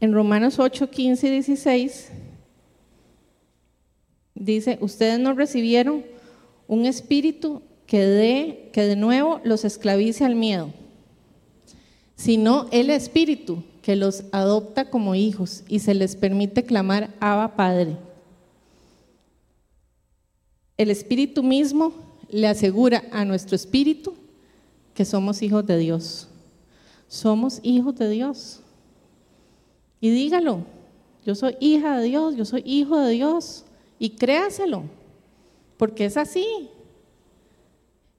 En 0.00 0.12
Romanos 0.12 0.58
8, 0.58 0.90
15 0.90 1.26
y 1.26 1.30
16 1.30 2.12
dice, 4.34 4.78
ustedes 4.80 5.18
no 5.18 5.32
recibieron 5.32 6.04
un 6.68 6.84
espíritu 6.84 7.62
que 7.86 8.04
de, 8.04 8.70
que 8.72 8.82
de 8.82 8.96
nuevo 8.96 9.40
los 9.44 9.64
esclavice 9.64 10.24
al 10.24 10.34
miedo, 10.34 10.70
sino 12.16 12.66
el 12.72 12.90
espíritu 12.90 13.62
que 13.82 13.94
los 13.94 14.24
adopta 14.32 14.90
como 14.90 15.14
hijos 15.14 15.62
y 15.68 15.78
se 15.78 15.94
les 15.94 16.16
permite 16.16 16.64
clamar 16.64 17.14
Abba 17.20 17.54
Padre 17.54 17.96
el 20.76 20.90
Espíritu 20.90 21.42
mismo 21.42 21.92
le 22.28 22.46
asegura 22.46 23.04
a 23.12 23.24
nuestro 23.24 23.56
espíritu 23.56 24.14
que 24.94 25.04
somos 25.04 25.42
hijos 25.42 25.66
de 25.66 25.78
Dios. 25.78 26.28
Somos 27.08 27.60
hijos 27.62 27.96
de 27.96 28.10
Dios. 28.10 28.60
Y 30.00 30.10
dígalo, 30.10 30.60
yo 31.24 31.34
soy 31.34 31.56
hija 31.60 31.98
de 31.98 32.06
Dios, 32.06 32.36
yo 32.36 32.44
soy 32.44 32.62
hijo 32.64 32.98
de 32.98 33.12
Dios. 33.12 33.64
Y 33.98 34.10
créaselo, 34.10 34.84
porque 35.76 36.04
es 36.04 36.16
así. 36.16 36.68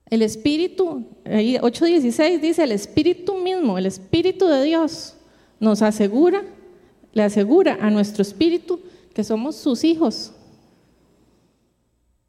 El 0.09 0.21
Espíritu, 0.21 1.03
8.16 1.25 2.39
dice, 2.39 2.63
el 2.63 2.71
Espíritu 2.71 3.35
mismo, 3.35 3.77
el 3.77 3.85
Espíritu 3.85 4.47
de 4.47 4.63
Dios 4.63 5.15
nos 5.59 5.81
asegura, 5.81 6.43
le 7.13 7.23
asegura 7.23 7.77
a 7.81 7.89
nuestro 7.89 8.21
espíritu 8.21 8.79
que 9.13 9.23
somos 9.23 9.55
sus 9.55 9.83
hijos. 9.83 10.31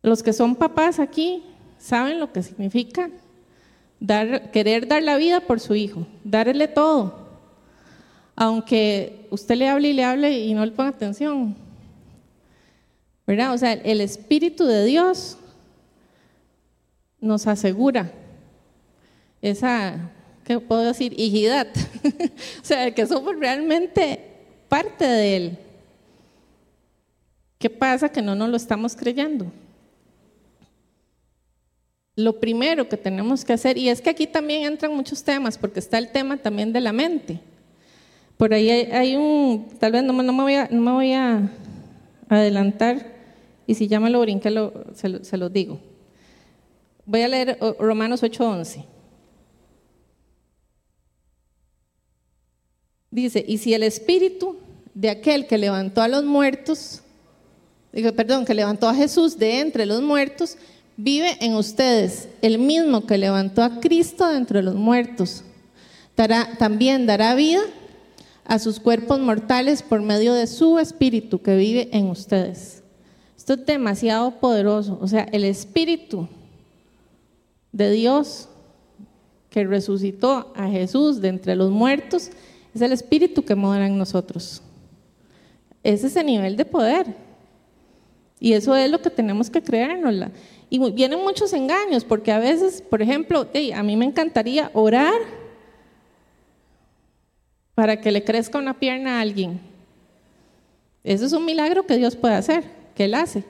Los 0.02 0.22
que 0.22 0.32
son 0.32 0.56
papás 0.56 0.98
aquí 0.98 1.42
saben 1.78 2.20
lo 2.20 2.32
que 2.32 2.42
significa 2.42 3.10
dar, 4.00 4.50
querer 4.50 4.86
dar 4.86 5.02
la 5.02 5.16
vida 5.16 5.40
por 5.40 5.60
su 5.60 5.74
hijo, 5.74 6.06
darle 6.24 6.68
todo. 6.68 7.28
Aunque 8.36 9.26
usted 9.30 9.56
le 9.56 9.68
hable 9.68 9.88
y 9.88 9.92
le 9.92 10.04
hable 10.04 10.38
y 10.38 10.54
no 10.54 10.64
le 10.64 10.72
ponga 10.72 10.90
atención. 10.90 11.56
¿Verdad? 13.26 13.52
O 13.52 13.58
sea, 13.58 13.72
el 13.72 14.00
Espíritu 14.00 14.64
de 14.64 14.84
Dios 14.84 15.36
nos 17.20 17.46
asegura 17.46 18.12
esa 19.42 20.10
¿qué 20.48 20.58
puedo 20.58 20.82
decir? 20.82 21.12
Hijidad. 21.20 21.68
o 22.62 22.64
sea, 22.64 22.94
que 22.94 23.06
somos 23.06 23.38
realmente 23.38 24.18
parte 24.66 25.04
de 25.04 25.36
Él. 25.36 25.58
¿Qué 27.58 27.68
pasa 27.68 28.08
que 28.08 28.22
no 28.22 28.34
nos 28.34 28.48
lo 28.48 28.56
estamos 28.56 28.96
creyendo? 28.96 29.52
Lo 32.18 32.40
primero 32.40 32.88
que 32.88 32.96
tenemos 32.96 33.44
que 33.44 33.52
hacer, 33.52 33.78
y 33.78 33.88
es 33.88 34.02
que 34.02 34.10
aquí 34.10 34.26
también 34.26 34.64
entran 34.64 34.92
muchos 34.92 35.22
temas, 35.22 35.56
porque 35.56 35.78
está 35.78 35.98
el 35.98 36.10
tema 36.10 36.36
también 36.36 36.72
de 36.72 36.80
la 36.80 36.92
mente. 36.92 37.38
Por 38.36 38.52
ahí 38.52 38.68
hay, 38.70 39.14
un, 39.14 39.68
tal 39.78 39.92
vez 39.92 40.02
no, 40.02 40.12
me, 40.12 40.42
voy 40.90 41.12
a, 41.12 41.48
adelantar, 42.28 43.14
y 43.68 43.74
si 43.76 43.86
ya 43.86 44.00
me 44.00 44.10
lo 44.10 44.18
brinqué, 44.18 44.52
se, 44.94 45.36
lo 45.36 45.48
digo. 45.48 45.78
Voy 47.06 47.20
a 47.20 47.28
leer 47.28 47.56
Romanos 47.78 48.24
8:11. 48.24 48.84
Dice, 53.12 53.44
y 53.46 53.58
si 53.58 53.74
el 53.74 53.84
espíritu 53.84 54.56
de 54.92 55.10
aquel 55.10 55.46
que 55.46 55.56
levantó 55.56 56.02
a 56.02 56.08
los 56.08 56.24
muertos, 56.24 57.00
perdón, 57.92 58.44
que 58.44 58.54
levantó 58.54 58.88
a 58.88 58.94
Jesús 58.96 59.38
de 59.38 59.60
entre 59.60 59.86
los 59.86 60.02
muertos, 60.02 60.58
vive 60.98 61.38
en 61.40 61.54
ustedes, 61.54 62.28
el 62.42 62.58
mismo 62.58 63.06
que 63.06 63.16
levantó 63.16 63.62
a 63.62 63.80
Cristo 63.80 64.30
entre 64.30 64.62
los 64.62 64.74
muertos, 64.74 65.44
también 66.58 67.06
dará 67.06 67.34
vida 67.36 67.60
a 68.44 68.58
sus 68.58 68.80
cuerpos 68.80 69.20
mortales 69.20 69.82
por 69.82 70.02
medio 70.02 70.34
de 70.34 70.48
su 70.48 70.78
espíritu 70.80 71.40
que 71.40 71.56
vive 71.56 71.88
en 71.92 72.08
ustedes. 72.08 72.82
Esto 73.36 73.52
es 73.54 73.64
demasiado 73.64 74.40
poderoso. 74.40 74.98
O 75.00 75.06
sea, 75.06 75.22
el 75.30 75.44
espíritu 75.44 76.28
de 77.70 77.92
Dios 77.92 78.48
que 79.50 79.64
resucitó 79.64 80.52
a 80.56 80.68
Jesús 80.68 81.20
de 81.20 81.28
entre 81.28 81.54
los 81.54 81.70
muertos 81.70 82.30
es 82.74 82.80
el 82.80 82.90
espíritu 82.90 83.44
que 83.44 83.54
mora 83.54 83.86
en 83.86 83.96
nosotros. 83.96 84.62
Es 85.84 86.02
ese 86.02 86.24
nivel 86.24 86.56
de 86.56 86.64
poder. 86.64 87.14
Y 88.40 88.54
eso 88.54 88.74
es 88.74 88.90
lo 88.90 89.00
que 89.00 89.10
tenemos 89.10 89.48
que 89.48 89.62
creérnosla. 89.62 90.32
Y 90.70 90.78
vienen 90.92 91.20
muchos 91.20 91.52
engaños, 91.52 92.04
porque 92.04 92.30
a 92.30 92.38
veces, 92.38 92.82
por 92.82 93.00
ejemplo, 93.00 93.48
a 93.74 93.82
mí 93.82 93.96
me 93.96 94.04
encantaría 94.04 94.70
orar 94.74 95.18
para 97.74 98.00
que 98.00 98.10
le 98.10 98.24
crezca 98.24 98.58
una 98.58 98.78
pierna 98.78 99.18
a 99.18 99.20
alguien. 99.22 99.60
Eso 101.04 101.24
es 101.24 101.32
un 101.32 101.44
milagro 101.44 101.86
que 101.86 101.96
Dios 101.96 102.16
puede 102.16 102.34
hacer, 102.34 102.64
que 102.94 103.04
Él 103.04 103.14
hace. 103.14 103.44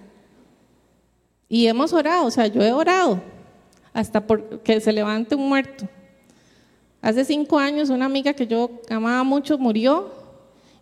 Y 1.49 1.67
hemos 1.67 1.93
orado, 1.93 2.27
o 2.27 2.31
sea, 2.31 2.47
yo 2.47 2.63
he 2.63 2.73
orado 2.73 3.21
hasta 3.93 4.25
por 4.25 4.61
que 4.61 4.81
se 4.81 4.93
levante 4.93 5.35
un 5.35 5.49
muerto. 5.49 5.89
Hace 7.01 7.25
cinco 7.25 7.59
años 7.59 7.91
una 7.91 8.05
amiga 8.05 8.33
que 8.33 8.47
yo 8.47 8.71
amaba 8.91 9.25
mucho 9.25 9.57
murió 9.59 10.13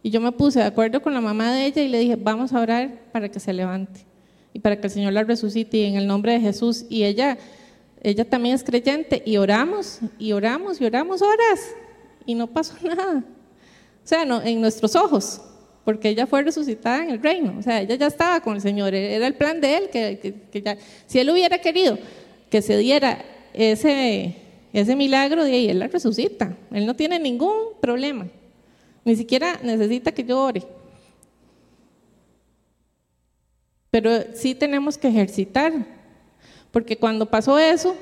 y 0.03 0.11
yo 0.11 0.21
me 0.21 0.33
puse 0.33 0.59
de 0.59 0.67
acuerdo 0.67 1.01
con 1.01 1.15
la 1.15 1.21
mamá 1.21 1.53
de 1.53 1.67
ella 1.67 1.83
y 1.83 1.89
le 1.89 1.99
dije, 1.99 2.17
vamos 2.17 2.53
a 2.53 2.61
orar 2.61 2.91
para 3.13 3.29
que 3.29 3.39
se 3.39 3.53
levante 3.53 4.06
y 4.57 4.59
para 4.59 4.81
que 4.81 4.87
el 4.87 4.91
Señor 4.91 5.13
la 5.13 5.23
resucite 5.23 5.87
en 5.87 5.97
el 5.97 6.07
nombre 6.07 6.33
de 6.33 6.41
Jesús. 6.41 6.87
Y 6.89 7.05
ella, 7.05 7.37
ella 8.03 8.25
también 8.25 8.55
es 8.55 8.65
creyente 8.65 9.23
y 9.27 9.37
oramos 9.37 9.99
y 10.19 10.33
oramos 10.33 10.81
y 10.81 10.87
oramos 10.87 11.21
horas 11.21 11.75
y 12.25 12.35
no 12.35 12.47
pasó 12.47 12.75
nada. 12.83 13.19
O 13.19 14.09
sea, 14.09 14.25
no, 14.25 14.41
en 14.41 14.63
nuestros 14.63 14.97
ojos, 14.97 15.43
porque 15.85 16.09
ella 16.09 16.27
fue 16.27 16.43
resucitada 16.43 17.05
en 17.05 17.11
el 17.11 17.23
reino. 17.23 17.55
O 17.59 17.63
sea, 17.63 17.83
ella 17.83 17.97
ya 17.97 18.07
estaba 18.07 18.41
con 18.41 18.55
el 18.55 18.63
Señor, 18.63 18.95
era 18.95 19.27
el 19.27 19.35
plan 19.35 19.61
de 19.61 19.77
Él, 19.77 19.91
que, 19.91 20.63
ya, 20.65 20.79
si 21.07 21.19
Él 21.19 21.29
hubiera 21.29 21.59
querido 21.59 21.99
que 22.49 22.63
se 22.63 22.79
diera 22.79 23.23
ese, 23.53 24.37
ese 24.73 24.97
milagro, 24.97 25.45
de 25.45 25.53
ahí 25.53 25.69
Él 25.69 25.81
la 25.81 25.89
resucita. 25.89 26.57
Él 26.73 26.87
no 26.87 26.97
tiene 26.97 27.19
ningún 27.19 27.75
problema, 27.79 28.27
ni 29.05 29.17
siquiera 29.17 29.61
necesita 29.63 30.13
que 30.13 30.25
yo 30.25 30.43
ore. 30.43 30.63
Pero 33.97 34.11
sí 34.35 34.55
tenemos 34.55 34.99
que 34.99 35.09
ejercitar, 35.09 35.73
porque 36.71 36.99
cuando 36.99 37.25
pasó 37.25 37.59
eso, 37.59 37.97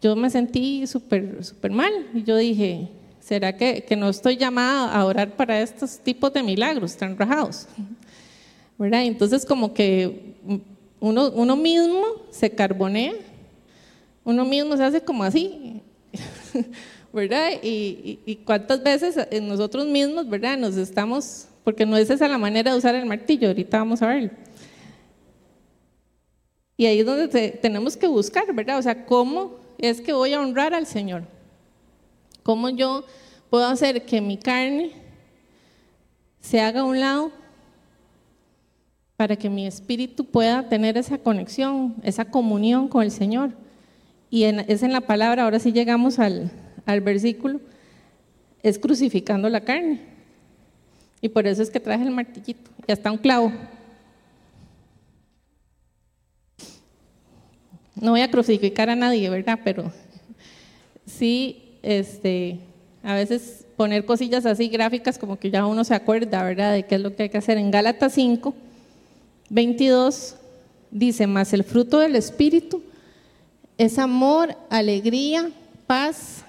yo 0.00 0.16
me 0.16 0.30
sentí 0.30 0.86
súper 0.86 1.44
súper 1.44 1.70
mal 1.70 1.92
y 2.14 2.22
yo 2.22 2.38
dije, 2.38 2.88
¿Será 3.20 3.54
que, 3.54 3.84
no 3.94 4.08
estoy 4.08 4.38
llamada 4.38 4.90
a 4.90 5.04
orar 5.04 5.36
para 5.36 5.60
estos 5.60 5.98
tipos 5.98 6.32
de 6.32 6.42
milagros 6.42 6.96
tan 6.96 7.18
rajados? 7.18 7.66
¿Verdad? 8.78 9.04
Entonces 9.04 9.44
como 9.44 9.74
que 9.74 10.34
uno, 10.98 11.30
uno 11.30 11.56
mismo 11.56 12.04
se 12.30 12.48
carbonea, 12.48 13.12
uno 14.24 14.46
mismo 14.46 14.78
se 14.78 14.84
hace 14.84 15.02
como 15.02 15.24
así, 15.24 15.82
¿verdad? 17.12 17.50
Y, 17.62 18.18
y, 18.24 18.36
cuántas 18.36 18.82
veces 18.82 19.14
nosotros 19.42 19.86
mismos, 19.86 20.26
¿verdad? 20.26 20.56
Nos 20.56 20.78
estamos, 20.78 21.48
porque 21.64 21.84
no 21.84 21.98
es 21.98 22.08
esa 22.08 22.26
la 22.28 22.38
manera 22.38 22.72
de 22.72 22.78
usar 22.78 22.94
el 22.94 23.04
martillo, 23.04 23.48
ahorita 23.48 23.76
vamos 23.76 24.00
a 24.00 24.06
verlo. 24.06 24.30
Y 26.82 26.86
ahí 26.86 26.98
es 26.98 27.06
donde 27.06 27.50
tenemos 27.62 27.96
que 27.96 28.08
buscar, 28.08 28.52
¿verdad? 28.52 28.76
O 28.76 28.82
sea, 28.82 29.06
¿cómo 29.06 29.52
es 29.78 30.00
que 30.00 30.12
voy 30.12 30.32
a 30.32 30.40
honrar 30.40 30.74
al 30.74 30.84
Señor? 30.84 31.22
¿Cómo 32.42 32.70
yo 32.70 33.04
puedo 33.50 33.64
hacer 33.66 34.04
que 34.04 34.20
mi 34.20 34.36
carne 34.36 34.90
se 36.40 36.60
haga 36.60 36.80
a 36.80 36.84
un 36.84 36.98
lado 36.98 37.30
para 39.16 39.36
que 39.36 39.48
mi 39.48 39.64
espíritu 39.64 40.24
pueda 40.24 40.68
tener 40.68 40.98
esa 40.98 41.18
conexión, 41.18 41.94
esa 42.02 42.24
comunión 42.24 42.88
con 42.88 43.04
el 43.04 43.12
Señor? 43.12 43.52
Y 44.28 44.42
es 44.42 44.82
en 44.82 44.92
la 44.92 45.02
palabra, 45.02 45.44
ahora 45.44 45.60
sí 45.60 45.70
llegamos 45.70 46.18
al, 46.18 46.50
al 46.84 47.00
versículo, 47.00 47.60
es 48.64 48.76
crucificando 48.76 49.48
la 49.48 49.60
carne. 49.60 50.00
Y 51.20 51.28
por 51.28 51.46
eso 51.46 51.62
es 51.62 51.70
que 51.70 51.78
traje 51.78 52.02
el 52.02 52.10
martillito. 52.10 52.72
Ya 52.88 52.94
está 52.94 53.12
un 53.12 53.18
clavo. 53.18 53.52
No 57.94 58.12
voy 58.12 58.20
a 58.22 58.30
crucificar 58.30 58.90
a 58.90 58.96
nadie, 58.96 59.28
¿verdad? 59.28 59.60
Pero 59.64 59.92
sí 61.06 61.62
este, 61.82 62.58
a 63.02 63.14
veces 63.14 63.66
poner 63.76 64.04
cosillas 64.04 64.46
así 64.46 64.68
gráficas 64.68 65.18
como 65.18 65.38
que 65.38 65.50
ya 65.50 65.66
uno 65.66 65.84
se 65.84 65.94
acuerda, 65.94 66.42
¿verdad?, 66.42 66.72
de 66.72 66.84
qué 66.84 66.94
es 66.94 67.00
lo 67.00 67.14
que 67.14 67.24
hay 67.24 67.28
que 67.28 67.38
hacer. 67.38 67.58
En 67.58 67.70
Gálatas 67.70 68.14
5, 68.14 68.54
22 69.50 70.36
dice, 70.90 71.26
más 71.26 71.52
el 71.52 71.64
fruto 71.64 71.98
del 71.98 72.16
Espíritu 72.16 72.82
es 73.78 73.98
amor, 73.98 74.56
alegría, 74.70 75.50
paz, 75.86 76.44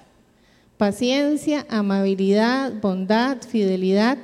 paciencia, 0.76 1.66
amabilidad, 1.68 2.72
bondad, 2.80 3.38
fidelidad, 3.42 4.18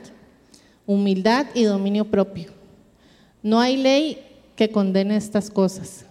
humildad 0.87 1.47
y 1.55 1.65
dominio 1.65 2.05
propio. 2.05 2.53
No 3.43 3.61
hay 3.61 3.77
ley 3.77 4.19
que 4.57 4.71
condene 4.71 5.17
estas 5.17 5.51
cosas. 5.51 6.05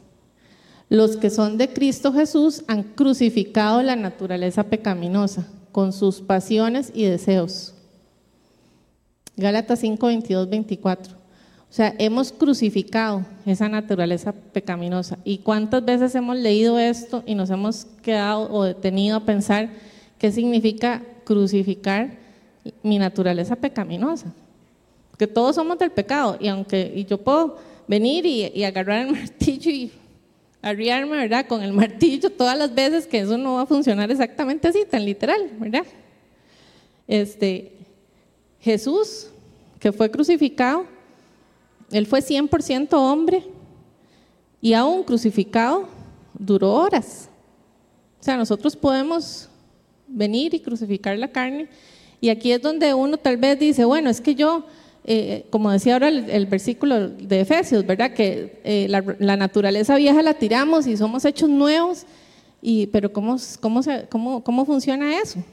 Los 0.89 1.17
que 1.17 1.29
son 1.29 1.59
de 1.59 1.69
Cristo 1.69 2.11
Jesús 2.11 2.63
han 2.67 2.81
crucificado 2.81 3.83
la 3.83 3.95
naturaleza 3.95 4.63
pecaminosa 4.63 5.47
con 5.71 5.93
sus 5.93 6.19
pasiones 6.19 6.91
y 6.95 7.05
deseos. 7.05 7.75
Gálatas 9.37 9.79
5, 9.79 10.07
22, 10.07 10.49
24. 10.49 11.13
O 11.13 11.71
sea, 11.71 11.93
hemos 11.99 12.31
crucificado 12.31 13.23
esa 13.45 13.69
naturaleza 13.69 14.33
pecaminosa. 14.33 15.19
¿Y 15.23 15.37
cuántas 15.37 15.85
veces 15.85 16.15
hemos 16.15 16.35
leído 16.35 16.79
esto 16.79 17.21
y 17.27 17.35
nos 17.35 17.51
hemos 17.51 17.85
quedado 18.01 18.51
o 18.51 18.63
detenido 18.63 19.17
a 19.17 19.25
pensar 19.25 19.69
qué 20.17 20.31
significa 20.31 21.03
crucificar 21.23 22.17
mi 22.81 22.97
naturaleza 22.97 23.55
pecaminosa? 23.55 24.33
Porque 25.11 25.27
todos 25.27 25.55
somos 25.55 25.77
del 25.77 25.91
pecado 25.91 26.37
y 26.39 26.47
aunque 26.47 26.91
y 26.95 27.05
yo 27.05 27.19
puedo 27.19 27.57
venir 27.87 28.25
y, 28.25 28.51
y 28.55 28.63
agarrar 28.63 29.05
el 29.05 29.11
martillo 29.13 29.69
y 29.69 29.91
arriarme, 30.61 31.17
¿verdad? 31.17 31.47
Con 31.47 31.61
el 31.61 31.73
martillo 31.73 32.29
todas 32.29 32.57
las 32.57 32.73
veces 32.73 33.07
que 33.07 33.19
eso 33.19 33.37
no 33.37 33.55
va 33.55 33.61
a 33.61 33.65
funcionar 33.65 34.11
exactamente 34.11 34.67
así, 34.67 34.85
tan 34.89 35.05
literal, 35.05 35.49
¿verdad? 35.59 35.85
Este, 37.07 37.73
Jesús, 38.59 39.29
que 39.79 39.91
fue 39.91 40.11
crucificado, 40.11 40.85
él 41.91 42.05
fue 42.05 42.19
100% 42.19 42.93
hombre 42.93 43.43
y 44.61 44.73
aún 44.73 45.03
crucificado 45.03 45.87
duró 46.37 46.73
horas. 46.73 47.29
O 48.19 48.23
sea, 48.23 48.37
nosotros 48.37 48.75
podemos 48.75 49.49
venir 50.07 50.53
y 50.53 50.59
crucificar 50.59 51.17
la 51.17 51.31
carne 51.31 51.69
y 52.21 52.29
aquí 52.29 52.51
es 52.51 52.61
donde 52.61 52.93
uno 52.93 53.17
tal 53.17 53.37
vez 53.37 53.59
dice, 53.59 53.85
bueno, 53.85 54.09
es 54.09 54.19
que 54.19 54.35
yo 54.35 54.65
eh, 55.11 55.47
como 55.49 55.71
decía 55.71 55.93
ahora 55.93 56.07
el, 56.07 56.45
versículo 56.45 57.09
de 57.09 57.39
Efesios, 57.39 57.83
¿verdad? 57.83 58.13
Que 58.13 58.61
eh, 58.63 58.85
la, 58.87 59.35
naturaleza 59.37 59.95
vieja 59.95 60.21
la 60.21 60.35
tiramos 60.35 60.85
y 60.85 60.95
somos 60.97 61.25
hechos 61.25 61.49
nuevos, 61.49 62.05
y, 62.61 62.85
pero 62.85 63.11
¿cómo, 63.11 63.37
cómo, 63.59 63.81
cómo, 64.07 64.43
¿cómo 64.43 64.65
funciona 64.67 65.19
eso? 65.19 65.43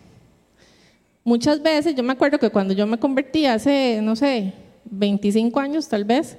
Muchas 1.24 1.62
veces, 1.62 1.94
yo 1.94 2.02
me 2.02 2.12
acuerdo 2.12 2.38
que 2.38 2.50
cuando 2.50 2.74
yo 2.74 2.86
me 2.86 2.98
convertí 2.98 3.46
hace, 3.46 4.00
no 4.02 4.14
sé, 4.14 4.52
25 4.84 5.58
años 5.58 5.88
tal 5.88 6.04
vez, 6.04 6.36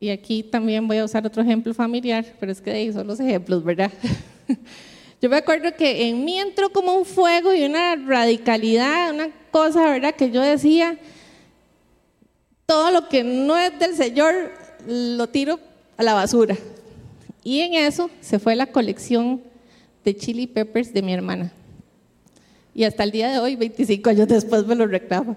y 0.00 0.08
aquí 0.08 0.42
también 0.42 0.88
voy 0.88 0.98
a 0.98 1.04
usar 1.04 1.24
otro 1.24 1.40
ejemplo 1.40 1.72
familiar, 1.72 2.24
pero 2.40 2.50
es 2.50 2.60
que 2.60 2.72
ahí 2.72 2.92
son 2.92 3.06
los 3.06 3.20
ejemplos, 3.20 3.62
¿verdad? 3.62 3.92
Yo 5.22 5.30
me 5.30 5.36
acuerdo 5.36 5.72
que 5.76 6.08
en 6.08 6.24
mí 6.24 6.40
entró 6.40 6.72
como 6.72 6.96
un 6.96 7.04
fuego 7.04 7.54
y 7.54 7.62
una 7.62 7.94
radicalidad, 7.94 9.14
una 9.14 9.28
cosa, 9.52 9.84
¿verdad? 9.84 10.16
Que 10.16 10.30
yo 10.30 10.40
decía, 10.40 10.98
todo 12.70 12.92
lo 12.92 13.08
que 13.08 13.24
no 13.24 13.58
es 13.58 13.76
del 13.80 13.96
Señor 13.96 14.32
lo 14.86 15.26
tiro 15.26 15.58
a 15.96 16.04
la 16.04 16.14
basura. 16.14 16.56
Y 17.42 17.58
en 17.62 17.74
eso 17.74 18.08
se 18.20 18.38
fue 18.38 18.54
la 18.54 18.66
colección 18.66 19.42
de 20.04 20.14
chili 20.14 20.46
peppers 20.46 20.94
de 20.94 21.02
mi 21.02 21.12
hermana. 21.12 21.52
Y 22.72 22.84
hasta 22.84 23.02
el 23.02 23.10
día 23.10 23.28
de 23.32 23.40
hoy, 23.40 23.56
25 23.56 24.10
años 24.10 24.28
después, 24.28 24.64
me 24.66 24.76
lo 24.76 24.86
reclama. 24.86 25.36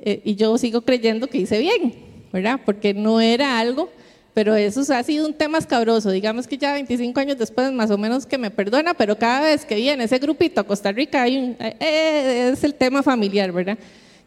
Eh, 0.00 0.22
y 0.24 0.34
yo 0.34 0.56
sigo 0.56 0.80
creyendo 0.80 1.26
que 1.26 1.36
hice 1.36 1.58
bien, 1.58 1.94
¿verdad? 2.32 2.58
Porque 2.64 2.94
no 2.94 3.20
era 3.20 3.58
algo 3.58 3.90
pero 4.32 4.56
eso 4.56 4.80
ha 4.94 5.02
sido 5.02 5.26
un 5.26 5.34
tema 5.34 5.58
escabroso. 5.58 6.10
Digamos 6.10 6.46
que 6.46 6.56
ya 6.56 6.72
25 6.72 7.20
años 7.20 7.36
después, 7.36 7.70
más 7.70 7.90
o 7.90 7.98
menos 7.98 8.24
que 8.24 8.38
me 8.38 8.50
perdona, 8.50 8.94
pero 8.94 9.18
cada 9.18 9.42
vez 9.42 9.66
que 9.66 9.74
viene 9.74 10.04
ese 10.04 10.18
grupito 10.18 10.62
a 10.62 10.64
Costa 10.64 10.90
Rica, 10.90 11.28
eh, 11.28 12.50
es 12.50 12.64
el 12.64 12.72
tema 12.72 13.02
familiar, 13.02 13.52
¿verdad? 13.52 13.76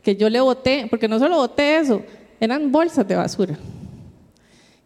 Que 0.04 0.16
yo 0.16 0.30
le 0.30 0.39
voté, 0.41 0.86
porque 0.91 1.08
no 1.08 1.18
solo 1.18 1.38
voté 1.38 1.78
eso, 1.78 2.04
eran 2.40 2.72
bolsas 2.72 3.08
de 3.08 3.16
basura. 3.16 3.58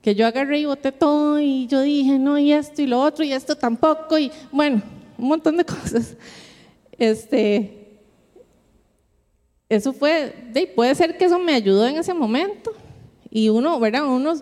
Que 0.02 0.16
yo 0.16 0.26
agarré 0.26 0.60
y 0.60 0.66
voté 0.66 0.92
todo 0.92 1.40
y 1.40 1.68
yo 1.68 1.82
dije, 1.82 2.18
no, 2.18 2.38
y 2.38 2.54
esto 2.54 2.82
y 2.82 2.88
lo 2.88 3.02
otro, 3.02 3.24
y 3.26 3.34
esto 3.34 3.56
tampoco, 3.56 4.18
y 4.18 4.32
bueno, 4.52 4.82
un 5.18 5.28
montón 5.28 5.58
de 5.58 5.66
cosas. 5.66 6.16
Este, 6.98 7.80
eso 9.68 9.94
fue, 9.94 10.34
puede 10.76 10.96
ser 10.96 11.18
que 11.18 11.26
eso 11.26 11.38
me 11.38 11.54
ayudó 11.54 11.88
en 11.88 11.98
ese 11.98 12.14
momento. 12.14 12.72
Y 13.30 13.50
uno, 13.50 13.80
¿verdad? 13.80 14.08
Unos 14.08 14.42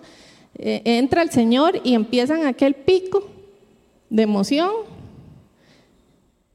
eh, 0.55 0.81
entra 0.85 1.21
el 1.21 1.31
Señor 1.31 1.81
y 1.83 1.93
empiezan 1.93 2.45
aquel 2.45 2.73
pico 2.73 3.27
de 4.09 4.23
emoción. 4.23 4.71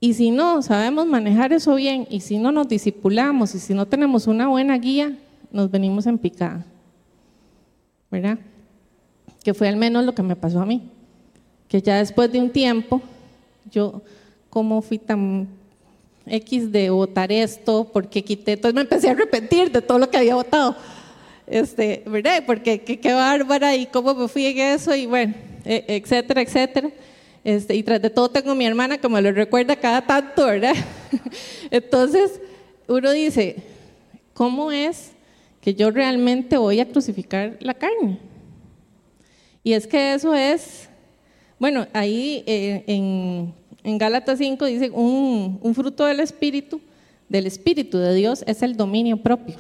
Y 0.01 0.15
si 0.15 0.31
no 0.31 0.63
sabemos 0.63 1.07
manejar 1.07 1.53
eso 1.53 1.77
bien, 1.77 2.09
y 2.11 2.21
si 2.21 2.39
no 2.39 2.51
nos 2.51 2.69
disipulamos, 2.69 3.55
y 3.55 3.61
si 3.61 3.73
no 3.75 3.87
tenemos 3.87 4.27
una 4.27 4.49
buena 4.49 4.77
guía, 4.79 5.17
nos 5.53 5.71
venimos 5.71 6.07
en 6.07 6.19
picada. 6.19 6.65
¿Verdad? 8.11 8.39
Que 9.45 9.55
fue 9.55 9.69
al 9.69 9.77
menos 9.77 10.05
lo 10.05 10.15
que 10.15 10.23
me 10.23 10.37
pasó 10.37 10.61
a 10.61 10.67
mí. 10.67 10.91
Que 11.69 11.81
ya 11.81 11.99
después 11.99 12.31
de 12.33 12.41
un 12.41 12.51
tiempo, 12.51 13.01
yo 13.71 14.03
como 14.51 14.83
fui 14.83 14.99
tan 14.99 15.49
X 16.27 16.71
de 16.71 16.91
votar 16.91 17.33
esto, 17.33 17.89
porque 17.93 18.23
quité, 18.23 18.53
entonces 18.53 18.75
me 18.75 18.83
empecé 18.83 19.09
a 19.09 19.13
arrepentir 19.13 19.71
de 19.73 19.81
todo 19.81 19.99
lo 19.99 20.11
que 20.11 20.19
había 20.19 20.35
votado 20.35 20.77
este, 21.47 22.03
¿verdad? 22.07 22.43
Porque 22.47 22.81
qué, 22.81 23.13
bárbara 23.13 23.77
y 23.77 23.87
cómo 23.87 24.15
me 24.15 24.29
fui 24.29 24.47
en 24.47 24.59
eso 24.59 24.95
y 24.95 25.07
bueno, 25.07 25.35
e, 25.65 25.85
etcétera, 25.89 26.43
etcétera. 26.43 26.91
Este, 27.45 27.75
y 27.75 27.83
tras 27.83 28.01
de 28.01 28.11
todo 28.11 28.31
tengo 28.31 28.55
mi 28.55 28.65
hermana 28.65 28.99
que 28.99 29.09
me 29.09 29.21
lo 29.21 29.33
recuerda 29.33 29.77
cada 29.77 30.03
tanto, 30.03 30.47
¿verdad? 30.47 30.75
Entonces 31.71 32.41
uno 32.87 33.11
dice, 33.11 33.57
¿cómo 34.33 34.71
es 34.71 35.12
que 35.63 35.75
yo 35.75 35.91
realmente 35.91 36.59
voy 36.59 36.81
a 36.81 36.89
crucificar 36.89 37.57
la 37.61 37.73
carne? 37.73 38.19
Y 39.65 39.73
es 39.73 39.87
que 39.87 40.13
eso 40.13 40.35
es, 40.35 40.91
bueno, 41.59 41.87
ahí 41.95 42.45
eh, 42.47 42.85
en, 42.87 43.55
en 43.85 43.99
Gálatas 43.99 44.39
5 44.39 44.65
dice, 44.67 44.91
un, 44.91 45.75
fruto 45.75 46.05
del 46.05 46.21
Espíritu, 46.21 46.81
del 47.29 47.47
Espíritu 47.47 47.99
de 47.99 48.15
Dios 48.15 48.45
es 48.47 48.63
el 48.63 48.77
dominio 48.77 49.17
propio. 49.17 49.57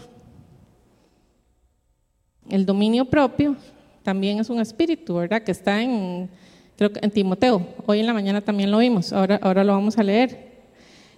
El 2.48 2.66
dominio 2.66 3.05
propio 3.05 3.57
también 4.03 4.38
es 4.38 4.50
un 4.50 4.61
espíritu, 4.61 5.14
¿verdad? 5.14 5.42
Que 5.42 5.53
está 5.53 5.80
en, 5.80 6.28
creo 6.76 6.92
que 6.92 7.00
en 7.03 7.11
Timoteo. 7.11 7.66
Hoy 7.86 8.00
en 8.00 8.07
la 8.07 8.12
mañana 8.12 8.40
también 8.40 8.70
lo 8.70 8.78
vimos, 8.78 9.12
ahora, 9.12 9.38
ahora 9.42 9.64
lo 9.64 9.72
vamos 9.72 9.96
a 9.96 10.03
leer. 10.03 10.53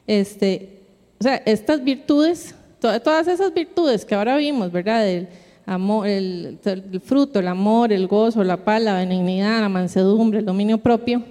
Este, 0.06 0.82
o 1.18 1.24
sea, 1.24 1.36
estas 1.46 1.82
virtudes, 1.82 2.54
todas 3.02 3.28
esas 3.28 3.52
virtudes 3.54 4.04
que 4.04 4.14
ahora 4.14 4.36
vimos, 4.36 4.70
¿verdad? 4.70 5.08
El, 5.08 5.28
amor, 5.66 6.06
el, 6.06 6.58
el, 6.64 7.00
fruto, 7.00 7.38
el 7.38 7.48
amor, 7.48 7.92
el 7.92 8.06
gozo, 8.06 8.44
la 8.44 8.58
paz, 8.58 8.82
la 8.82 8.96
benignidad, 8.96 9.60
la 9.60 9.68
mansedumbre, 9.68 10.40
el 10.40 10.44
dominio 10.44 10.78
propio. 10.78 11.22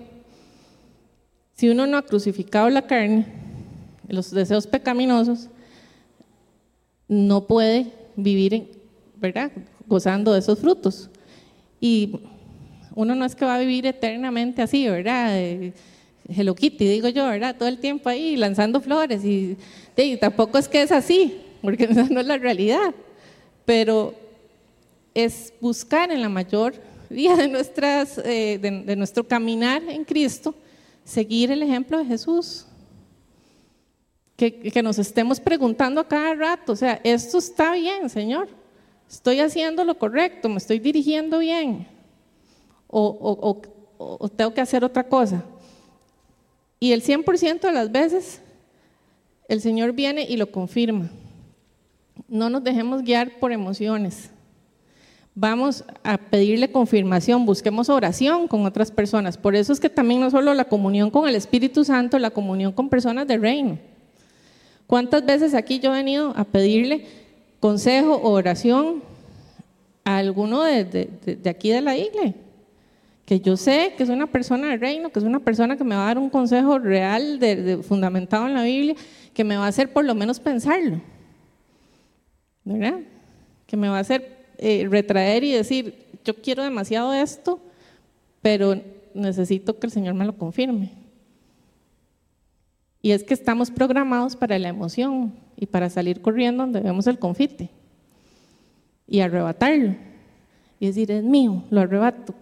Si 1.56 1.70
uno 1.70 1.86
no 1.86 1.98
ha 1.98 2.02
crucificado 2.02 2.70
la 2.70 2.82
carne, 2.82 3.26
los 4.08 4.32
deseos 4.32 4.66
pecaminosos, 4.68 5.50
no 7.08 7.46
puede 7.46 7.92
vivir 8.16 8.72
¿verdad? 9.18 9.52
gozando 9.88 10.34
de 10.34 10.40
esos 10.40 10.60
frutos. 10.60 11.10
Y 11.80 12.20
uno 12.96 13.16
no 13.16 13.26
es 13.26 13.36
que 13.36 13.46
va 13.46 13.56
a 13.56 13.60
vivir 13.60 13.86
eternamente 13.86 14.62
así, 14.62 14.88
¿verdad? 14.90 15.38
Hello 16.28 16.56
Kitty, 16.56 16.88
digo 16.88 17.10
yo, 17.10 17.26
¿verdad? 17.28 17.56
Todo 17.58 17.68
el 17.70 17.80
tiempo 17.80 18.10
ahí 18.10 18.36
lanzando 18.36 18.80
flores 18.82 19.24
y, 19.26 19.58
tampoco 20.20 20.58
es 20.58 20.68
que 20.68 20.82
es 20.82 20.92
así, 20.92 21.42
porque 21.62 21.88
no 21.88 22.20
es 22.20 22.26
la 22.26 22.38
realidad, 22.38 22.94
pero 23.66 24.14
es 25.14 25.54
buscar 25.60 26.12
en 26.12 26.22
la 26.22 26.30
mayor 26.30 26.76
día 27.10 27.36
eh, 27.38 28.60
de 28.60 28.96
nuestro 28.96 29.28
caminar 29.28 29.84
en 29.88 30.04
Cristo, 30.06 30.56
seguir 31.04 31.52
el 31.52 31.62
ejemplo 31.62 31.98
de 31.98 32.06
Jesús. 32.06 32.66
Que, 34.36 34.82
nos 34.84 35.00
estemos 35.00 35.40
preguntando 35.40 36.02
a 36.02 36.08
cada 36.08 36.34
rato, 36.34 36.74
o 36.74 36.76
sea, 36.76 37.00
esto 37.04 37.38
está 37.38 37.74
bien, 37.74 38.10
Señor 38.10 38.50
estoy 39.14 39.40
haciendo 39.42 39.84
lo 39.84 39.98
correcto, 39.98 40.50
me 40.50 40.58
estoy 40.58 40.80
dirigiendo 40.80 41.40
bien, 41.40 41.88
o, 42.88 43.62
tengo 44.36 44.54
que 44.54 44.62
hacer 44.62 44.84
otra 44.84 45.04
cosa. 45.08 45.44
Y 46.84 46.92
el 46.92 47.02
100% 47.02 47.62
de 47.62 47.72
las 47.72 47.94
veces 47.94 48.42
el 49.48 49.62
Señor 49.62 49.94
viene 49.94 50.26
y 50.28 50.36
lo 50.36 50.52
confirma. 50.52 51.10
No 52.28 52.50
nos 52.50 52.62
dejemos 52.62 53.04
guiar 53.04 53.40
por 53.40 53.54
emociones. 53.54 54.32
Vamos 55.34 55.86
a 56.04 56.18
pedirle 56.18 56.74
confirmación, 56.74 57.46
busquemos 57.46 57.88
oración 57.88 58.50
con 58.50 58.66
otras 58.66 58.92
personas. 58.92 59.38
Por 59.38 59.56
eso 59.56 59.72
es 59.72 59.80
que 59.80 59.88
también 59.88 60.20
no 60.20 60.30
solo 60.30 60.54
la 60.54 60.66
comunión 60.66 61.10
con 61.10 61.30
el 61.30 61.36
Espíritu 61.36 61.86
Santo, 61.86 62.20
la 62.20 62.32
comunión 62.32 62.74
con 62.74 62.90
personas 62.90 63.28
del 63.28 63.40
reino. 63.40 63.80
¿Cuántas 64.86 65.26
veces 65.26 65.54
aquí 65.54 65.80
yo 65.80 65.94
he 65.94 66.00
venido 66.00 66.34
a 66.36 66.44
pedirle 66.44 67.06
consejo 67.62 68.16
o 68.16 68.32
oración 68.32 69.02
a 70.04 70.18
alguno 70.18 70.64
de, 70.64 71.08
aquí 71.50 71.70
de 71.70 71.80
la 71.80 71.96
iglesia, 71.96 72.36
que 73.34 73.40
yo 73.40 73.58
sé 73.58 73.96
que 73.98 74.04
es 74.04 74.10
una 74.10 74.28
persona 74.28 74.70
del 74.70 74.80
reino, 74.80 75.10
que 75.10 75.18
es 75.18 75.26
una 75.26 75.40
persona 75.40 75.76
que 75.76 75.84
me 75.84 75.96
va 75.96 76.04
a 76.04 76.06
dar 76.06 76.20
un 76.20 76.30
consejo 76.30 76.78
real, 76.78 77.40
fundamentado 77.82 78.46
en 78.46 78.54
la 78.54 78.62
Biblia, 78.62 78.96
que 79.34 79.44
me 79.44 79.58
va 79.58 79.66
a 79.66 79.70
hacer 79.70 79.92
por 79.92 80.06
lo 80.06 80.14
menos 80.14 80.40
pensarlo, 80.40 81.02
¿verdad? 82.64 83.00
Que 83.66 83.76
me 83.76 83.90
va 83.90 83.98
a 83.98 84.02
hacer 84.02 84.38
eh, 84.60 84.86
retraer 84.88 85.44
y 85.44 85.52
decir, 85.52 86.06
yo 86.24 86.36
quiero 86.36 86.62
demasiado 86.62 87.12
esto, 87.12 87.60
pero 88.44 88.80
necesito 89.16 89.80
que 89.80 89.88
el 89.88 89.92
Señor 89.92 90.14
me 90.14 90.26
lo 90.26 90.38
confirme. 90.38 90.92
Y 93.02 93.14
es 93.14 93.24
que 93.24 93.34
estamos 93.34 93.72
programados 93.72 94.36
para 94.36 94.60
la 94.60 94.70
emoción 94.70 95.34
y 95.58 95.66
para 95.66 95.90
salir 95.90 96.22
corriendo 96.22 96.62
donde 96.62 96.82
vemos 96.82 97.08
el 97.08 97.18
confite 97.18 97.72
y 99.08 99.22
arrebatarlo 99.22 99.96
y 100.80 100.86
decir, 100.86 101.10
es 101.10 101.24
mío, 101.24 101.64
lo 101.72 101.82
arrebato. 101.82 102.36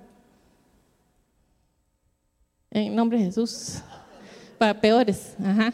En 2.72 2.95
nombre 2.95 3.19
de 3.19 3.26
Jesús. 3.26 3.82
Para 4.57 4.80
peores, 4.80 5.36
ajá. 5.43 5.74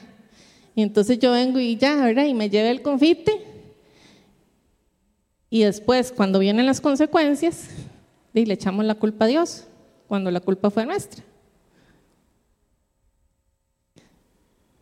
Y 0.76 0.82
entonces 0.82 1.20
yo 1.20 1.32
vengo 1.32 1.60
y 1.60 1.78
ya, 1.78 1.96
¿verdad? 1.96 2.26
Y 2.26 2.34
me 2.34 2.50
lleve 2.50 2.70
el 2.70 2.82
confite. 2.82 3.44
Y 5.50 5.64
después, 5.64 6.12
cuando 6.12 6.40
vienen 6.40 6.66
las 6.66 6.82
consecuencias, 6.82 7.70
le 8.34 8.54
echamos 8.54 8.86
la 8.86 8.96
culpa 8.96 9.26
a 9.26 9.28
Dios, 9.28 9.66
cuando 10.08 10.30
la 10.30 10.40
culpa 10.40 10.70
fue 10.70 10.86
nuestra. 10.86 11.24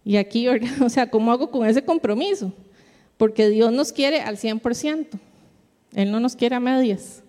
Y 0.04 0.18
aquí, 0.18 0.48
o 0.82 0.90
sea, 0.90 1.10
¿cómo 1.10 1.32
hago 1.32 1.50
con 1.50 1.66
ese 1.66 1.84
compromiso? 1.84 2.54
Porque 3.18 3.50
Dios 3.50 3.72
nos 3.72 3.92
quiere 3.92 4.22
al 4.22 4.38
100%. 4.38 5.08
Él 5.94 6.12
no 6.12 6.20
nos 6.20 6.36
quiere 6.36 6.56
a 6.56 6.60
medias. 6.60 7.24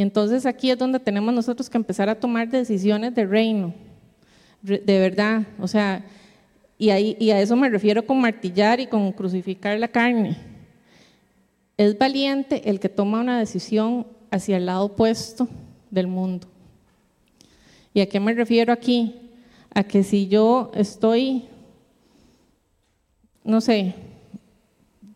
Y 0.00 0.02
entonces 0.02 0.46
aquí 0.46 0.70
es 0.70 0.78
donde 0.78 0.98
tenemos 0.98 1.34
nosotros 1.34 1.68
que 1.68 1.76
empezar 1.76 2.08
a 2.08 2.14
tomar 2.14 2.48
decisiones 2.48 3.14
de 3.14 3.26
reino, 3.26 3.74
de 4.62 4.98
verdad. 4.98 5.42
O 5.58 5.68
sea, 5.68 6.02
y, 6.78 6.88
y 7.22 7.30
a 7.32 7.38
eso 7.38 7.54
me 7.54 7.68
refiero 7.68 8.06
con 8.06 8.18
martillar 8.18 8.80
y 8.80 8.86
con 8.86 9.12
crucificar 9.12 9.78
la 9.78 9.88
carne. 9.88 10.38
Es 11.76 11.98
valiente 11.98 12.70
el 12.70 12.80
que 12.80 12.88
toma 12.88 13.20
una 13.20 13.38
decisión 13.38 14.06
hacia 14.30 14.56
el 14.56 14.64
lado 14.64 14.86
opuesto 14.86 15.46
del 15.90 16.06
mundo. 16.06 16.46
¿Y 17.92 18.00
a 18.00 18.08
qué 18.08 18.20
me 18.20 18.32
refiero 18.32 18.72
aquí? 18.72 19.14
A 19.74 19.82
que 19.82 20.02
si 20.02 20.28
yo 20.28 20.72
estoy 20.74 21.44
no 23.44 23.60
sé, 23.60 23.94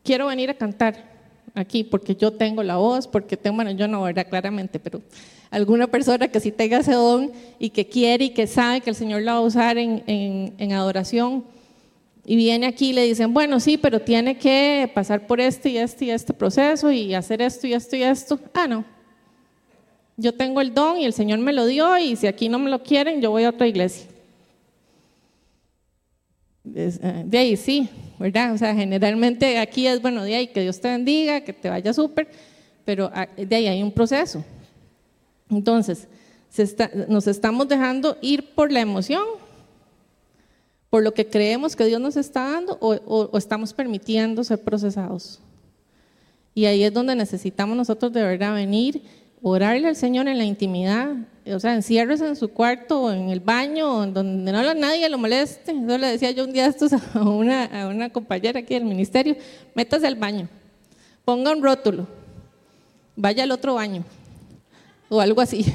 quiero 0.03 0.27
venir 0.27 0.51
a 0.51 0.55
cantar 0.59 1.14
aquí 1.55 1.85
porque 1.85 2.15
yo 2.17 2.33
tengo 2.33 2.63
la 2.63 2.77
voz, 2.77 3.07
porque 3.07 3.37
tengo, 3.37 3.57
bueno, 3.57 3.71
yo 3.71 3.89
no, 3.89 4.03
¿verdad? 4.03 4.27
Claramente, 4.29 4.79
pero 4.79 5.01
alguna 5.51 5.87
persona 5.87 6.29
que 6.29 6.41
sí 6.41 6.51
tenga 6.51 6.79
ese 6.79 6.93
don 6.93 7.33
y 7.59 7.71
que 7.71 7.87
quiere 7.87 8.27
y 8.27 8.31
que 8.31 8.47
sabe 8.47 8.81
que 8.81 8.91
el 8.91 8.97
Señor 8.97 9.23
la 9.23 9.35
va 9.35 9.39
a 9.39 9.43
usar 9.43 9.79
en, 9.79 10.03
en 10.07 10.73
adoración. 10.73 11.45
Y 12.27 12.37
viene 12.37 12.67
aquí 12.67 12.91
y 12.91 12.93
le 12.95 13.05
dicen, 13.05 13.35
bueno, 13.35 13.61
sí, 13.61 13.77
pero 13.77 14.01
tiene 14.01 14.39
que 14.39 14.91
pasar 14.95 15.27
por 15.27 15.41
este 15.41 15.69
y 15.69 15.77
este 15.77 16.07
y 16.07 16.11
este 16.11 16.33
proceso 16.33 16.91
y 16.91 17.15
hacer 17.15 17.43
esto 17.43 17.67
y 17.67 17.75
esto 17.75 17.97
y 17.97 18.03
esto. 18.03 18.41
Ah, 18.55 18.67
no. 18.67 18.85
Yo 20.17 20.33
tengo 20.33 20.61
el 20.61 20.73
don 20.73 20.99
y 20.99 21.05
el 21.05 21.13
Señor 21.13 21.41
me 21.41 21.53
lo 21.53 21.67
dio 21.67 21.99
y 21.99 22.17
si 22.17 22.27
aquí 22.27 22.49
no 22.49 22.59
me 22.59 22.71
lo 22.71 22.83
quieren, 22.83 23.21
yo 23.21 23.31
voy 23.31 23.45
a 23.45 23.51
otra 23.51 23.67
iglesia. 23.67 24.07
Eh, 26.75 27.25
de 27.27 27.39
ahí 27.39 27.57
sí, 27.57 27.89
¿verdad? 28.19 28.53
O 28.53 28.59
sea, 28.59 28.75
generalmente 28.75 29.59
aquí 29.59 29.87
es, 29.87 30.01
bueno, 30.01 30.23
de 30.25 30.35
ahí 30.35 30.47
que 30.49 30.61
Dios 30.61 30.81
te 30.81 30.89
bendiga, 30.89 31.41
que 31.41 31.53
te 31.53 31.69
vaya 31.69 31.93
súper, 31.93 32.29
pero 32.85 33.11
ah, 33.15 33.29
de 33.37 33.57
ahí 33.57 33.67
hay 33.67 33.83
un 33.83 33.93
proceso. 33.93 34.45
Entonces, 35.51 36.09
nos 37.09 37.27
estamos 37.27 37.69
dejando 37.69 38.17
ir 38.21 38.55
por 38.55 38.71
la 38.71 38.81
emoción, 38.81 39.25
por 40.91 41.03
lo 41.03 41.13
que 41.13 41.27
creemos 41.27 41.75
que 41.75 41.85
Dios 41.87 42.01
nos 42.01 42.17
está 42.17 42.51
dando 42.51 42.79
o, 42.81 43.37
estamos 43.37 43.73
permitiendo 43.73 44.45
ser 44.45 44.63
procesados. 44.63 45.41
Y 46.55 46.67
ahí 46.67 46.85
es 46.85 46.93
donde 46.93 47.17
necesitamos 47.17 47.77
nosotros 47.77 48.13
de 48.13 48.23
verdad 48.23 48.55
venir, 48.55 49.03
orarle 49.47 49.89
al 49.89 49.97
Señor 49.97 50.27
en 50.27 50.39
la 50.39 50.45
intimidad, 50.45 51.15
o 51.47 51.61
sea, 51.61 51.75
enciérrese 51.75 52.27
en 52.27 52.35
su 52.35 52.49
cuarto 52.49 53.03
o 53.03 53.13
en 53.13 53.29
el 53.29 53.41
baño, 53.41 54.07
donde 54.07 54.51
no 54.51 54.75
nadie 54.75 55.07
lo 55.11 55.19
moleste. 55.19 55.73
Eso 55.73 55.99
le 55.99 56.07
decía 56.07 56.31
yo 56.31 56.45
un 56.45 56.53
día 56.53 56.75
a 57.15 57.21
una, 57.21 57.65
a 57.67 57.89
una 57.89 58.09
compañera 58.09 58.61
aquí 58.61 58.73
del 58.73 58.87
ministerio, 58.87 59.37
métase 59.75 60.07
al 60.07 60.17
baño, 60.17 60.49
ponga 61.27 61.53
un 61.53 61.63
rótulo, 61.63 62.07
vaya 63.15 63.43
al 63.43 63.51
otro 63.51 63.75
baño, 63.75 64.03
o 65.11 65.21
algo 65.21 65.43
así. 65.43 65.67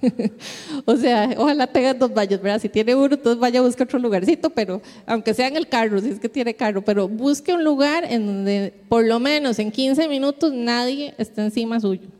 o 0.84 0.96
sea, 0.96 1.30
ojalá 1.36 1.66
tenga 1.66 1.94
dos 1.94 2.14
baños, 2.14 2.40
¿verdad? 2.40 2.60
Si 2.60 2.68
tiene 2.68 2.94
uno, 2.94 3.16
entonces 3.16 3.40
vaya 3.40 3.58
a 3.58 3.64
buscar 3.64 3.84
otro 3.88 3.98
lugarcito, 3.98 4.48
pero 4.48 4.80
aunque 5.06 5.34
sea 5.34 5.48
en 5.48 5.56
el 5.56 5.68
carro, 5.68 6.00
si 6.00 6.10
es 6.10 6.20
que 6.20 6.28
tiene 6.28 6.54
carro, 6.54 6.82
pero 6.82 7.08
busque 7.08 7.52
un 7.52 7.64
lugar 7.64 8.04
en 8.08 8.26
donde 8.26 8.72
por 8.88 9.04
lo 9.04 9.18
menos 9.18 9.58
en 9.58 9.72
15 9.72 10.06
minutos 10.06 10.52
nadie 10.52 11.16
esté 11.18 11.40
encima 11.40 11.80
suyo. 11.80 12.17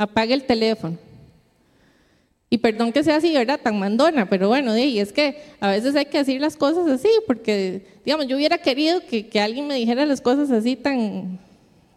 Apague 0.00 0.34
el 0.34 0.44
teléfono 0.44 0.96
y 2.52 2.58
perdón 2.58 2.92
que 2.92 3.04
sea 3.04 3.16
así, 3.16 3.32
¿verdad? 3.32 3.60
Tan 3.62 3.78
mandona, 3.78 4.28
pero 4.28 4.48
bueno, 4.48 4.76
y 4.76 4.98
es 4.98 5.12
que 5.12 5.40
a 5.60 5.70
veces 5.70 5.94
hay 5.94 6.06
que 6.06 6.18
decir 6.18 6.40
las 6.40 6.56
cosas 6.56 6.88
así, 6.88 7.08
porque, 7.24 7.86
digamos, 8.04 8.26
yo 8.26 8.36
hubiera 8.36 8.58
querido 8.58 9.00
que, 9.06 9.28
que 9.28 9.40
alguien 9.40 9.68
me 9.68 9.76
dijera 9.76 10.04
las 10.04 10.20
cosas 10.20 10.50
así 10.50 10.74
tan, 10.74 11.38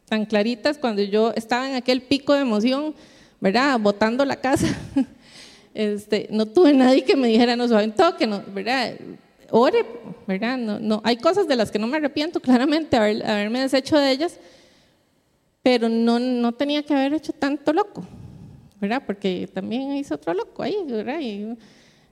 tan 0.07 0.27
claritas 0.27 0.77
cuando 0.77 1.01
yo 1.01 1.33
estaba 1.35 1.67
en 1.67 1.75
aquel 1.75 2.03
pico 2.03 2.35
de 2.35 2.41
emoción, 2.41 2.93
¿verdad? 3.41 3.79
Botando 3.79 4.23
la 4.23 4.37
casa. 4.37 4.67
Este, 5.75 6.27
no 6.29 6.45
tuve 6.45 6.71
nadie 6.71 7.03
que 7.03 7.15
me 7.15 7.27
dijera, 7.27 7.55
no, 7.55 7.67
suave 7.67 7.87
toque, 7.87 8.27
no, 8.27 8.43
¿verdad? 8.53 8.93
Ore, 9.49 9.83
¿verdad? 10.27 10.55
No, 10.55 10.79
no, 10.79 11.01
hay 11.03 11.17
cosas 11.17 11.47
de 11.47 11.55
las 11.55 11.71
que 11.71 11.79
no 11.79 11.87
me 11.87 11.97
arrepiento, 11.97 12.39
claramente, 12.39 12.95
haberme 12.95 13.61
deshecho 13.61 13.97
de 13.97 14.11
ellas, 14.11 14.39
pero 15.63 15.89
no, 15.89 16.19
no 16.19 16.51
tenía 16.51 16.83
que 16.83 16.93
haber 16.93 17.15
hecho 17.15 17.33
tanto 17.33 17.73
loco. 17.73 18.05
¿verdad? 18.83 19.03
Porque 19.05 19.49
también 19.53 19.95
hice 19.95 20.13
otro 20.13 20.33
loco 20.33 20.61
ahí, 20.61 20.75
¿verdad? 20.85 21.17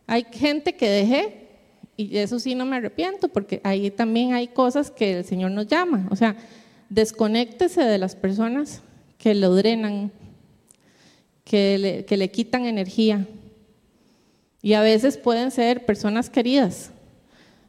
Hay 0.08 0.26
gente 0.32 0.74
que 0.74 0.90
dejé 0.90 1.50
y 1.98 2.18
eso 2.18 2.40
sí 2.40 2.56
no 2.56 2.66
me 2.66 2.78
arrepiento 2.78 3.28
porque 3.28 3.60
ahí 3.66 3.92
también 3.92 4.32
hay 4.32 4.48
cosas 4.48 4.90
que 4.90 5.18
el 5.18 5.26
Señor 5.26 5.52
nos 5.52 5.68
llama. 5.68 6.08
O 6.12 6.16
sea, 6.16 6.38
desconéctese 6.88 7.84
de 7.84 7.98
las 7.98 8.16
personas 8.16 8.82
que 9.18 9.36
lo 9.36 9.54
drenan, 9.54 10.14
que 11.44 11.78
le, 11.78 12.06
que 12.06 12.16
le 12.16 12.32
quitan 12.32 12.66
energía. 12.66 13.28
Y 14.62 14.72
a 14.72 14.82
veces 14.82 15.18
pueden 15.18 15.52
ser 15.52 15.86
personas 15.86 16.30
queridas. 16.30 16.92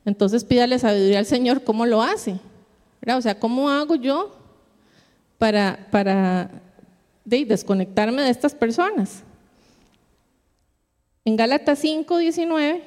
Entonces 0.05 0.45
pídale 0.45 0.79
sabiduría 0.79 1.19
al 1.19 1.27
Señor 1.27 1.65
cómo 1.65 1.87
lo 1.87 2.03
hace. 2.03 2.39
¿verdad? 3.01 3.19
O 3.19 3.23
sea, 3.23 3.37
¿cómo 3.41 3.69
hago 3.69 3.97
yo 3.97 4.42
para, 5.43 5.89
para 5.91 6.63
de 7.25 7.45
desconectarme 7.45 8.23
de 8.23 8.31
estas 8.31 8.55
personas. 8.55 9.25
En 11.25 11.35
Gálatas 11.35 11.81
5, 11.81 12.17
19, 12.17 12.81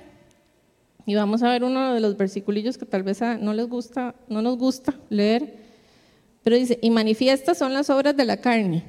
y 1.05 1.15
vamos 1.15 1.43
a 1.43 1.49
ver 1.49 1.65
uno 1.65 1.93
de 1.93 1.99
los 1.99 2.15
versículos 2.15 2.77
que 2.77 2.85
tal 2.85 3.03
vez 3.03 3.19
no 3.41 3.53
les 3.53 3.67
gusta, 3.67 4.15
no 4.29 4.41
nos 4.41 4.57
gusta 4.57 4.93
leer, 5.09 5.65
pero 6.43 6.55
dice, 6.55 6.79
y 6.81 6.91
manifiestas 6.91 7.57
son 7.57 7.73
las 7.73 7.89
obras 7.89 8.15
de 8.15 8.23
la 8.23 8.37
carne. 8.37 8.85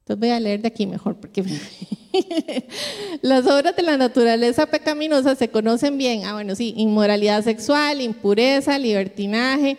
Entonces 0.00 0.18
voy 0.18 0.30
a 0.30 0.40
leer 0.40 0.60
de 0.60 0.66
aquí 0.66 0.88
mejor, 0.88 1.14
porque 1.14 1.44
las 3.22 3.46
obras 3.46 3.76
de 3.76 3.82
la 3.82 3.96
naturaleza 3.96 4.66
pecaminosa 4.66 5.34
se 5.34 5.48
conocen 5.48 5.98
bien. 5.98 6.24
Ah, 6.24 6.34
bueno, 6.34 6.54
sí, 6.54 6.74
inmoralidad 6.76 7.42
sexual, 7.42 8.00
impureza, 8.00 8.78
libertinaje, 8.78 9.78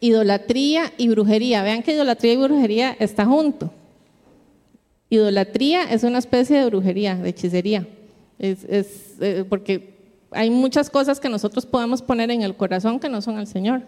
idolatría 0.00 0.92
y 0.96 1.08
brujería. 1.08 1.62
Vean 1.62 1.82
que 1.82 1.92
idolatría 1.92 2.32
y 2.34 2.36
brujería 2.36 2.96
está 2.98 3.24
junto. 3.24 3.70
Idolatría 5.08 5.84
es 5.84 6.02
una 6.02 6.18
especie 6.18 6.58
de 6.58 6.66
brujería, 6.66 7.16
de 7.16 7.28
hechicería. 7.28 7.86
Es, 8.38 8.64
eh, 9.20 9.44
porque 9.48 9.94
hay 10.30 10.50
muchas 10.50 10.90
cosas 10.90 11.20
que 11.20 11.28
nosotros 11.28 11.64
podemos 11.64 12.02
poner 12.02 12.30
en 12.30 12.42
el 12.42 12.56
corazón 12.56 12.98
que 12.98 13.08
no 13.08 13.22
son 13.22 13.38
al 13.38 13.46
Señor. 13.46 13.82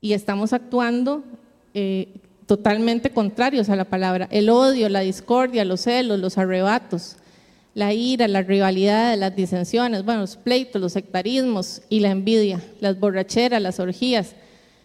Y 0.00 0.12
estamos 0.12 0.52
actuando 0.52 1.24
eh, 1.74 2.08
totalmente 2.46 3.10
contrarios 3.10 3.68
a 3.68 3.76
la 3.76 3.84
palabra. 3.84 4.28
El 4.30 4.48
odio, 4.48 4.88
la 4.88 5.00
discordia, 5.00 5.64
los 5.64 5.82
celos, 5.82 6.18
los 6.18 6.38
arrebatos, 6.38 7.16
la 7.74 7.92
ira, 7.92 8.26
la 8.28 8.42
rivalidad, 8.42 9.18
las 9.18 9.36
disensiones, 9.36 10.04
bueno, 10.04 10.22
los 10.22 10.36
pleitos, 10.36 10.80
los 10.80 10.92
sectarismos 10.92 11.82
y 11.88 12.00
la 12.00 12.10
envidia, 12.10 12.62
las 12.80 12.98
borracheras, 12.98 13.60
las 13.60 13.80
orgías 13.80 14.34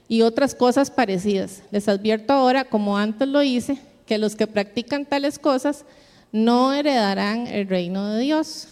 y 0.10 0.24
otras 0.24 0.56
cosas 0.56 0.92
parecidas. 0.92 1.64
Les 1.72 1.88
advierto 1.88 2.34
ahora, 2.34 2.66
como 2.66 2.98
antes 2.98 3.28
lo 3.28 3.42
hice, 3.44 3.78
que 4.06 4.18
los 4.18 4.36
que 4.36 4.48
practican 4.48 5.06
tales 5.06 5.40
cosas 5.40 5.86
no 6.34 6.74
heredarán 6.74 7.48
el 7.48 7.68
reino 7.68 8.10
de 8.10 8.22
Dios. 8.22 8.68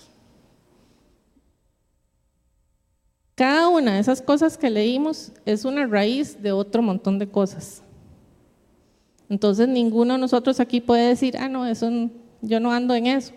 Cada 3.36 3.70
una 3.70 3.94
de 3.94 4.00
esas 4.02 4.22
cosas 4.22 4.58
que 4.58 4.70
leímos 4.70 5.32
es 5.46 5.64
una 5.64 5.88
raíz 5.88 6.42
de 6.42 6.52
otro 6.52 6.82
montón 6.82 7.20
de 7.20 7.30
cosas. 7.30 7.84
Entonces 9.30 9.68
ninguno 9.68 10.14
de 10.14 10.20
nosotros 10.20 10.60
aquí 10.60 10.82
puede 10.82 11.10
decir, 11.10 11.38
ah, 11.38 11.48
no, 11.48 11.66
eso 11.66 11.90
yo 12.42 12.60
no 12.60 12.72
ando 12.72 12.96
en 12.96 13.08
eso, 13.08 13.34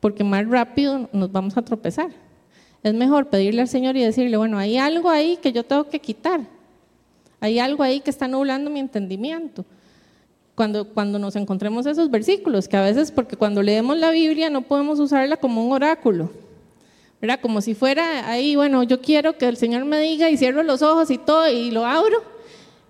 porque 0.00 0.24
más 0.24 0.46
rápido 0.48 1.08
nos 1.12 1.30
vamos 1.30 1.56
a 1.56 1.62
tropezar. 1.62 2.10
Es 2.82 2.94
mejor 2.94 3.28
pedirle 3.28 3.62
al 3.62 3.68
Señor 3.68 3.96
y 3.96 4.02
decirle, 4.02 4.36
bueno, 4.36 4.58
hay 4.58 4.76
algo 4.76 5.08
ahí 5.08 5.38
que 5.40 5.52
yo 5.52 5.64
tengo 5.64 5.88
que 5.88 6.00
quitar. 6.00 6.40
Hay 7.40 7.58
algo 7.58 7.82
ahí 7.82 8.00
que 8.00 8.10
está 8.10 8.26
nublando 8.26 8.70
mi 8.70 8.80
entendimiento. 8.80 9.64
Cuando, 10.56 10.88
cuando 10.88 11.18
nos 11.18 11.36
encontremos 11.36 11.86
esos 11.86 12.10
versículos, 12.10 12.68
que 12.68 12.76
a 12.76 12.82
veces, 12.82 13.10
porque 13.12 13.36
cuando 13.36 13.62
leemos 13.62 13.96
la 13.96 14.10
Biblia 14.10 14.50
no 14.50 14.62
podemos 14.62 14.98
usarla 15.00 15.36
como 15.36 15.64
un 15.64 15.72
oráculo, 15.72 16.30
¿verdad? 17.20 17.40
Como 17.40 17.60
si 17.60 17.74
fuera 17.74 18.28
ahí, 18.28 18.56
bueno, 18.56 18.82
yo 18.82 19.00
quiero 19.00 19.38
que 19.38 19.46
el 19.46 19.56
Señor 19.56 19.84
me 19.84 20.00
diga 20.00 20.28
y 20.28 20.36
cierro 20.36 20.62
los 20.62 20.82
ojos 20.82 21.10
y 21.10 21.18
todo 21.18 21.48
y 21.48 21.70
lo 21.70 21.86
abro, 21.86 22.22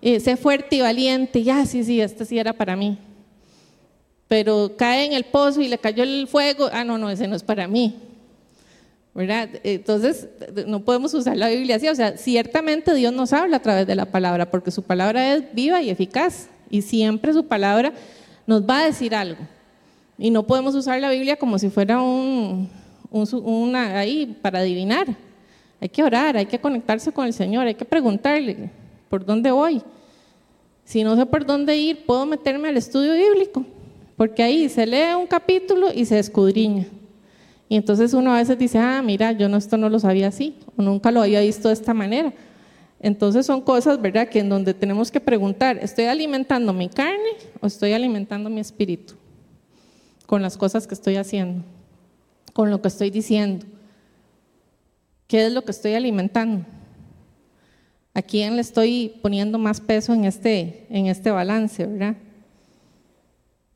y 0.03 0.19
sé 0.19 0.35
fuerte 0.35 0.75
y 0.75 0.81
valiente, 0.81 1.43
ya, 1.43 1.65
sí, 1.65 1.83
sí, 1.83 2.01
este 2.01 2.25
sí 2.25 2.37
era 2.37 2.51
para 2.51 2.75
mí. 2.75 2.97
Pero 4.27 4.73
cae 4.75 5.05
en 5.05 5.13
el 5.13 5.23
pozo 5.23 5.61
y 5.61 5.69
le 5.69 5.77
cayó 5.77 6.03
el 6.03 6.27
fuego, 6.27 6.69
ah, 6.73 6.83
no, 6.83 6.97
no, 6.97 7.09
ese 7.09 7.25
no 7.27 7.37
es 7.37 7.43
para 7.43 7.67
mí. 7.69 7.95
¿verdad? 9.13 9.47
Entonces, 9.63 10.27
no 10.67 10.83
podemos 10.83 11.13
usar 11.13 11.37
la 11.37 11.47
Biblia 11.47 11.75
así. 11.75 11.87
O 11.87 11.95
sea, 11.95 12.17
ciertamente 12.17 12.93
Dios 12.95 13.13
nos 13.13 13.31
habla 13.31 13.57
a 13.57 13.61
través 13.61 13.87
de 13.87 13.95
la 13.95 14.05
palabra, 14.05 14.49
porque 14.49 14.71
su 14.71 14.83
palabra 14.83 15.35
es 15.35 15.43
viva 15.53 15.81
y 15.81 15.89
eficaz. 15.89 16.49
Y 16.69 16.81
siempre 16.81 17.31
su 17.31 17.45
palabra 17.45 17.93
nos 18.45 18.63
va 18.67 18.79
a 18.79 18.85
decir 18.85 19.15
algo. 19.15 19.47
Y 20.17 20.31
no 20.31 20.43
podemos 20.43 20.75
usar 20.75 20.99
la 20.99 21.11
Biblia 21.11 21.37
como 21.37 21.57
si 21.59 21.69
fuera 21.69 22.01
un, 22.01 22.69
una 23.11 23.99
ahí 23.99 24.37
para 24.41 24.59
adivinar. 24.59 25.07
Hay 25.79 25.89
que 25.89 26.03
orar, 26.03 26.35
hay 26.35 26.45
que 26.45 26.59
conectarse 26.59 27.11
con 27.11 27.25
el 27.25 27.33
Señor, 27.33 27.67
hay 27.67 27.75
que 27.75 27.85
preguntarle, 27.85 28.69
¿por 29.13 29.23
dónde 29.23 29.51
voy? 29.51 29.79
Si 30.85 31.03
no 31.03 31.15
sé 31.15 31.27
por 31.27 31.45
dónde 31.45 31.77
ir, 31.77 32.03
puedo 32.03 32.25
meterme 32.25 32.69
al 32.69 32.77
estudio 32.77 33.13
bíblico, 33.13 33.63
porque 34.17 34.41
ahí 34.41 34.67
se 34.69 34.87
lee 34.87 35.13
un 35.15 35.27
capítulo 35.27 35.93
y 35.93 36.03
se 36.05 36.17
escudriña. 36.17 36.87
Y 37.69 37.75
entonces 37.75 38.15
uno 38.15 38.33
a 38.33 38.37
veces 38.37 38.57
dice, 38.57 38.79
ah, 38.79 39.03
mira, 39.03 39.31
yo 39.31 39.47
no, 39.47 39.57
esto 39.57 39.77
no 39.77 39.87
lo 39.87 39.99
sabía 39.99 40.29
así, 40.29 40.55
o 40.75 40.81
nunca 40.81 41.11
lo 41.11 41.21
había 41.21 41.41
visto 41.41 41.67
de 41.67 41.75
esta 41.75 41.93
manera. 41.93 42.33
Entonces 42.99 43.45
son 43.45 43.61
cosas, 43.61 44.01
¿verdad?, 44.01 44.29
que 44.29 44.39
en 44.39 44.49
donde 44.49 44.73
tenemos 44.73 45.11
que 45.11 45.19
preguntar, 45.19 45.77
¿estoy 45.77 46.05
alimentando 46.05 46.73
mi 46.73 46.89
carne 46.89 47.37
o 47.61 47.67
estoy 47.67 47.93
alimentando 47.93 48.49
mi 48.49 48.61
espíritu? 48.61 49.13
Con 50.25 50.41
las 50.41 50.57
cosas 50.57 50.87
que 50.87 50.95
estoy 50.95 51.17
haciendo, 51.17 51.63
con 52.51 52.71
lo 52.71 52.81
que 52.81 52.87
estoy 52.87 53.11
diciendo. 53.11 53.63
¿Qué 55.27 55.45
es 55.45 55.53
lo 55.53 55.63
que 55.63 55.69
estoy 55.69 55.93
alimentando? 55.93 56.65
¿A 58.13 58.21
quién 58.21 58.55
le 58.55 58.61
estoy 58.61 59.19
poniendo 59.21 59.57
más 59.57 59.81
peso 59.81 60.13
en 60.13 60.25
este, 60.25 60.85
en 60.89 61.07
este 61.07 61.31
balance, 61.31 61.85
verdad? 61.85 62.15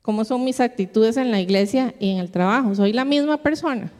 ¿Cómo 0.03 0.23
son 0.23 0.43
mis 0.43 0.59
actitudes 0.59 1.17
en 1.17 1.31
la 1.31 1.41
iglesia 1.41 1.93
y 1.99 2.11
en 2.11 2.19
el 2.19 2.31
trabajo? 2.31 2.75
¿Soy 2.75 2.93
la 2.93 3.03
misma 3.03 3.38
persona? 3.38 3.91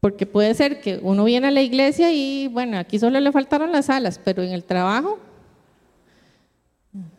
Porque 0.00 0.26
puede 0.26 0.54
ser 0.54 0.80
que 0.80 1.00
uno 1.02 1.24
viene 1.24 1.48
a 1.48 1.50
la 1.50 1.62
iglesia 1.62 2.12
y, 2.12 2.46
bueno, 2.48 2.78
aquí 2.78 2.98
solo 2.98 3.18
le 3.18 3.32
faltaron 3.32 3.72
las 3.72 3.90
alas, 3.90 4.20
pero 4.22 4.42
en 4.42 4.52
el 4.52 4.62
trabajo, 4.62 5.18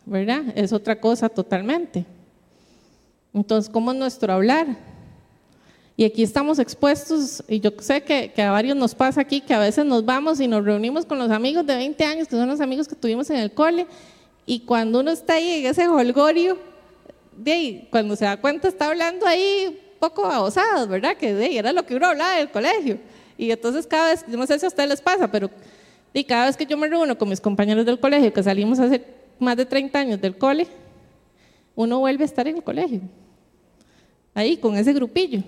¿verdad? 0.06 0.44
Es 0.54 0.72
otra 0.72 0.98
cosa 0.98 1.28
totalmente. 1.28 2.06
Entonces, 3.34 3.70
¿cómo 3.70 3.92
es 3.92 3.98
nuestro 3.98 4.32
hablar? 4.32 4.68
Y 6.00 6.04
aquí 6.06 6.22
estamos 6.22 6.58
expuestos, 6.58 7.44
y 7.46 7.60
yo 7.60 7.72
sé 7.78 8.02
que, 8.02 8.32
a 8.40 8.50
varios 8.50 8.74
nos 8.74 8.94
pasa 8.94 9.20
aquí, 9.20 9.42
que 9.42 9.52
a 9.52 9.58
veces 9.58 9.84
nos 9.84 10.02
vamos 10.02 10.40
y 10.40 10.48
nos 10.48 10.64
reunimos 10.64 11.04
con 11.04 11.18
los 11.18 11.30
amigos 11.30 11.66
de 11.66 11.76
20 11.76 12.04
años, 12.04 12.26
que 12.26 12.36
son 12.36 12.48
los 12.48 12.62
amigos 12.62 12.88
que 12.88 12.94
tuvimos 12.94 13.28
en 13.28 13.36
el 13.36 13.52
cole, 13.52 13.86
y 14.46 14.60
cuando 14.60 15.00
uno 15.00 15.10
está 15.10 15.34
ahí 15.34 15.60
en 15.60 15.66
ese 15.66 15.86
holgorio, 15.88 16.56
de 17.36 17.52
ahí, 17.52 17.88
cuando 17.90 18.16
se 18.16 18.24
da 18.24 18.38
cuenta 18.38 18.68
está 18.68 18.86
hablando 18.86 19.26
ahí 19.26 19.78
poco 19.98 20.22
babosadas, 20.22 20.88
¿verdad? 20.88 21.18
Que 21.18 21.34
de, 21.34 21.58
era 21.58 21.70
lo 21.70 21.84
que 21.84 21.96
uno 21.96 22.06
hablaba 22.06 22.36
del 22.36 22.50
colegio. 22.50 22.98
Y 23.36 23.50
entonces 23.50 23.86
cada 23.86 24.08
vez, 24.08 24.26
no 24.26 24.46
sé 24.46 24.58
si 24.58 24.64
a 24.64 24.68
ustedes 24.68 24.88
les 24.88 25.02
pasa, 25.02 25.30
pero 25.30 25.50
y 26.14 26.24
cada 26.24 26.46
vez 26.46 26.56
que 26.56 26.64
yo 26.64 26.78
me 26.78 26.88
reúno 26.88 27.18
con 27.18 27.28
mis 27.28 27.42
compañeros 27.42 27.84
del 27.84 28.00
colegio, 28.00 28.32
que 28.32 28.42
salimos 28.42 28.78
hace 28.78 29.04
más 29.38 29.54
de 29.54 29.66
30 29.66 29.98
años 29.98 30.18
del 30.18 30.38
cole, 30.38 30.66
uno 31.74 31.98
vuelve 31.98 32.24
a 32.24 32.26
estar 32.26 32.48
en 32.48 32.56
el 32.56 32.62
colegio, 32.62 33.02
ahí 34.32 34.56
con 34.56 34.78
ese 34.78 34.94
grupillo. 34.94 35.42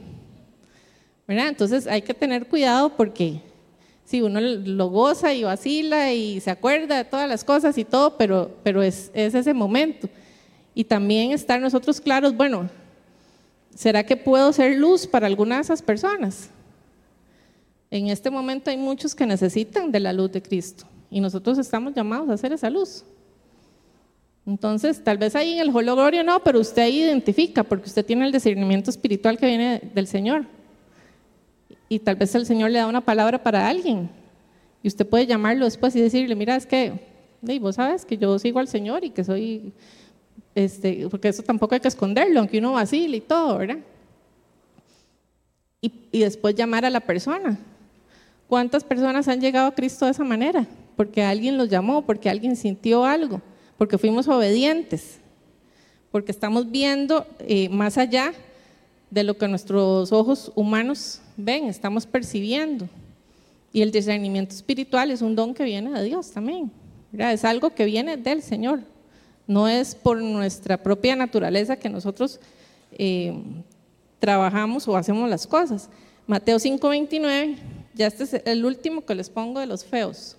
¿Verdad? 1.35 1.49
Entonces 1.49 1.87
hay 1.87 2.03
que 2.03 2.15
tener 2.15 2.47
cuidado 2.47 2.97
porque 2.97 3.41
si 4.05 4.21
uno 4.21 4.41
lo 4.41 4.89
goza 4.89 5.33
y 5.33 5.45
vacila 5.45 6.13
y 6.13 6.41
se 6.41 6.51
acuerda 6.51 6.99
de 6.99 7.05
todas 7.05 7.29
las 7.29 7.45
cosas 7.45 7.79
y 7.79 7.85
todo, 7.85 8.17
pero, 8.17 8.51
pero 8.63 8.83
es, 8.83 9.11
es 9.15 9.35
ese 9.35 9.55
momento. 9.55 10.09
Y 10.75 10.85
también 10.85 11.33
estar 11.33 11.61
nosotros 11.61 12.01
claros, 12.01 12.37
bueno, 12.37 12.69
¿será 13.75 14.05
que 14.05 14.17
puedo 14.17 14.53
ser 14.53 14.77
luz 14.77 15.07
para 15.07 15.27
alguna 15.27 15.57
de 15.57 15.63
esas 15.63 15.83
personas? 15.83 16.51
En 17.91 18.09
este 18.09 18.31
momento 18.31 18.71
hay 18.71 18.77
muchos 18.77 19.15
que 19.15 19.27
necesitan 19.27 19.93
de 19.93 20.01
la 20.01 20.13
luz 20.13 20.33
de 20.33 20.43
Cristo 20.43 20.87
y 21.11 21.21
nosotros 21.21 21.59
estamos 21.59 21.95
llamados 21.95 22.29
a 22.31 22.35
hacer 22.35 22.53
esa 22.53 22.71
luz. 22.71 23.05
Entonces, 24.47 25.05
tal 25.05 25.19
vez 25.19 25.37
ahí 25.37 25.53
en 25.53 25.61
el 25.61 25.75
hologlorio 25.75 26.25
no, 26.25 26.43
pero 26.43 26.59
usted 26.59 26.83
ahí 26.83 27.03
identifica 27.03 27.63
porque 27.63 27.87
usted 27.87 28.05
tiene 28.05 28.27
el 28.27 28.33
discernimiento 28.33 28.91
espiritual 28.91 29.39
que 29.39 29.47
viene 29.47 29.81
del 29.95 30.07
Señor. 30.07 30.47
Y 31.93 31.99
tal 31.99 32.17
vez 32.17 32.35
el 32.35 32.47
Señor 32.47 32.71
le 32.71 32.79
da 32.79 32.87
una 32.87 33.03
palabra 33.03 33.43
para 33.43 33.69
alguien 33.69 34.09
y 34.83 34.89
usted 34.89 35.07
puede 35.07 35.27
llamarlo 35.27 35.67
después 35.67 35.95
y 35.95 36.01
decirle, 36.01 36.35
mira, 36.35 36.57
es 36.57 36.65
que, 36.65 36.95
vos 37.61 37.75
sabes 37.75 38.07
que 38.07 38.17
yo 38.17 38.39
sigo 38.39 38.61
al 38.61 38.67
Señor 38.67 39.05
y 39.05 39.11
que 39.11 39.23
soy 39.23 39.75
este, 40.55 41.07
porque 41.11 41.29
eso 41.29 41.43
tampoco 41.43 41.75
hay 41.75 41.83
que 41.83 41.89
esconderlo, 41.89 42.41
aunque 42.41 42.61
uno 42.61 42.73
vacile 42.73 43.19
y 43.19 43.21
todo, 43.21 43.59
¿verdad? 43.59 43.77
Y, 45.83 45.93
y, 46.13 46.21
después 46.21 46.55
llamar 46.55 46.87
a 46.87 46.89
la 46.89 47.01
persona. 47.01 47.59
¿Cuántas 48.49 48.85
personas 48.85 49.29
han 49.29 49.43
llegado 49.43 49.67
a 49.67 49.75
Cristo 49.75 50.07
de 50.07 50.13
esa 50.13 50.25
manera? 50.25 50.67
Porque 50.97 51.23
alguien 51.23 51.59
los 51.59 51.69
llamó, 51.69 52.07
porque 52.07 52.31
alguien 52.31 52.57
sintió 52.57 53.05
algo, 53.05 53.43
porque 53.77 53.99
fuimos 53.99 54.29
obedientes, 54.29 55.19
porque 56.11 56.33
estamos 56.33 56.71
viendo 56.71 57.27
eh, 57.41 57.69
más 57.69 57.99
allá 57.99 58.33
de 59.13 59.25
lo 59.25 59.37
que 59.37 59.47
nuestros 59.47 60.11
ojos 60.11 60.51
humanos 60.55 61.21
ven, 61.37 61.67
estamos 61.67 62.07
percibiendo. 62.07 62.89
Y 63.71 63.83
el 63.83 63.93
discernimiento 63.93 64.55
espiritual 64.55 65.11
es 65.11 65.21
un 65.21 65.37
don 65.37 65.53
que 65.53 65.65
viene 65.65 65.91
de 65.91 66.03
Dios 66.03 66.31
también, 66.31 66.73
¿verdad? 67.11 67.35
es 67.35 67.45
algo 67.45 67.75
que 67.75 67.85
viene 67.85 68.17
del 68.17 68.43
Señor. 68.43 68.81
No 69.47 69.69
es 69.69 69.95
por 69.95 70.17
nuestra 70.17 70.83
propia 70.83 71.15
naturaleza 71.15 71.77
que 71.77 71.91
nosotros 71.91 72.41
eh, 72.93 73.35
trabajamos 74.19 74.89
o 74.89 74.97
hacemos 74.97 75.29
las 75.29 75.47
cosas. 75.47 75.91
Mateo 76.27 76.59
5:29, 76.59 77.57
ya 77.93 78.07
este 78.07 78.25
es 78.25 78.35
el 78.47 78.65
último 78.65 79.05
que 79.05 79.15
les 79.15 79.29
pongo 79.29 79.61
de 79.61 79.67
los 79.67 79.85
feos. 79.85 80.39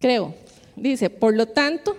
Creo. 0.00 0.34
Dice, 0.74 1.10
por 1.10 1.36
lo 1.36 1.46
tanto, 1.46 1.94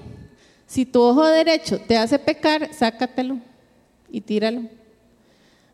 si 0.68 0.86
tu 0.86 1.02
ojo 1.02 1.26
derecho 1.26 1.80
te 1.80 1.96
hace 1.96 2.20
pecar, 2.20 2.74
sácatelo 2.74 3.40
y 4.14 4.22
tíralo. 4.22 4.62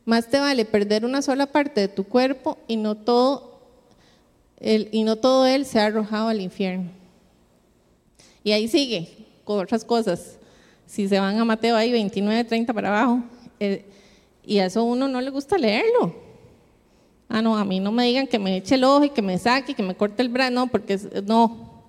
Más 0.06 0.28
te 0.28 0.40
vale 0.40 0.66
perder 0.66 1.06
una 1.06 1.22
sola 1.22 1.46
parte 1.46 1.82
de 1.82 1.88
tu 1.90 2.06
cuerpo 2.06 2.58
y 2.68 2.78
no 2.78 2.96
todo, 2.96 3.60
el, 4.58 4.88
y 4.92 5.04
no 5.04 5.18
todo 5.18 5.46
él 5.46 5.66
se 5.66 5.80
ha 5.80 5.86
arrojado 5.86 6.30
al 6.30 6.42
infierno. 6.42 6.90
Y 8.44 8.54
ahí 8.54 8.68
sigue, 8.70 9.10
otras 9.44 9.84
cosas. 9.84 10.38
Si 10.88 11.08
se 11.08 11.20
van 11.20 11.38
a 11.38 11.46
Mateo 11.46 11.76
ahí 11.76 11.92
29, 11.92 12.46
30 12.46 12.74
para 12.74 12.88
abajo, 12.88 13.22
eh, 13.60 13.86
y 14.46 14.60
a 14.60 14.66
eso 14.66 14.84
uno 14.86 15.08
no 15.08 15.20
le 15.20 15.30
gusta 15.30 15.58
leerlo. 15.58 16.16
Ah, 17.28 17.42
no, 17.42 17.58
a 17.58 17.66
mí 17.66 17.80
no 17.80 17.92
me 17.92 18.06
digan 18.06 18.26
que 18.26 18.40
me 18.40 18.56
eche 18.58 18.76
el 18.76 18.86
ojo 18.86 19.04
y 19.04 19.10
que 19.10 19.22
me 19.22 19.38
saque 19.38 19.74
y 19.74 19.76
que 19.76 19.84
me 19.84 19.96
corte 19.96 20.24
el 20.24 20.30
brazo, 20.30 20.66
porque 20.68 20.98
no. 21.26 21.84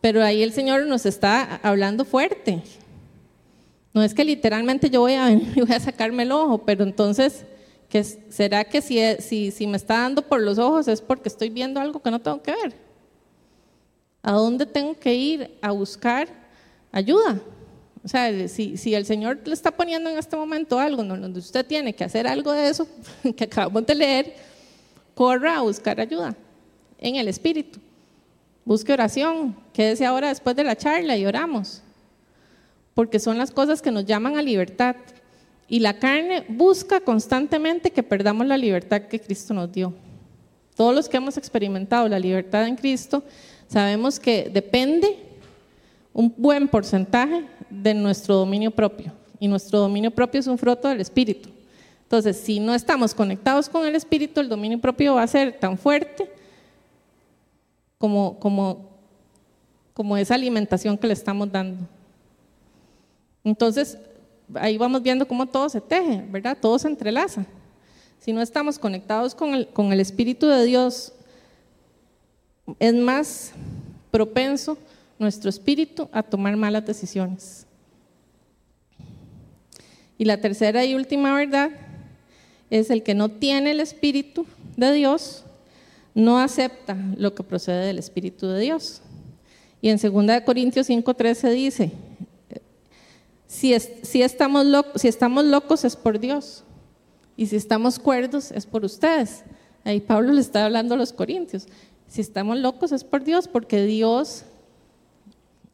Pero 0.00 0.22
ahí 0.22 0.42
el 0.42 0.52
Señor 0.52 0.84
nos 0.86 1.06
está 1.06 1.60
hablando 1.62 2.04
fuerte. 2.04 2.62
No 3.94 4.02
es 4.02 4.12
que 4.12 4.24
literalmente 4.24 4.90
yo 4.90 5.00
voy 5.00 5.14
a 5.14 5.30
y 5.30 5.60
voy 5.60 5.72
a 5.72 5.80
sacarme 5.80 6.24
el 6.24 6.32
ojo, 6.32 6.58
pero 6.58 6.84
entonces, 6.84 7.46
¿qué, 7.88 8.04
¿será 8.04 8.64
que 8.64 8.82
si 8.82 9.66
me 9.66 9.76
está 9.76 10.00
dando 10.00 10.20
por 10.20 10.42
los 10.42 10.58
ojos 10.58 10.88
es 10.88 11.00
porque 11.00 11.30
estoy 11.30 11.48
viendo 11.48 11.80
algo 11.80 12.02
que 12.02 12.10
no 12.10 12.20
tengo 12.20 12.42
que 12.42 12.50
ver? 12.50 12.74
¿A 14.22 14.32
dónde 14.32 14.66
tengo 14.66 14.98
que 14.98 15.14
ir 15.14 15.58
a 15.62 15.70
buscar 15.70 16.44
ayuda. 16.94 17.40
O 18.04 18.08
sea, 18.08 18.48
si, 18.48 18.76
si, 18.76 18.94
el 18.94 19.04
Señor 19.04 19.40
le 19.44 19.52
está 19.52 19.70
poniendo 19.70 20.08
en 20.08 20.18
este 20.18 20.36
momento 20.36 20.78
algo 20.78 21.02
donde 21.02 21.38
usted 21.38 21.66
tiene 21.66 21.94
que 21.94 22.04
hacer 22.04 22.26
algo 22.26 22.52
de 22.52 22.68
eso 22.68 22.86
que 23.36 23.44
acabamos 23.44 23.84
de 23.86 23.94
leer, 23.94 24.34
corra 25.14 25.58
a 25.58 25.62
buscar 25.62 26.00
ayuda 26.00 26.36
en 26.98 27.16
el 27.16 27.28
Espíritu. 27.28 27.80
Busque 28.64 28.92
oración, 28.92 29.56
quédese 29.72 30.06
ahora 30.06 30.28
después 30.28 30.54
de 30.54 30.64
la 30.64 30.76
charla 30.76 31.16
y 31.16 31.26
oramos. 31.26 31.82
Porque 32.94 33.18
son 33.18 33.38
las 33.38 33.50
cosas 33.50 33.82
que 33.82 33.90
nos 33.90 34.04
llaman 34.04 34.36
a 34.36 34.42
libertad. 34.42 34.96
Y 35.68 35.80
la 35.80 35.98
carne 35.98 36.44
busca 36.48 37.00
constantemente 37.00 37.90
que 37.90 38.02
perdamos 38.02 38.46
la 38.46 38.56
libertad 38.56 39.02
que 39.02 39.20
Cristo 39.20 39.54
nos 39.54 39.72
dio. 39.72 39.92
Todos 40.76 40.94
los 40.94 41.08
que 41.08 41.16
hemos 41.16 41.36
experimentado 41.36 42.08
la 42.08 42.18
libertad 42.18 42.66
en 42.66 42.76
Cristo 42.76 43.22
sabemos 43.68 44.18
que 44.18 44.50
depende 44.52 45.16
un 46.12 46.32
buen 46.36 46.68
porcentaje 46.68 47.44
de 47.70 47.94
nuestro 47.94 48.36
dominio 48.36 48.70
propio. 48.70 49.12
Y 49.40 49.48
nuestro 49.48 49.80
dominio 49.80 50.10
propio 50.10 50.40
es 50.40 50.46
un 50.46 50.58
fruto 50.58 50.88
del 50.88 51.00
Espíritu. 51.00 51.50
Entonces, 52.02 52.36
si 52.36 52.60
no 52.60 52.74
estamos 52.74 53.14
conectados 53.14 53.68
con 53.68 53.86
el 53.86 53.96
Espíritu, 53.96 54.40
el 54.40 54.48
dominio 54.48 54.80
propio 54.80 55.14
va 55.14 55.22
a 55.22 55.26
ser 55.26 55.58
tan 55.58 55.76
fuerte 55.76 56.30
como, 57.98 58.38
como, 58.38 58.90
como 59.92 60.16
esa 60.16 60.34
alimentación 60.34 60.96
que 60.96 61.06
le 61.06 61.14
estamos 61.14 61.50
dando. 61.50 61.88
Entonces, 63.44 63.98
ahí 64.54 64.78
vamos 64.78 65.02
viendo 65.02 65.28
cómo 65.28 65.46
todo 65.46 65.68
se 65.68 65.80
teje, 65.80 66.24
¿verdad? 66.30 66.56
Todo 66.60 66.78
se 66.78 66.88
entrelaza. 66.88 67.46
Si 68.18 68.32
no 68.32 68.40
estamos 68.40 68.78
conectados 68.78 69.34
con 69.34 69.54
el, 69.54 69.68
con 69.68 69.92
el 69.92 70.00
Espíritu 70.00 70.48
de 70.48 70.64
Dios, 70.64 71.12
es 72.78 72.94
más 72.94 73.52
propenso 74.10 74.78
nuestro 75.18 75.50
espíritu 75.50 76.08
a 76.12 76.22
tomar 76.22 76.56
malas 76.56 76.86
decisiones. 76.86 77.66
Y 80.16 80.24
la 80.24 80.40
tercera 80.40 80.84
y 80.84 80.94
última 80.94 81.34
verdad 81.34 81.70
es 82.70 82.90
el 82.90 83.02
que 83.02 83.14
no 83.14 83.28
tiene 83.28 83.72
el 83.72 83.80
espíritu 83.80 84.46
de 84.76 84.92
Dios, 84.92 85.44
no 86.14 86.38
acepta 86.38 86.96
lo 87.16 87.34
que 87.34 87.42
procede 87.42 87.86
del 87.86 87.98
espíritu 87.98 88.46
de 88.46 88.60
Dios. 88.60 89.02
Y 89.80 89.90
en 89.90 89.98
2 89.98 90.40
Corintios 90.42 90.88
5:13 90.88 91.50
dice, 91.50 91.92
si, 93.54 94.22
estamos 94.22 94.66
locos, 94.66 95.04
estamos 95.04 95.44
locos 95.44 95.84
es 95.84 95.94
por 95.94 96.18
Dios, 96.18 96.64
y 97.36 97.46
si 97.46 97.56
estamos 97.56 97.98
cuerdos 97.98 98.50
es 98.50 98.66
por 98.66 98.84
ustedes. 98.84 99.44
Ahí 99.84 100.00
Pablo 100.00 100.32
le 100.32 100.40
está 100.40 100.64
hablando 100.64 100.94
a 100.94 100.98
los 100.98 101.12
corintios. 101.12 101.66
Si 102.08 102.20
estamos 102.20 102.58
locos 102.58 102.90
es 102.90 103.04
por 103.04 103.22
Dios, 103.22 103.48
porque 103.48 103.84
Dios 103.84 104.44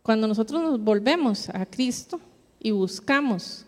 cuando 0.02 0.26
nosotros 0.26 0.60
nos 0.60 0.82
volvemos 0.82 1.48
a 1.50 1.64
Cristo 1.66 2.20
y 2.58 2.70
buscamos 2.70 3.64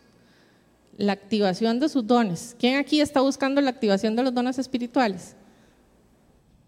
la 0.97 1.13
activación 1.13 1.79
de 1.81 1.89
sus 1.89 2.07
dones, 2.07 2.57
¿quién 2.59 2.77
aquí 2.77 3.01
está 3.01 3.21
buscando 3.21 3.61
la 3.61 3.71
activación 3.71 4.17
de 4.17 4.23
los 4.23 4.35
dones 4.35 4.59
espirituales? 4.59 5.37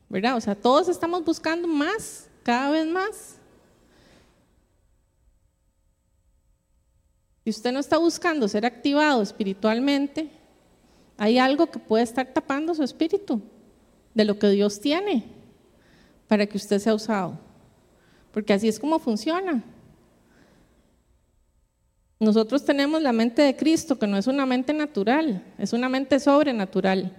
¿Verdad? 0.09 0.37
O 0.37 0.41
sea, 0.41 0.55
todos 0.55 0.89
estamos 0.89 1.25
buscando 1.25 1.67
más, 1.67 2.29
cada 2.43 2.71
vez 2.71 2.87
más. 2.87 3.34
Si 7.45 7.51
usted 7.51 7.73
no 7.73 7.79
está 7.79 7.99
buscando 7.99 8.49
ser 8.49 8.65
activado 8.65 9.23
espiritualmente, 9.23 10.31
hay 11.19 11.39
algo 11.39 11.67
que 11.67 11.79
puede 11.79 12.03
estar 12.03 12.27
tapando 12.27 12.75
su 12.75 12.83
espíritu 12.83 13.41
de 14.15 14.25
lo 14.25 14.39
que 14.39 14.49
Dios 14.49 14.81
tiene. 14.81 15.25
para 16.27 16.47
que 16.47 16.57
usted 16.57 16.79
sea 16.79 16.95
usado. 16.95 17.39
Porque 18.33 18.53
así 18.53 18.67
es 18.67 18.79
como 18.79 18.99
funciona. 18.99 19.63
Nosotros 22.19 22.65
tenemos 22.65 23.03
la 23.03 23.13
mente 23.13 23.43
de 23.43 23.55
Cristo, 23.55 23.99
que 23.99 24.07
no 24.07 24.17
es 24.17 24.27
una 24.27 24.47
mente 24.47 24.73
natural, 24.73 25.45
es 25.59 25.73
una 25.73 25.89
mente 25.89 26.19
sobrenatural. 26.19 27.15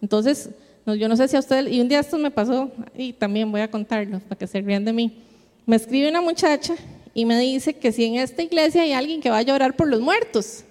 Entonces, 0.00 0.50
yo 0.86 1.08
no 1.08 1.16
sé 1.16 1.28
si 1.28 1.36
a 1.36 1.40
usted, 1.40 1.66
y 1.66 1.80
un 1.80 1.88
día 1.88 2.00
esto 2.00 2.16
me 2.16 2.30
pasó, 2.30 2.72
y 2.96 3.12
también 3.12 3.52
voy 3.52 3.60
a 3.60 3.70
contarlo 3.70 4.20
para 4.20 4.38
que 4.38 4.46
se 4.46 4.60
rían 4.60 4.84
de 4.84 4.92
mí. 4.92 5.22
Me 5.66 5.76
escribe 5.76 6.08
una 6.08 6.22
muchacha 6.22 6.74
y 7.14 7.24
me 7.24 7.38
dice 7.38 7.74
que 7.74 7.92
si 7.92 8.04
en 8.04 8.16
esta 8.16 8.42
iglesia 8.42 8.82
hay 8.82 8.92
alguien 8.92 9.20
que 9.20 9.30
va 9.30 9.38
a 9.38 9.42
llorar 9.42 9.76
por 9.76 9.88
los 9.88 10.00
muertos. 10.00 10.64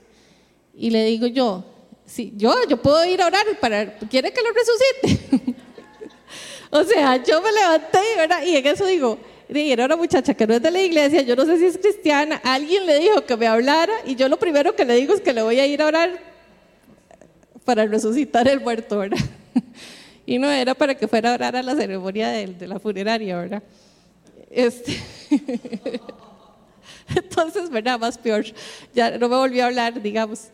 Y 0.75 0.89
le 0.91 1.05
digo 1.05 1.27
yo, 1.27 1.65
sí, 2.05 2.33
yo, 2.37 2.55
yo 2.67 2.81
puedo 2.81 3.03
ir 3.05 3.21
a 3.21 3.27
orar 3.27 3.45
para, 3.59 3.97
¿quiere 3.97 4.31
que 4.31 4.41
lo 4.41 4.49
resucite? 4.51 5.55
o 6.71 6.83
sea, 6.83 7.21
yo 7.23 7.41
me 7.41 7.51
levanté 7.51 7.99
¿verdad? 8.17 8.43
y 8.43 8.55
en 8.55 8.65
eso 8.65 8.85
digo, 8.85 9.19
era 9.49 9.85
una 9.85 9.95
muchacha 9.95 10.33
que 10.33 10.45
no 10.45 10.53
es 10.53 10.61
de 10.61 10.71
la 10.71 10.81
iglesia, 10.81 11.21
yo 11.23 11.35
no 11.35 11.45
sé 11.45 11.57
si 11.57 11.65
es 11.65 11.77
cristiana, 11.77 12.39
alguien 12.43 12.85
le 12.85 12.99
dijo 12.99 13.25
que 13.25 13.35
me 13.35 13.47
hablara 13.47 13.93
y 14.05 14.15
yo 14.15 14.29
lo 14.29 14.37
primero 14.37 14.75
que 14.75 14.85
le 14.85 14.95
digo 14.95 15.13
es 15.13 15.21
que 15.21 15.33
le 15.33 15.41
voy 15.41 15.59
a 15.59 15.65
ir 15.65 15.81
a 15.81 15.87
orar 15.87 16.19
para 17.65 17.85
resucitar 17.85 18.47
el 18.47 18.61
muerto, 18.61 18.99
¿verdad? 18.99 19.17
y 20.25 20.37
no 20.37 20.49
era 20.49 20.75
para 20.75 20.95
que 20.95 21.07
fuera 21.07 21.31
a 21.31 21.33
orar 21.33 21.55
a 21.55 21.63
la 21.63 21.75
ceremonia 21.75 22.29
de, 22.29 22.67
la 22.67 22.79
funeraria, 22.79 23.37
¿verdad? 23.37 23.63
Este 24.49 24.97
Entonces, 27.15 27.69
¿verdad? 27.69 27.99
Más 27.99 28.17
peor. 28.17 28.45
Ya 28.93 29.17
no 29.17 29.29
me 29.29 29.35
volvió 29.35 29.63
a 29.63 29.67
hablar, 29.67 30.01
digamos. 30.01 30.47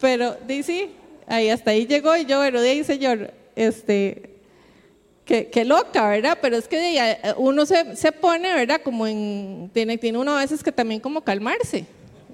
Pero, 0.00 0.36
dice, 0.46 0.90
ahí 1.26 1.48
hasta 1.48 1.70
ahí 1.70 1.86
llegó 1.86 2.16
y 2.16 2.24
yo, 2.24 2.38
bueno, 2.38 2.60
de 2.60 2.84
señor, 2.84 3.32
este, 3.56 4.34
Qué, 5.24 5.64
loca, 5.64 6.06
¿verdad? 6.06 6.38
Pero 6.42 6.56
es 6.56 6.68
que 6.68 7.16
uno 7.38 7.64
se, 7.64 7.96
se, 7.96 8.12
pone, 8.12 8.52
¿verdad? 8.54 8.82
Como 8.84 9.06
en, 9.06 9.70
tiene, 9.72 9.96
tiene 9.96 10.18
uno 10.18 10.36
a 10.36 10.40
veces 10.40 10.62
que 10.62 10.70
también 10.70 11.00
como 11.00 11.22
calmarse, 11.22 11.86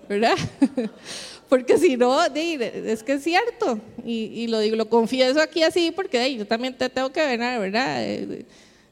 ¿verdad? 0.09 0.35
porque 1.49 1.79
si 1.79 1.97
no, 1.97 2.21
es 2.25 3.03
que 3.05 3.13
es 3.13 3.23
cierto. 3.23 3.79
Y, 4.05 4.25
y, 4.35 4.47
lo 4.49 4.59
digo, 4.59 4.75
lo 4.75 4.89
confieso 4.89 5.41
aquí 5.41 5.63
así 5.63 5.93
porque 5.93 6.35
yo 6.35 6.45
también 6.49 6.75
te 6.75 6.89
tengo 6.89 7.13
que 7.13 7.25
ver, 7.25 7.39
¿verdad? 7.39 8.03
Eh, 8.03 8.45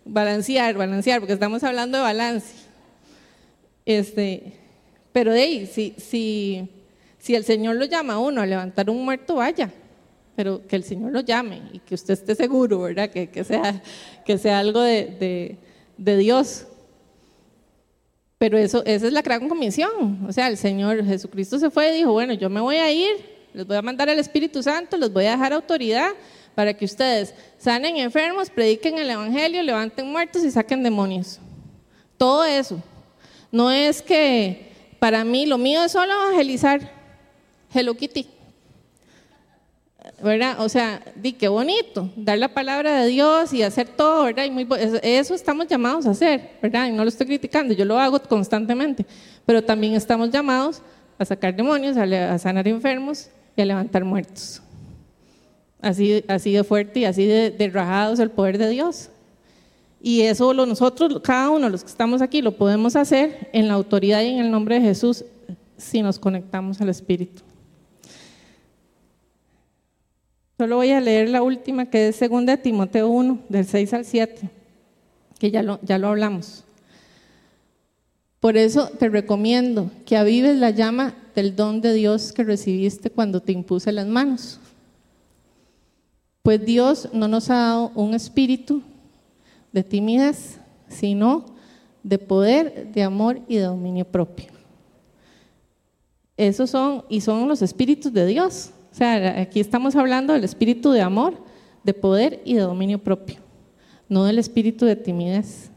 balancear, 0.04 0.76
balancear, 0.76 1.18
porque 1.18 1.32
estamos 1.32 1.64
hablando 1.64 1.98
de 1.98 2.04
balance. 2.04 2.67
Este, 3.88 4.52
pero 5.12 5.32
de 5.32 5.40
ahí, 5.40 5.66
si, 5.66 5.94
si, 5.96 6.68
si 7.18 7.34
el 7.34 7.44
Señor 7.44 7.76
lo 7.76 7.86
llama 7.86 8.14
a 8.14 8.18
uno 8.18 8.42
a 8.42 8.46
levantar 8.46 8.90
un 8.90 9.04
muerto, 9.04 9.36
vaya 9.36 9.72
pero 10.38 10.64
que 10.68 10.76
el 10.76 10.84
Señor 10.84 11.10
lo 11.10 11.18
llame 11.18 11.62
y 11.72 11.80
que 11.80 11.96
usted 11.96 12.14
esté 12.14 12.36
seguro, 12.36 12.80
¿verdad? 12.82 13.10
Que, 13.10 13.28
que 13.28 13.42
sea, 13.42 13.82
que 14.24 14.38
sea 14.38 14.60
algo 14.60 14.82
de, 14.82 15.56
de, 15.96 16.16
Dios. 16.16 16.64
Pero 18.38 18.56
eso, 18.56 18.84
esa 18.86 19.08
es 19.08 19.12
la 19.12 19.22
gran 19.22 19.48
comisión. 19.48 20.24
O 20.28 20.32
sea, 20.32 20.46
el 20.46 20.56
Señor 20.56 21.04
Jesucristo 21.04 21.58
se 21.58 21.70
fue 21.70 21.90
y 21.90 21.96
dijo, 21.96 22.12
bueno, 22.12 22.34
yo 22.34 22.48
me 22.48 22.60
voy 22.60 22.76
a 22.76 22.88
ir, 22.92 23.16
les 23.52 23.66
voy 23.66 23.78
a 23.78 23.82
mandar 23.82 24.08
al 24.10 24.20
Espíritu 24.20 24.62
Santo, 24.62 24.96
les 24.96 25.12
voy 25.12 25.24
a 25.24 25.32
dejar 25.32 25.52
autoridad 25.52 26.10
para 26.54 26.72
que 26.72 26.84
ustedes 26.84 27.34
sanen 27.58 27.96
enfermos, 27.96 28.48
prediquen 28.48 28.96
el 28.98 29.10
Evangelio, 29.10 29.60
levanten 29.64 30.06
muertos 30.06 30.44
y 30.44 30.52
saquen 30.52 30.84
demonios. 30.84 31.40
Todo 32.16 32.44
eso. 32.44 32.80
No 33.50 33.70
es 33.70 34.02
que 34.02 34.72
para 34.98 35.24
mí 35.24 35.46
lo 35.46 35.58
mío 35.58 35.84
es 35.84 35.92
solo 35.92 36.12
evangelizar. 36.12 36.92
Hello 37.72 37.94
Kitty. 37.94 38.38
¿verdad? 40.22 40.60
O 40.60 40.68
sea, 40.68 41.00
di 41.14 41.32
qué 41.32 41.48
bonito, 41.48 42.10
dar 42.16 42.38
la 42.38 42.48
palabra 42.48 43.02
de 43.02 43.08
Dios 43.08 43.52
y 43.52 43.62
hacer 43.62 43.88
todo, 43.88 44.24
¿verdad? 44.24 44.44
Y 44.44 44.50
muy, 44.50 44.66
eso 45.02 45.34
estamos 45.34 45.68
llamados 45.68 46.06
a 46.06 46.10
hacer, 46.10 46.50
¿verdad? 46.62 46.88
Y 46.88 46.92
no 46.92 47.04
lo 47.04 47.08
estoy 47.08 47.26
criticando, 47.26 47.74
yo 47.74 47.84
lo 47.84 47.98
hago 47.98 48.20
constantemente, 48.20 49.06
pero 49.46 49.62
también 49.62 49.94
estamos 49.94 50.30
llamados 50.30 50.82
a 51.18 51.24
sacar 51.24 51.54
demonios, 51.54 51.96
a, 51.96 52.38
sanar 52.38 52.66
enfermos 52.66 53.28
y 53.56 53.62
a 53.62 53.64
levantar 53.64 54.04
muertos. 54.04 54.62
Así, 55.80 56.24
así 56.26 56.52
de 56.52 56.64
fuerte 56.64 57.00
y 57.00 57.04
así 57.04 57.26
de, 57.26 57.50
de 57.50 57.68
rajados 57.70 58.18
el 58.18 58.30
poder 58.30 58.58
de 58.58 58.70
Dios. 58.70 59.10
Y 60.00 60.22
eso 60.22 60.54
lo, 60.54 60.64
nosotros, 60.64 61.20
cada 61.22 61.50
uno 61.50 61.66
de 61.66 61.70
los 61.70 61.82
que 61.82 61.90
estamos 61.90 62.22
aquí, 62.22 62.40
lo 62.40 62.52
podemos 62.52 62.94
hacer 62.94 63.50
en 63.52 63.68
la 63.68 63.74
autoridad 63.74 64.22
y 64.22 64.28
en 64.28 64.38
el 64.38 64.50
nombre 64.50 64.76
de 64.76 64.82
Jesús 64.82 65.24
si 65.76 66.02
nos 66.02 66.18
conectamos 66.18 66.80
al 66.80 66.88
Espíritu. 66.88 67.42
Solo 70.56 70.76
voy 70.76 70.90
a 70.90 71.00
leer 71.00 71.28
la 71.28 71.42
última, 71.42 71.86
que 71.86 72.08
es 72.08 72.18
2 72.18 72.62
Timoteo 72.62 73.08
1, 73.08 73.40
del 73.48 73.64
6 73.64 73.94
al 73.94 74.04
7, 74.04 74.50
que 75.38 75.50
ya 75.50 75.62
lo, 75.62 75.78
ya 75.82 75.98
lo 75.98 76.08
hablamos. 76.08 76.64
Por 78.40 78.56
eso 78.56 78.90
te 78.98 79.08
recomiendo 79.08 79.90
que 80.04 80.16
avives 80.16 80.56
la 80.56 80.70
llama 80.70 81.14
del 81.34 81.56
don 81.56 81.80
de 81.80 81.92
Dios 81.92 82.32
que 82.32 82.44
recibiste 82.44 83.10
cuando 83.10 83.40
te 83.40 83.52
impuse 83.52 83.90
las 83.92 84.06
manos. 84.06 84.58
Pues 86.42 86.64
Dios 86.64 87.08
no 87.12 87.28
nos 87.28 87.50
ha 87.50 87.56
dado 87.56 87.92
un 87.94 88.14
espíritu 88.14 88.82
de 89.78 89.84
timidez, 89.84 90.58
sino 90.88 91.44
de 92.02 92.18
poder, 92.18 92.90
de 92.92 93.02
amor 93.04 93.40
y 93.46 93.56
de 93.56 93.62
dominio 93.62 94.04
propio. 94.04 94.46
Esos 96.36 96.70
son, 96.70 97.04
y 97.08 97.20
son 97.20 97.46
los 97.46 97.62
espíritus 97.62 98.12
de 98.12 98.26
Dios. 98.26 98.72
O 98.90 98.94
sea, 98.94 99.40
aquí 99.40 99.60
estamos 99.60 99.94
hablando 99.94 100.32
del 100.32 100.42
espíritu 100.42 100.90
de 100.90 101.00
amor, 101.00 101.34
de 101.84 101.94
poder 101.94 102.42
y 102.44 102.54
de 102.54 102.62
dominio 102.62 102.98
propio, 102.98 103.36
no 104.08 104.24
del 104.24 104.40
espíritu 104.40 104.84
de 104.84 104.96
timidez, 104.96 105.70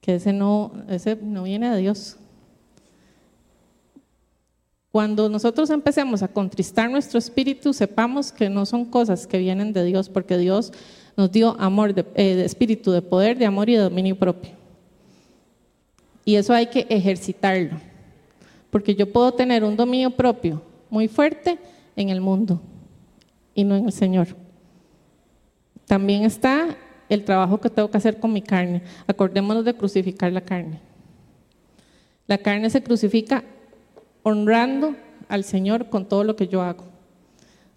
que 0.00 0.14
ese 0.14 0.32
no, 0.32 0.72
ese 0.88 1.16
no 1.16 1.42
viene 1.42 1.68
de 1.68 1.78
Dios. 1.78 2.16
Cuando 4.92 5.28
nosotros 5.28 5.70
empecemos 5.70 6.22
a 6.22 6.28
contristar 6.28 6.88
nuestro 6.88 7.18
espíritu, 7.18 7.72
sepamos 7.72 8.30
que 8.30 8.48
no 8.48 8.66
son 8.66 8.84
cosas 8.84 9.26
que 9.26 9.38
vienen 9.38 9.72
de 9.72 9.84
Dios, 9.84 10.08
porque 10.08 10.38
Dios 10.38 10.72
nos 11.16 11.30
dio 11.30 11.56
amor, 11.60 11.94
de, 11.94 12.04
eh, 12.14 12.36
de 12.36 12.44
espíritu 12.44 12.90
de 12.92 13.02
poder, 13.02 13.38
de 13.38 13.46
amor 13.46 13.68
y 13.68 13.74
de 13.74 13.80
dominio 13.80 14.16
propio. 14.16 14.52
Y 16.24 16.36
eso 16.36 16.52
hay 16.52 16.66
que 16.66 16.86
ejercitarlo, 16.88 17.80
porque 18.70 18.94
yo 18.94 19.12
puedo 19.12 19.32
tener 19.32 19.64
un 19.64 19.76
dominio 19.76 20.10
propio 20.10 20.62
muy 20.88 21.08
fuerte 21.08 21.58
en 21.96 22.10
el 22.10 22.20
mundo 22.20 22.60
y 23.54 23.64
no 23.64 23.76
en 23.76 23.86
el 23.86 23.92
Señor. 23.92 24.28
También 25.86 26.24
está 26.24 26.76
el 27.08 27.24
trabajo 27.24 27.60
que 27.60 27.68
tengo 27.68 27.90
que 27.90 27.98
hacer 27.98 28.18
con 28.18 28.32
mi 28.32 28.40
carne. 28.40 28.82
Acordémonos 29.06 29.64
de 29.64 29.74
crucificar 29.74 30.32
la 30.32 30.40
carne. 30.40 30.80
La 32.26 32.38
carne 32.38 32.70
se 32.70 32.82
crucifica 32.82 33.44
honrando 34.22 34.94
al 35.28 35.44
Señor 35.44 35.88
con 35.88 36.06
todo 36.06 36.24
lo 36.24 36.36
que 36.36 36.48
yo 36.48 36.62
hago, 36.62 36.84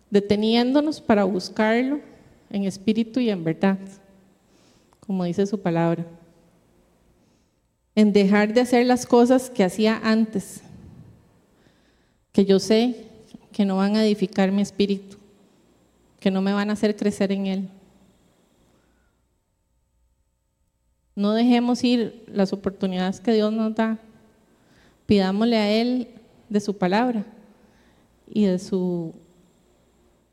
deteniéndonos 0.09 1.01
para 1.01 1.23
buscarlo 1.23 1.99
en 2.49 2.63
espíritu 2.65 3.19
y 3.19 3.29
en 3.29 3.43
verdad, 3.43 3.77
como 4.99 5.23
dice 5.23 5.45
su 5.45 5.59
palabra, 5.59 6.05
en 7.95 8.11
dejar 8.11 8.53
de 8.53 8.61
hacer 8.61 8.85
las 8.85 9.05
cosas 9.05 9.49
que 9.49 9.63
hacía 9.63 9.99
antes, 10.03 10.61
que 12.31 12.45
yo 12.45 12.59
sé 12.59 13.05
que 13.51 13.65
no 13.65 13.77
van 13.77 13.95
a 13.95 14.03
edificar 14.03 14.51
mi 14.51 14.61
espíritu, 14.61 15.17
que 16.19 16.29
no 16.29 16.41
me 16.41 16.51
van 16.51 16.69
a 16.69 16.73
hacer 16.73 16.95
crecer 16.95 17.31
en 17.31 17.45
Él. 17.47 17.69
No 21.15 21.31
dejemos 21.31 21.81
ir 21.85 22.25
las 22.27 22.51
oportunidades 22.51 23.21
que 23.21 23.31
Dios 23.31 23.53
nos 23.53 23.73
da. 23.73 23.97
Pidámosle 25.05 25.55
a 25.55 25.71
Él 25.71 26.09
de 26.49 26.59
su 26.59 26.77
palabra 26.77 27.25
y 28.27 28.45
de 28.45 28.59
su, 28.59 29.13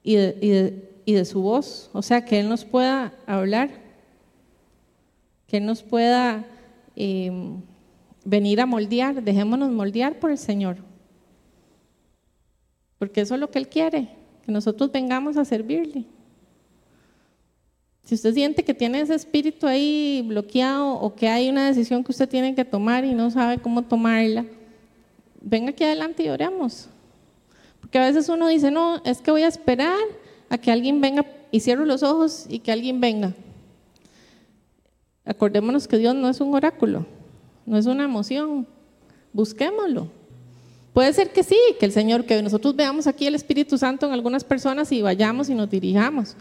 y 0.02 0.16
de, 0.16 0.91
su 1.24 1.42
voz. 1.42 1.90
O 1.92 2.02
sea, 2.02 2.24
que 2.24 2.40
Él 2.40 2.48
nos 2.48 2.64
pueda 2.64 3.12
hablar, 3.26 3.70
que 5.46 5.58
Él 5.58 5.66
nos 5.66 5.82
pueda 5.82 6.44
eh, 6.96 7.30
venir 8.24 8.60
a 8.60 8.66
moldear. 8.66 9.22
Dejémonos 9.22 9.70
moldear 9.70 10.18
por 10.18 10.30
el 10.30 10.38
Señor 10.38 10.78
porque 13.02 13.20
eso 13.20 13.34
es 13.34 13.40
lo 13.40 13.50
que 13.50 13.58
Él 13.58 13.66
quiere, 13.66 14.10
que 14.46 14.52
nosotros 14.52 14.92
vengamos 14.92 15.36
a 15.36 15.44
servirle. 15.44 16.04
Si 18.04 18.14
usted 18.14 18.32
siente 18.32 18.62
que 18.62 18.74
tiene 18.74 19.00
ese 19.00 19.16
espíritu 19.16 19.66
ahí 19.66 20.24
bloqueado 20.24 20.92
o 21.00 21.12
que 21.12 21.26
hay 21.26 21.48
una 21.48 21.66
decisión 21.66 22.04
que 22.04 22.12
usted 22.12 22.28
tiene 22.28 22.54
que 22.54 22.64
tomar 22.64 23.04
y 23.04 23.12
no 23.12 23.28
sabe 23.32 23.58
cómo 23.58 23.82
tomarla, 23.82 24.46
venga 25.40 25.70
aquí 25.70 25.82
adelante 25.82 26.22
y 26.22 26.28
oremos. 26.28 26.88
Porque 27.80 27.98
a 27.98 28.06
veces 28.06 28.28
uno 28.28 28.46
dice, 28.46 28.70
no, 28.70 29.02
es 29.04 29.20
que 29.20 29.32
voy 29.32 29.42
a 29.42 29.48
esperar 29.48 29.98
a 30.52 30.58
que 30.58 30.70
alguien 30.70 31.00
venga 31.00 31.24
y 31.50 31.60
cierro 31.60 31.86
los 31.86 32.02
ojos 32.02 32.44
y 32.46 32.58
que 32.58 32.70
alguien 32.70 33.00
venga. 33.00 33.32
Acordémonos 35.24 35.88
que 35.88 35.96
Dios 35.96 36.14
no 36.14 36.28
es 36.28 36.42
un 36.42 36.54
oráculo, 36.54 37.06
no 37.64 37.78
es 37.78 37.86
una 37.86 38.04
emoción. 38.04 38.66
Busquémoslo. 39.32 40.08
Puede 40.92 41.10
ser 41.14 41.32
que 41.32 41.42
sí, 41.42 41.56
que 41.80 41.86
el 41.86 41.92
Señor, 41.92 42.26
que 42.26 42.42
nosotros 42.42 42.76
veamos 42.76 43.06
aquí 43.06 43.26
el 43.26 43.34
Espíritu 43.34 43.78
Santo 43.78 44.04
en 44.04 44.12
algunas 44.12 44.44
personas 44.44 44.92
y 44.92 45.00
vayamos 45.00 45.48
y 45.48 45.54
nos 45.54 45.70
dirijamos. 45.70 46.36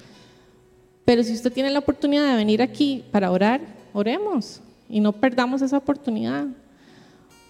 Pero 1.06 1.24
si 1.24 1.32
usted 1.32 1.54
tiene 1.54 1.70
la 1.70 1.80
oportunidad 1.80 2.28
de 2.28 2.36
venir 2.36 2.62
aquí 2.62 3.06
para 3.12 3.32
orar, 3.32 3.62
oremos 3.94 4.60
y 4.90 5.00
no 5.00 5.14
perdamos 5.14 5.62
esa 5.62 5.78
oportunidad. 5.78 6.48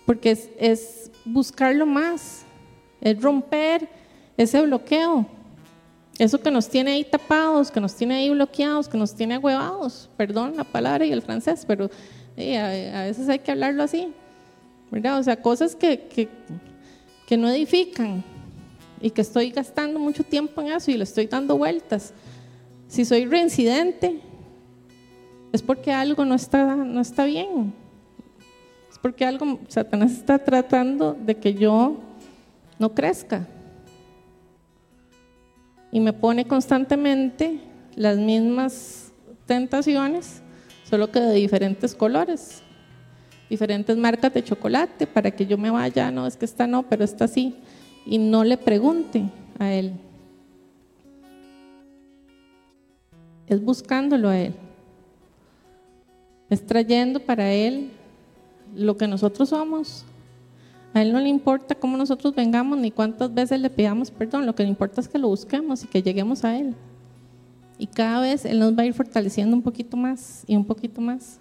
Porque 0.06 0.30
es, 0.30 0.50
es 0.60 1.12
buscarlo 1.26 1.88
más, 1.88 2.44
es 3.02 3.20
romper 3.20 3.90
ese 4.38 4.62
bloqueo. 4.62 5.41
Eso 6.22 6.40
que 6.40 6.52
nos 6.52 6.70
tiene 6.70 6.92
ahí 6.92 7.04
tapados, 7.04 7.72
que 7.72 7.80
nos 7.80 7.96
tiene 7.96 8.14
ahí 8.14 8.30
bloqueados, 8.30 8.88
que 8.88 8.96
nos 8.96 9.16
tiene 9.16 9.34
agüevados. 9.34 10.08
Perdón 10.18 10.54
la 10.56 10.64
palabra 10.64 11.04
y 11.04 11.12
el 11.12 11.24
francés, 11.24 11.66
pero 11.68 11.90
eh, 12.38 12.92
a, 12.94 13.02
veces 13.06 13.28
hay 13.28 13.40
que 13.40 13.50
hablarlo 13.50 13.82
así. 13.82 14.14
¿verdad? 14.92 15.18
O 15.18 15.24
sea, 15.24 15.42
cosas 15.42 15.76
que, 15.76 16.02
que, 16.02 16.30
que 17.26 17.38
no 17.38 17.50
edifican 17.50 18.24
y 19.02 19.10
que 19.10 19.22
estoy 19.22 19.50
gastando 19.50 19.98
mucho 19.98 20.24
tiempo 20.24 20.62
en 20.62 20.68
eso 20.68 20.92
y 20.92 20.98
le 20.98 21.06
estoy 21.06 21.26
dando 21.26 21.58
vueltas. 21.58 22.14
Si 22.88 23.04
soy 23.04 23.26
reincidente, 23.26 24.22
es 25.52 25.64
porque 25.64 25.92
algo 25.92 26.24
no 26.24 26.36
está, 26.36 26.76
no 26.76 27.02
está 27.02 27.26
bien. 27.26 27.74
Es 28.92 29.00
porque 29.00 29.26
algo, 29.26 29.60
Satanás 29.70 30.12
está 30.12 30.38
tratando 30.38 31.18
de 31.20 31.36
que 31.38 31.56
yo 31.56 31.98
no 32.78 32.94
crezca. 32.94 33.48
Y 35.92 36.00
me 36.00 36.14
pone 36.14 36.46
constantemente 36.46 37.60
las 37.96 38.18
mismas 38.18 39.12
tentaciones, 39.46 40.42
solo 40.90 41.12
que 41.12 41.20
de 41.20 41.34
diferentes 41.34 41.94
colores, 41.94 42.64
diferentes 43.50 43.98
marcas 43.98 44.34
de 44.34 44.44
chocolate, 44.44 45.08
para 45.08 45.32
que 45.32 45.46
yo 45.46 45.58
me 45.58 45.70
vaya, 45.70 46.12
no, 46.12 46.26
es 46.26 46.38
que 46.38 46.46
esta 46.46 46.68
no, 46.68 46.84
pero 46.84 47.04
esta 47.04 47.28
sí, 47.28 47.56
y 48.06 48.18
no 48.18 48.44
le 48.44 48.58
pregunte 48.58 49.30
a 49.60 49.72
él. 49.74 49.94
es 53.52 53.62
buscándolo 53.62 54.30
a 54.30 54.40
Él, 54.40 54.54
es 56.50 56.66
trayendo 56.66 57.20
para 57.20 57.52
Él 57.52 57.92
lo 58.74 58.96
que 58.96 59.10
nosotros 59.10 59.50
somos. 59.50 60.06
A 60.94 61.02
Él 61.02 61.14
no 61.14 61.20
le 61.20 61.30
importa 61.30 61.76
cómo 61.76 61.98
nosotros 61.98 62.36
vengamos 62.36 62.78
ni 62.78 62.92
cuántas 62.92 63.34
veces 63.34 63.62
le 63.62 63.70
pidamos 63.70 64.12
perdón, 64.12 64.46
lo 64.46 64.56
que 64.56 64.64
le 64.64 64.70
importa 64.70 65.02
es 65.02 65.08
que 65.08 65.18
lo 65.18 65.30
busquemos 65.30 65.84
y 65.84 65.88
que 65.88 66.04
lleguemos 66.04 66.44
a 66.44 66.58
Él. 66.58 66.76
Y 67.78 67.88
cada 67.88 68.22
vez 68.22 68.46
Él 68.46 68.60
nos 68.60 68.78
va 68.78 68.84
a 68.84 68.86
ir 68.86 68.94
fortaleciendo 68.94 69.56
un 69.56 69.62
poquito 69.62 69.98
más 69.98 70.44
y 70.48 70.56
un 70.56 70.66
poquito 70.66 71.02
más. 71.02 71.40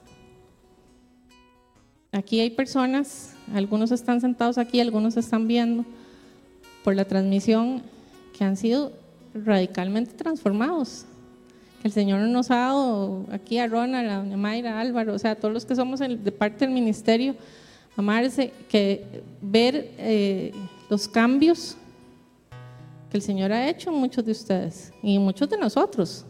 Aquí 2.13 2.41
hay 2.41 2.51
personas, 2.51 3.35
algunos 3.55 3.91
están 3.93 4.21
sentados 4.21 4.59
aquí, 4.59 4.81
algunos 4.81 5.17
están 5.17 5.47
viendo 5.47 5.85
por 6.83 6.97
la 6.97 7.05
transmisión, 7.05 7.83
que 8.37 8.45
han 8.45 8.57
sido 8.57 8.93
radicalmente 9.35 10.13
transformados 10.15 11.07
el 11.83 11.93
Señor 11.93 12.21
nos 12.21 12.51
ha 12.51 12.57
dado 12.57 13.25
aquí 13.33 13.59
a 13.59 13.67
Ronald, 13.67 14.09
a 14.11 14.17
doña 14.19 14.37
Mayra, 14.37 14.77
a 14.77 14.81
Álvaro, 14.81 15.15
o 15.15 15.19
sea, 15.19 15.33
a 15.33 15.35
todos 15.37 15.55
los 15.55 15.65
que 15.65 15.75
somos 15.75 16.01
de 16.01 16.33
parte 16.33 16.67
del 16.67 16.75
ministerio, 16.75 17.35
amarse, 18.01 18.53
que 18.69 19.23
ver 19.41 19.93
eh, 19.99 20.53
los 20.89 21.09
cambios 21.09 21.77
que 23.11 23.17
el 23.17 23.23
Señor 23.23 23.53
ha 23.53 23.69
hecho 23.69 23.91
en 23.91 23.97
muchos 23.97 24.25
de 24.25 24.33
ustedes 24.33 24.93
y 25.03 25.17
en 25.17 25.23
muchos 25.23 25.49
de 25.49 25.57
nosotros, 25.57 26.25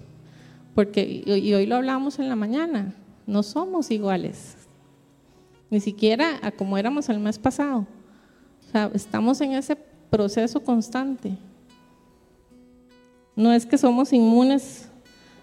porque 0.74 1.22
y 1.26 1.52
hoy 1.54 1.66
lo 1.66 1.76
hablamos 1.76 2.18
en 2.18 2.28
la 2.28 2.36
mañana, 2.36 2.94
no 3.26 3.42
somos 3.42 3.90
iguales, 3.90 4.56
ni 5.70 5.80
siquiera 5.80 6.38
a 6.42 6.50
como 6.50 6.78
éramos 6.78 7.08
el 7.08 7.18
mes 7.18 7.38
pasado, 7.38 7.86
estamos 8.94 9.40
en 9.40 9.52
ese 9.52 9.76
proceso 10.10 10.62
constante. 10.62 11.36
No 13.36 13.52
es 13.52 13.64
que 13.64 13.78
somos 13.78 14.12
inmunes 14.12 14.88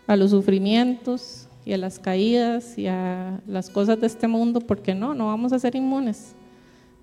a 0.05 0.15
los 0.15 0.31
sufrimientos 0.31 1.46
y 1.67 1.73
a 1.73 1.77
las 1.77 1.99
caídas 1.99 2.77
y 2.77 2.87
a 2.87 3.41
las 3.45 3.69
cosas 3.69 3.99
de 3.99 4.07
este 4.07 4.25
mundo, 4.25 4.61
porque 4.61 4.95
no, 4.95 5.13
no 5.13 5.25
vamos 5.25 5.51
a 5.51 5.59
ser 5.59 5.75
inmunes, 5.75 6.33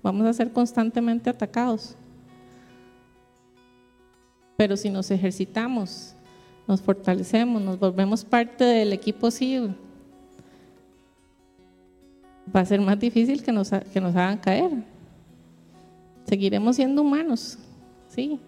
vamos 0.01 0.25
a 0.25 0.33
ser 0.33 0.51
constantemente 0.51 1.29
atacados. 1.29 1.93
Pero 4.57 4.75
si 4.75 4.89
nos 4.89 5.11
ejercitamos, 5.11 6.15
nos 6.67 6.81
fortalecemos, 6.81 7.61
nos 7.61 7.77
volvemos 7.77 8.25
parte 8.25 8.63
del 8.63 8.91
equipo 8.91 9.29
va 12.53 12.61
a 12.61 12.65
ser 12.65 12.81
más 12.81 12.99
difícil 12.99 13.43
que 13.43 13.51
nos, 13.51 13.69
que 13.69 14.01
nos 14.01 14.15
hagan 14.15 14.39
caer. 14.39 14.71
Seguiremos 16.23 16.77
siendo 16.77 17.03
humanos, 17.03 17.59
sí, 18.07 18.39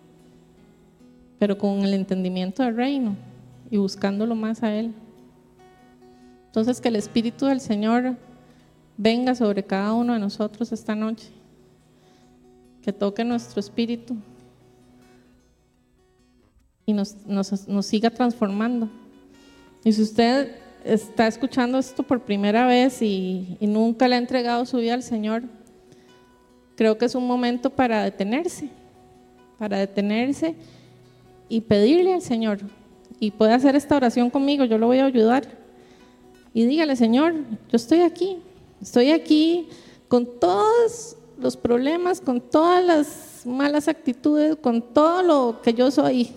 pero 1.37 1.59
con 1.59 1.81
el 1.83 1.93
entendimiento 1.93 2.63
del 2.63 2.75
reino 2.75 3.15
y 3.69 3.77
buscándolo 3.77 4.33
más 4.33 4.63
a 4.63 4.73
Él. 4.73 4.95
Entonces 6.57 6.81
que 6.81 6.87
el 6.87 6.95
Espíritu 6.95 7.45
del 7.45 7.61
Señor 7.61 8.15
venga 8.97 9.35
sobre 9.35 9.61
cada 9.61 9.93
uno 9.93 10.13
de 10.13 10.19
nosotros 10.19 10.71
esta 10.71 10.95
noche, 10.95 11.27
que 12.81 12.91
toque 12.91 13.23
nuestro 13.23 13.59
espíritu 13.59 14.15
y 16.83 16.93
nos, 16.93 17.15
siga 17.81 18.09
transformando. 18.09 18.89
Y 19.83 19.93
si 19.93 20.01
usted 20.01 20.55
está 20.83 21.27
escuchando 21.27 21.77
esto 21.77 22.01
por 22.01 22.21
primera 22.21 22.65
vez 22.65 23.03
y, 23.03 23.55
y 23.59 23.67
nunca 23.67 24.07
le 24.07 24.15
ha 24.15 24.17
entregado 24.17 24.65
su 24.65 24.77
vida 24.77 24.95
al 24.95 25.03
Señor, 25.03 25.43
creo 26.75 26.97
que 26.97 27.05
es 27.05 27.13
un 27.13 27.27
momento 27.27 27.69
para 27.69 28.03
detenerse, 28.03 28.71
para 29.59 29.77
detenerse 29.77 30.55
y 31.49 31.61
pedirle 31.61 32.15
al 32.15 32.23
Señor 32.23 32.61
y 33.19 33.29
puede 33.29 33.53
hacer 33.53 33.75
esta 33.75 33.95
oración 33.95 34.31
conmigo, 34.31 34.65
yo 34.65 34.79
lo 34.79 34.87
voy 34.87 34.97
a 34.97 35.05
ayudar. 35.05 35.56
Y 36.57 36.65
dígale, 36.65 36.95
Señor, 36.95 37.35
yo 37.35 37.75
estoy 37.75 38.01
aquí, 38.01 38.39
estoy 38.81 39.11
aquí 39.11 39.69
con 40.07 40.39
todos 40.39 41.15
los 41.39 41.55
problemas, 41.55 42.19
con 42.19 42.41
todas 42.41 42.83
las 42.83 43.45
malas 43.45 43.87
actitudes, 43.87 44.55
con 44.55 44.81
todo 44.81 45.21
lo 45.21 45.61
que 45.61 45.71
yo 45.75 45.91
soy. 45.91 46.31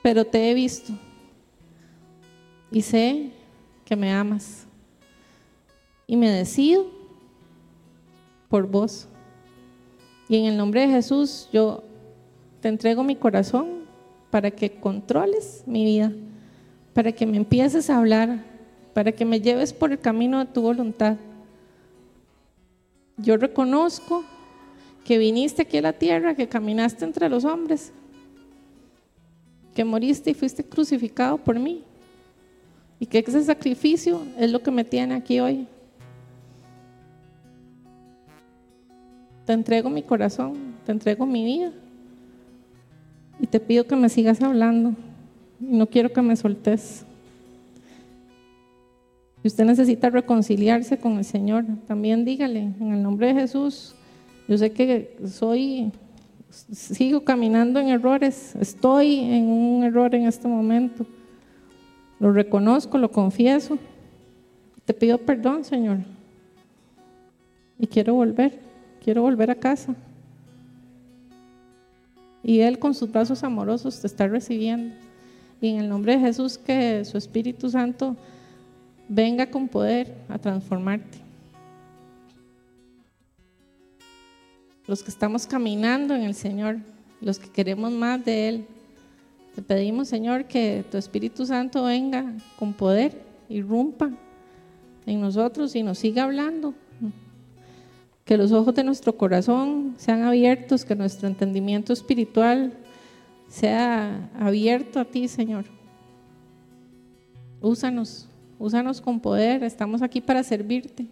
Pero 0.00 0.24
te 0.24 0.48
he 0.48 0.54
visto 0.54 0.92
y 2.70 2.82
sé 2.82 3.32
que 3.84 3.96
me 3.96 4.12
amas. 4.12 4.64
Y 6.06 6.14
me 6.14 6.30
decido 6.30 6.86
por 8.48 8.68
vos. 8.68 9.08
Y 10.28 10.36
en 10.36 10.44
el 10.44 10.56
nombre 10.56 10.82
de 10.82 10.86
Jesús 10.86 11.48
yo 11.52 11.82
te 12.60 12.68
entrego 12.68 13.02
mi 13.02 13.16
corazón 13.16 13.86
para 14.30 14.52
que 14.52 14.70
controles 14.70 15.64
mi 15.66 15.84
vida, 15.84 16.12
para 16.96 17.12
que 17.12 17.26
me 17.26 17.36
empieces 17.36 17.90
a 17.90 17.98
hablar, 17.98 18.38
para 18.94 19.12
que 19.12 19.26
me 19.26 19.38
lleves 19.38 19.70
por 19.74 19.92
el 19.92 19.98
camino 19.98 20.38
de 20.38 20.46
tu 20.46 20.62
voluntad. 20.62 21.18
Yo 23.18 23.36
reconozco 23.36 24.24
que 25.04 25.18
viniste 25.18 25.60
aquí 25.60 25.76
a 25.76 25.82
la 25.82 25.92
tierra, 25.92 26.34
que 26.34 26.48
caminaste 26.48 27.04
entre 27.04 27.28
los 27.28 27.44
hombres, 27.44 27.92
que 29.74 29.84
moriste 29.84 30.30
y 30.30 30.34
fuiste 30.34 30.64
crucificado 30.64 31.36
por 31.36 31.58
mí, 31.58 31.84
y 32.98 33.04
que 33.04 33.18
ese 33.18 33.44
sacrificio 33.44 34.22
es 34.38 34.50
lo 34.50 34.62
que 34.62 34.70
me 34.70 34.82
tiene 34.82 35.16
aquí 35.16 35.38
hoy. 35.38 35.68
Te 39.44 39.52
entrego 39.52 39.90
mi 39.90 40.02
corazón, 40.02 40.54
te 40.86 40.92
entrego 40.92 41.26
mi 41.26 41.44
vida. 41.44 41.72
Y 43.38 43.46
te 43.46 43.60
pido 43.60 43.86
que 43.86 43.96
me 43.96 44.08
sigas 44.08 44.40
hablando. 44.40 44.94
No 45.60 45.86
quiero 45.86 46.12
que 46.12 46.22
me 46.22 46.36
soltes. 46.36 47.04
Si 49.42 49.48
usted 49.48 49.64
necesita 49.64 50.10
reconciliarse 50.10 50.98
con 50.98 51.18
el 51.18 51.24
Señor, 51.24 51.64
también 51.86 52.24
dígale, 52.24 52.72
en 52.80 52.92
el 52.92 53.02
nombre 53.02 53.28
de 53.28 53.40
Jesús, 53.40 53.94
yo 54.48 54.58
sé 54.58 54.72
que 54.72 55.16
soy, 55.26 55.92
sigo 56.50 57.24
caminando 57.24 57.80
en 57.80 57.88
errores, 57.88 58.56
estoy 58.56 59.20
en 59.20 59.44
un 59.44 59.84
error 59.84 60.14
en 60.14 60.26
este 60.26 60.48
momento. 60.48 61.06
Lo 62.18 62.32
reconozco, 62.32 62.98
lo 62.98 63.10
confieso. 63.10 63.78
Te 64.84 64.94
pido 64.94 65.18
perdón, 65.18 65.64
Señor. 65.64 65.98
Y 67.78 67.86
quiero 67.86 68.14
volver, 68.14 68.58
quiero 69.04 69.22
volver 69.22 69.50
a 69.50 69.54
casa. 69.54 69.94
Y 72.42 72.60
Él 72.60 72.78
con 72.78 72.94
sus 72.94 73.10
brazos 73.10 73.42
amorosos 73.42 74.00
te 74.00 74.06
está 74.06 74.26
recibiendo. 74.28 75.05
Y 75.60 75.68
en 75.68 75.80
el 75.80 75.88
nombre 75.88 76.16
de 76.16 76.20
Jesús 76.20 76.58
que 76.58 77.04
su 77.04 77.16
Espíritu 77.16 77.70
Santo 77.70 78.16
venga 79.08 79.50
con 79.50 79.68
poder 79.68 80.14
a 80.28 80.38
transformarte. 80.38 81.18
Los 84.86 85.02
que 85.02 85.10
estamos 85.10 85.46
caminando 85.46 86.14
en 86.14 86.22
el 86.22 86.34
Señor, 86.34 86.78
los 87.20 87.38
que 87.38 87.48
queremos 87.48 87.90
más 87.90 88.24
de 88.24 88.48
Él, 88.48 88.66
te 89.54 89.62
pedimos, 89.62 90.08
Señor, 90.08 90.44
que 90.44 90.84
tu 90.90 90.98
Espíritu 90.98 91.46
Santo 91.46 91.84
venga 91.84 92.34
con 92.58 92.72
poder, 92.74 93.22
irrumpa 93.48 94.10
en 95.06 95.20
nosotros 95.20 95.74
y 95.74 95.82
nos 95.82 95.98
siga 95.98 96.24
hablando 96.24 96.74
que 98.26 98.36
los 98.36 98.50
ojos 98.50 98.74
de 98.74 98.82
nuestro 98.82 99.16
corazón 99.16 99.94
sean 99.98 100.22
abiertos, 100.22 100.84
que 100.84 100.96
nuestro 100.96 101.28
entendimiento 101.28 101.92
espiritual 101.92 102.72
sea 103.48 104.30
abierto 104.38 105.00
a 105.00 105.04
ti, 105.04 105.28
Señor, 105.28 105.64
Úsanos, 107.60 108.28
úsanos 108.58 109.00
con 109.00 109.20
poder. 109.20 109.64
Estamos 109.64 110.02
aquí 110.02 110.20
para 110.20 110.42
servirte, 110.42 111.06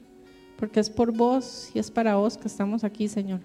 porque 0.56 0.80
es 0.80 0.90
por 0.90 1.12
vos 1.12 1.70
y 1.74 1.78
es 1.78 1.90
para 1.90 2.16
vos 2.16 2.36
que 2.36 2.48
estamos 2.48 2.84
aquí, 2.84 3.08
Señor. 3.08 3.40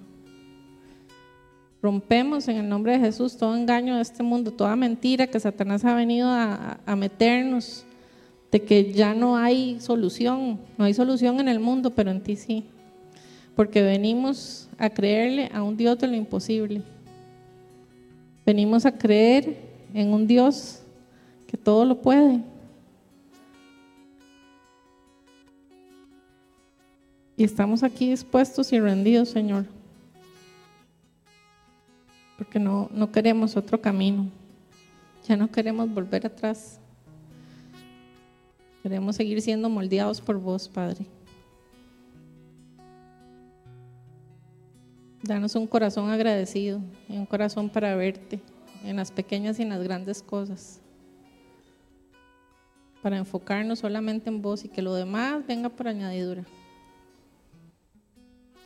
Rompemos 1.82 2.48
en 2.50 2.58
el 2.58 2.68
nombre 2.68 2.94
de 2.94 3.00
Jesús 3.00 3.38
todo 3.38 3.56
engaño 3.56 3.96
de 3.96 4.02
este 4.02 4.22
mundo, 4.22 4.52
toda 4.52 4.76
mentira 4.76 5.28
que 5.28 5.40
Satanás 5.40 5.86
ha 5.86 5.96
venido 5.96 6.28
a, 6.28 6.80
a 6.86 6.96
meternos, 6.96 7.86
de 8.52 8.62
que 8.62 8.92
ya 8.92 9.14
no 9.14 9.38
hay 9.38 9.80
solución, 9.80 10.60
no 10.78 10.86
hay 10.86 10.94
solución 10.94 11.40
en 11.40 11.48
el 11.48 11.60
mundo, 11.60 11.92
pero 11.92 12.12
en 12.12 12.22
ti 12.22 12.36
sí. 12.36 12.66
Porque 13.56 13.82
venimos 13.82 14.68
a 14.78 14.90
creerle 14.90 15.50
a 15.54 15.64
un 15.64 15.78
Dios 15.78 15.98
de 16.00 16.08
lo 16.08 16.16
imposible. 16.16 16.82
Venimos 18.50 18.84
a 18.88 18.98
creer 18.98 19.58
en 19.94 20.12
un 20.12 20.26
Dios 20.26 20.82
que 21.46 21.56
todo 21.56 21.86
lo 21.86 22.02
puede. 22.02 22.42
Y 27.38 27.44
estamos 27.44 27.84
aquí 27.84 28.10
dispuestos 28.10 28.74
y 28.74 28.80
rendidos, 28.80 29.30
Señor 29.30 29.66
porque 32.40 32.58
no, 32.58 32.90
no 32.94 33.12
queremos 33.12 33.58
otro 33.58 33.82
camino. 33.82 34.28
Ya 35.28 35.36
no 35.36 35.52
queremos 35.52 35.94
volver 35.94 36.26
atrás. 36.26 36.80
Queremos 38.82 39.18
seguir 39.18 39.42
siendo 39.42 39.70
moldeados 39.70 40.22
por 40.22 40.40
vos, 40.40 40.70
Padre. 40.70 41.06
Danos 45.22 45.56
un 45.56 45.68
corazón 45.68 46.10
agradecido 46.10 46.80
y 47.10 47.18
un 47.18 47.26
corazón 47.26 47.70
para 47.70 47.96
verte 47.96 48.40
en 48.84 48.96
las 48.96 49.12
pequeñas 49.12 49.60
y 49.60 49.64
en 49.64 49.70
las 49.70 49.84
grandes 49.84 50.22
cosas. 50.22 50.80
Para 53.02 53.18
enfocarnos 53.18 53.80
solamente 53.80 54.30
en 54.30 54.42
vos 54.42 54.64
y 54.64 54.70
que 54.70 54.82
lo 54.82 54.94
demás 54.94 55.46
venga 55.46 55.70
por 55.70 55.88
añadidura. 55.88 56.46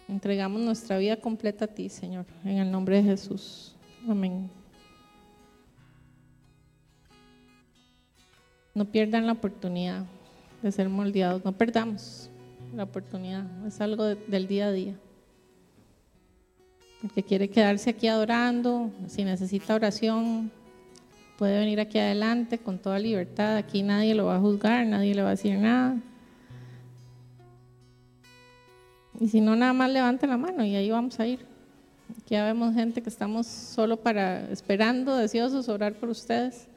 Entregamos 0.07 0.61
nuestra 0.61 0.97
vida 0.97 1.17
completa 1.17 1.65
a 1.65 1.67
ti, 1.67 1.89
Señor, 1.89 2.25
en 2.43 2.57
el 2.57 2.71
nombre 2.71 2.97
de 2.97 3.03
Jesús. 3.03 3.75
Amén. 4.07 4.49
No 8.75 8.85
pierdan 8.85 9.25
la 9.25 9.33
oportunidad 9.33 10.05
de 10.61 10.71
ser 10.71 10.89
moldeados, 10.89 11.43
no 11.45 11.51
perdamos 11.51 12.29
la 12.75 12.83
oportunidad, 12.83 13.45
es 13.67 13.79
algo 13.81 14.03
del 14.03 14.47
día 14.47 14.67
a 14.67 14.71
día. 14.71 14.95
El 17.03 17.11
que 17.11 17.23
quiere 17.23 17.49
quedarse 17.49 17.89
aquí 17.89 18.07
adorando, 18.07 18.89
si 19.07 19.25
necesita 19.25 19.75
oración, 19.75 20.49
puede 21.37 21.59
venir 21.59 21.81
aquí 21.81 21.99
adelante 21.99 22.57
con 22.57 22.79
toda 22.79 22.97
libertad, 22.97 23.57
aquí 23.57 23.83
nadie 23.83 24.15
lo 24.15 24.25
va 24.25 24.37
a 24.37 24.39
juzgar, 24.39 24.85
nadie 24.85 25.13
le 25.13 25.21
va 25.21 25.27
a 25.27 25.31
decir 25.31 25.57
nada. 25.57 25.97
Y 29.19 29.27
si 29.27 29.41
no, 29.41 29.55
nada 29.55 29.73
más 29.73 29.91
levante 29.91 30.25
la 30.27 30.37
mano 30.37 30.63
y 30.63 30.75
ahí 30.75 30.89
vamos 30.89 31.19
a 31.19 31.27
ir. 31.27 31.45
Aquí 32.11 32.35
ya 32.35 32.45
vemos 32.45 32.73
gente 32.73 33.01
que 33.01 33.09
estamos 33.09 33.47
solo 33.47 33.97
para 33.97 34.49
esperando, 34.49 35.17
deseosos, 35.17 35.67
orar 35.67 35.93
por 35.95 36.09
ustedes. 36.09 36.67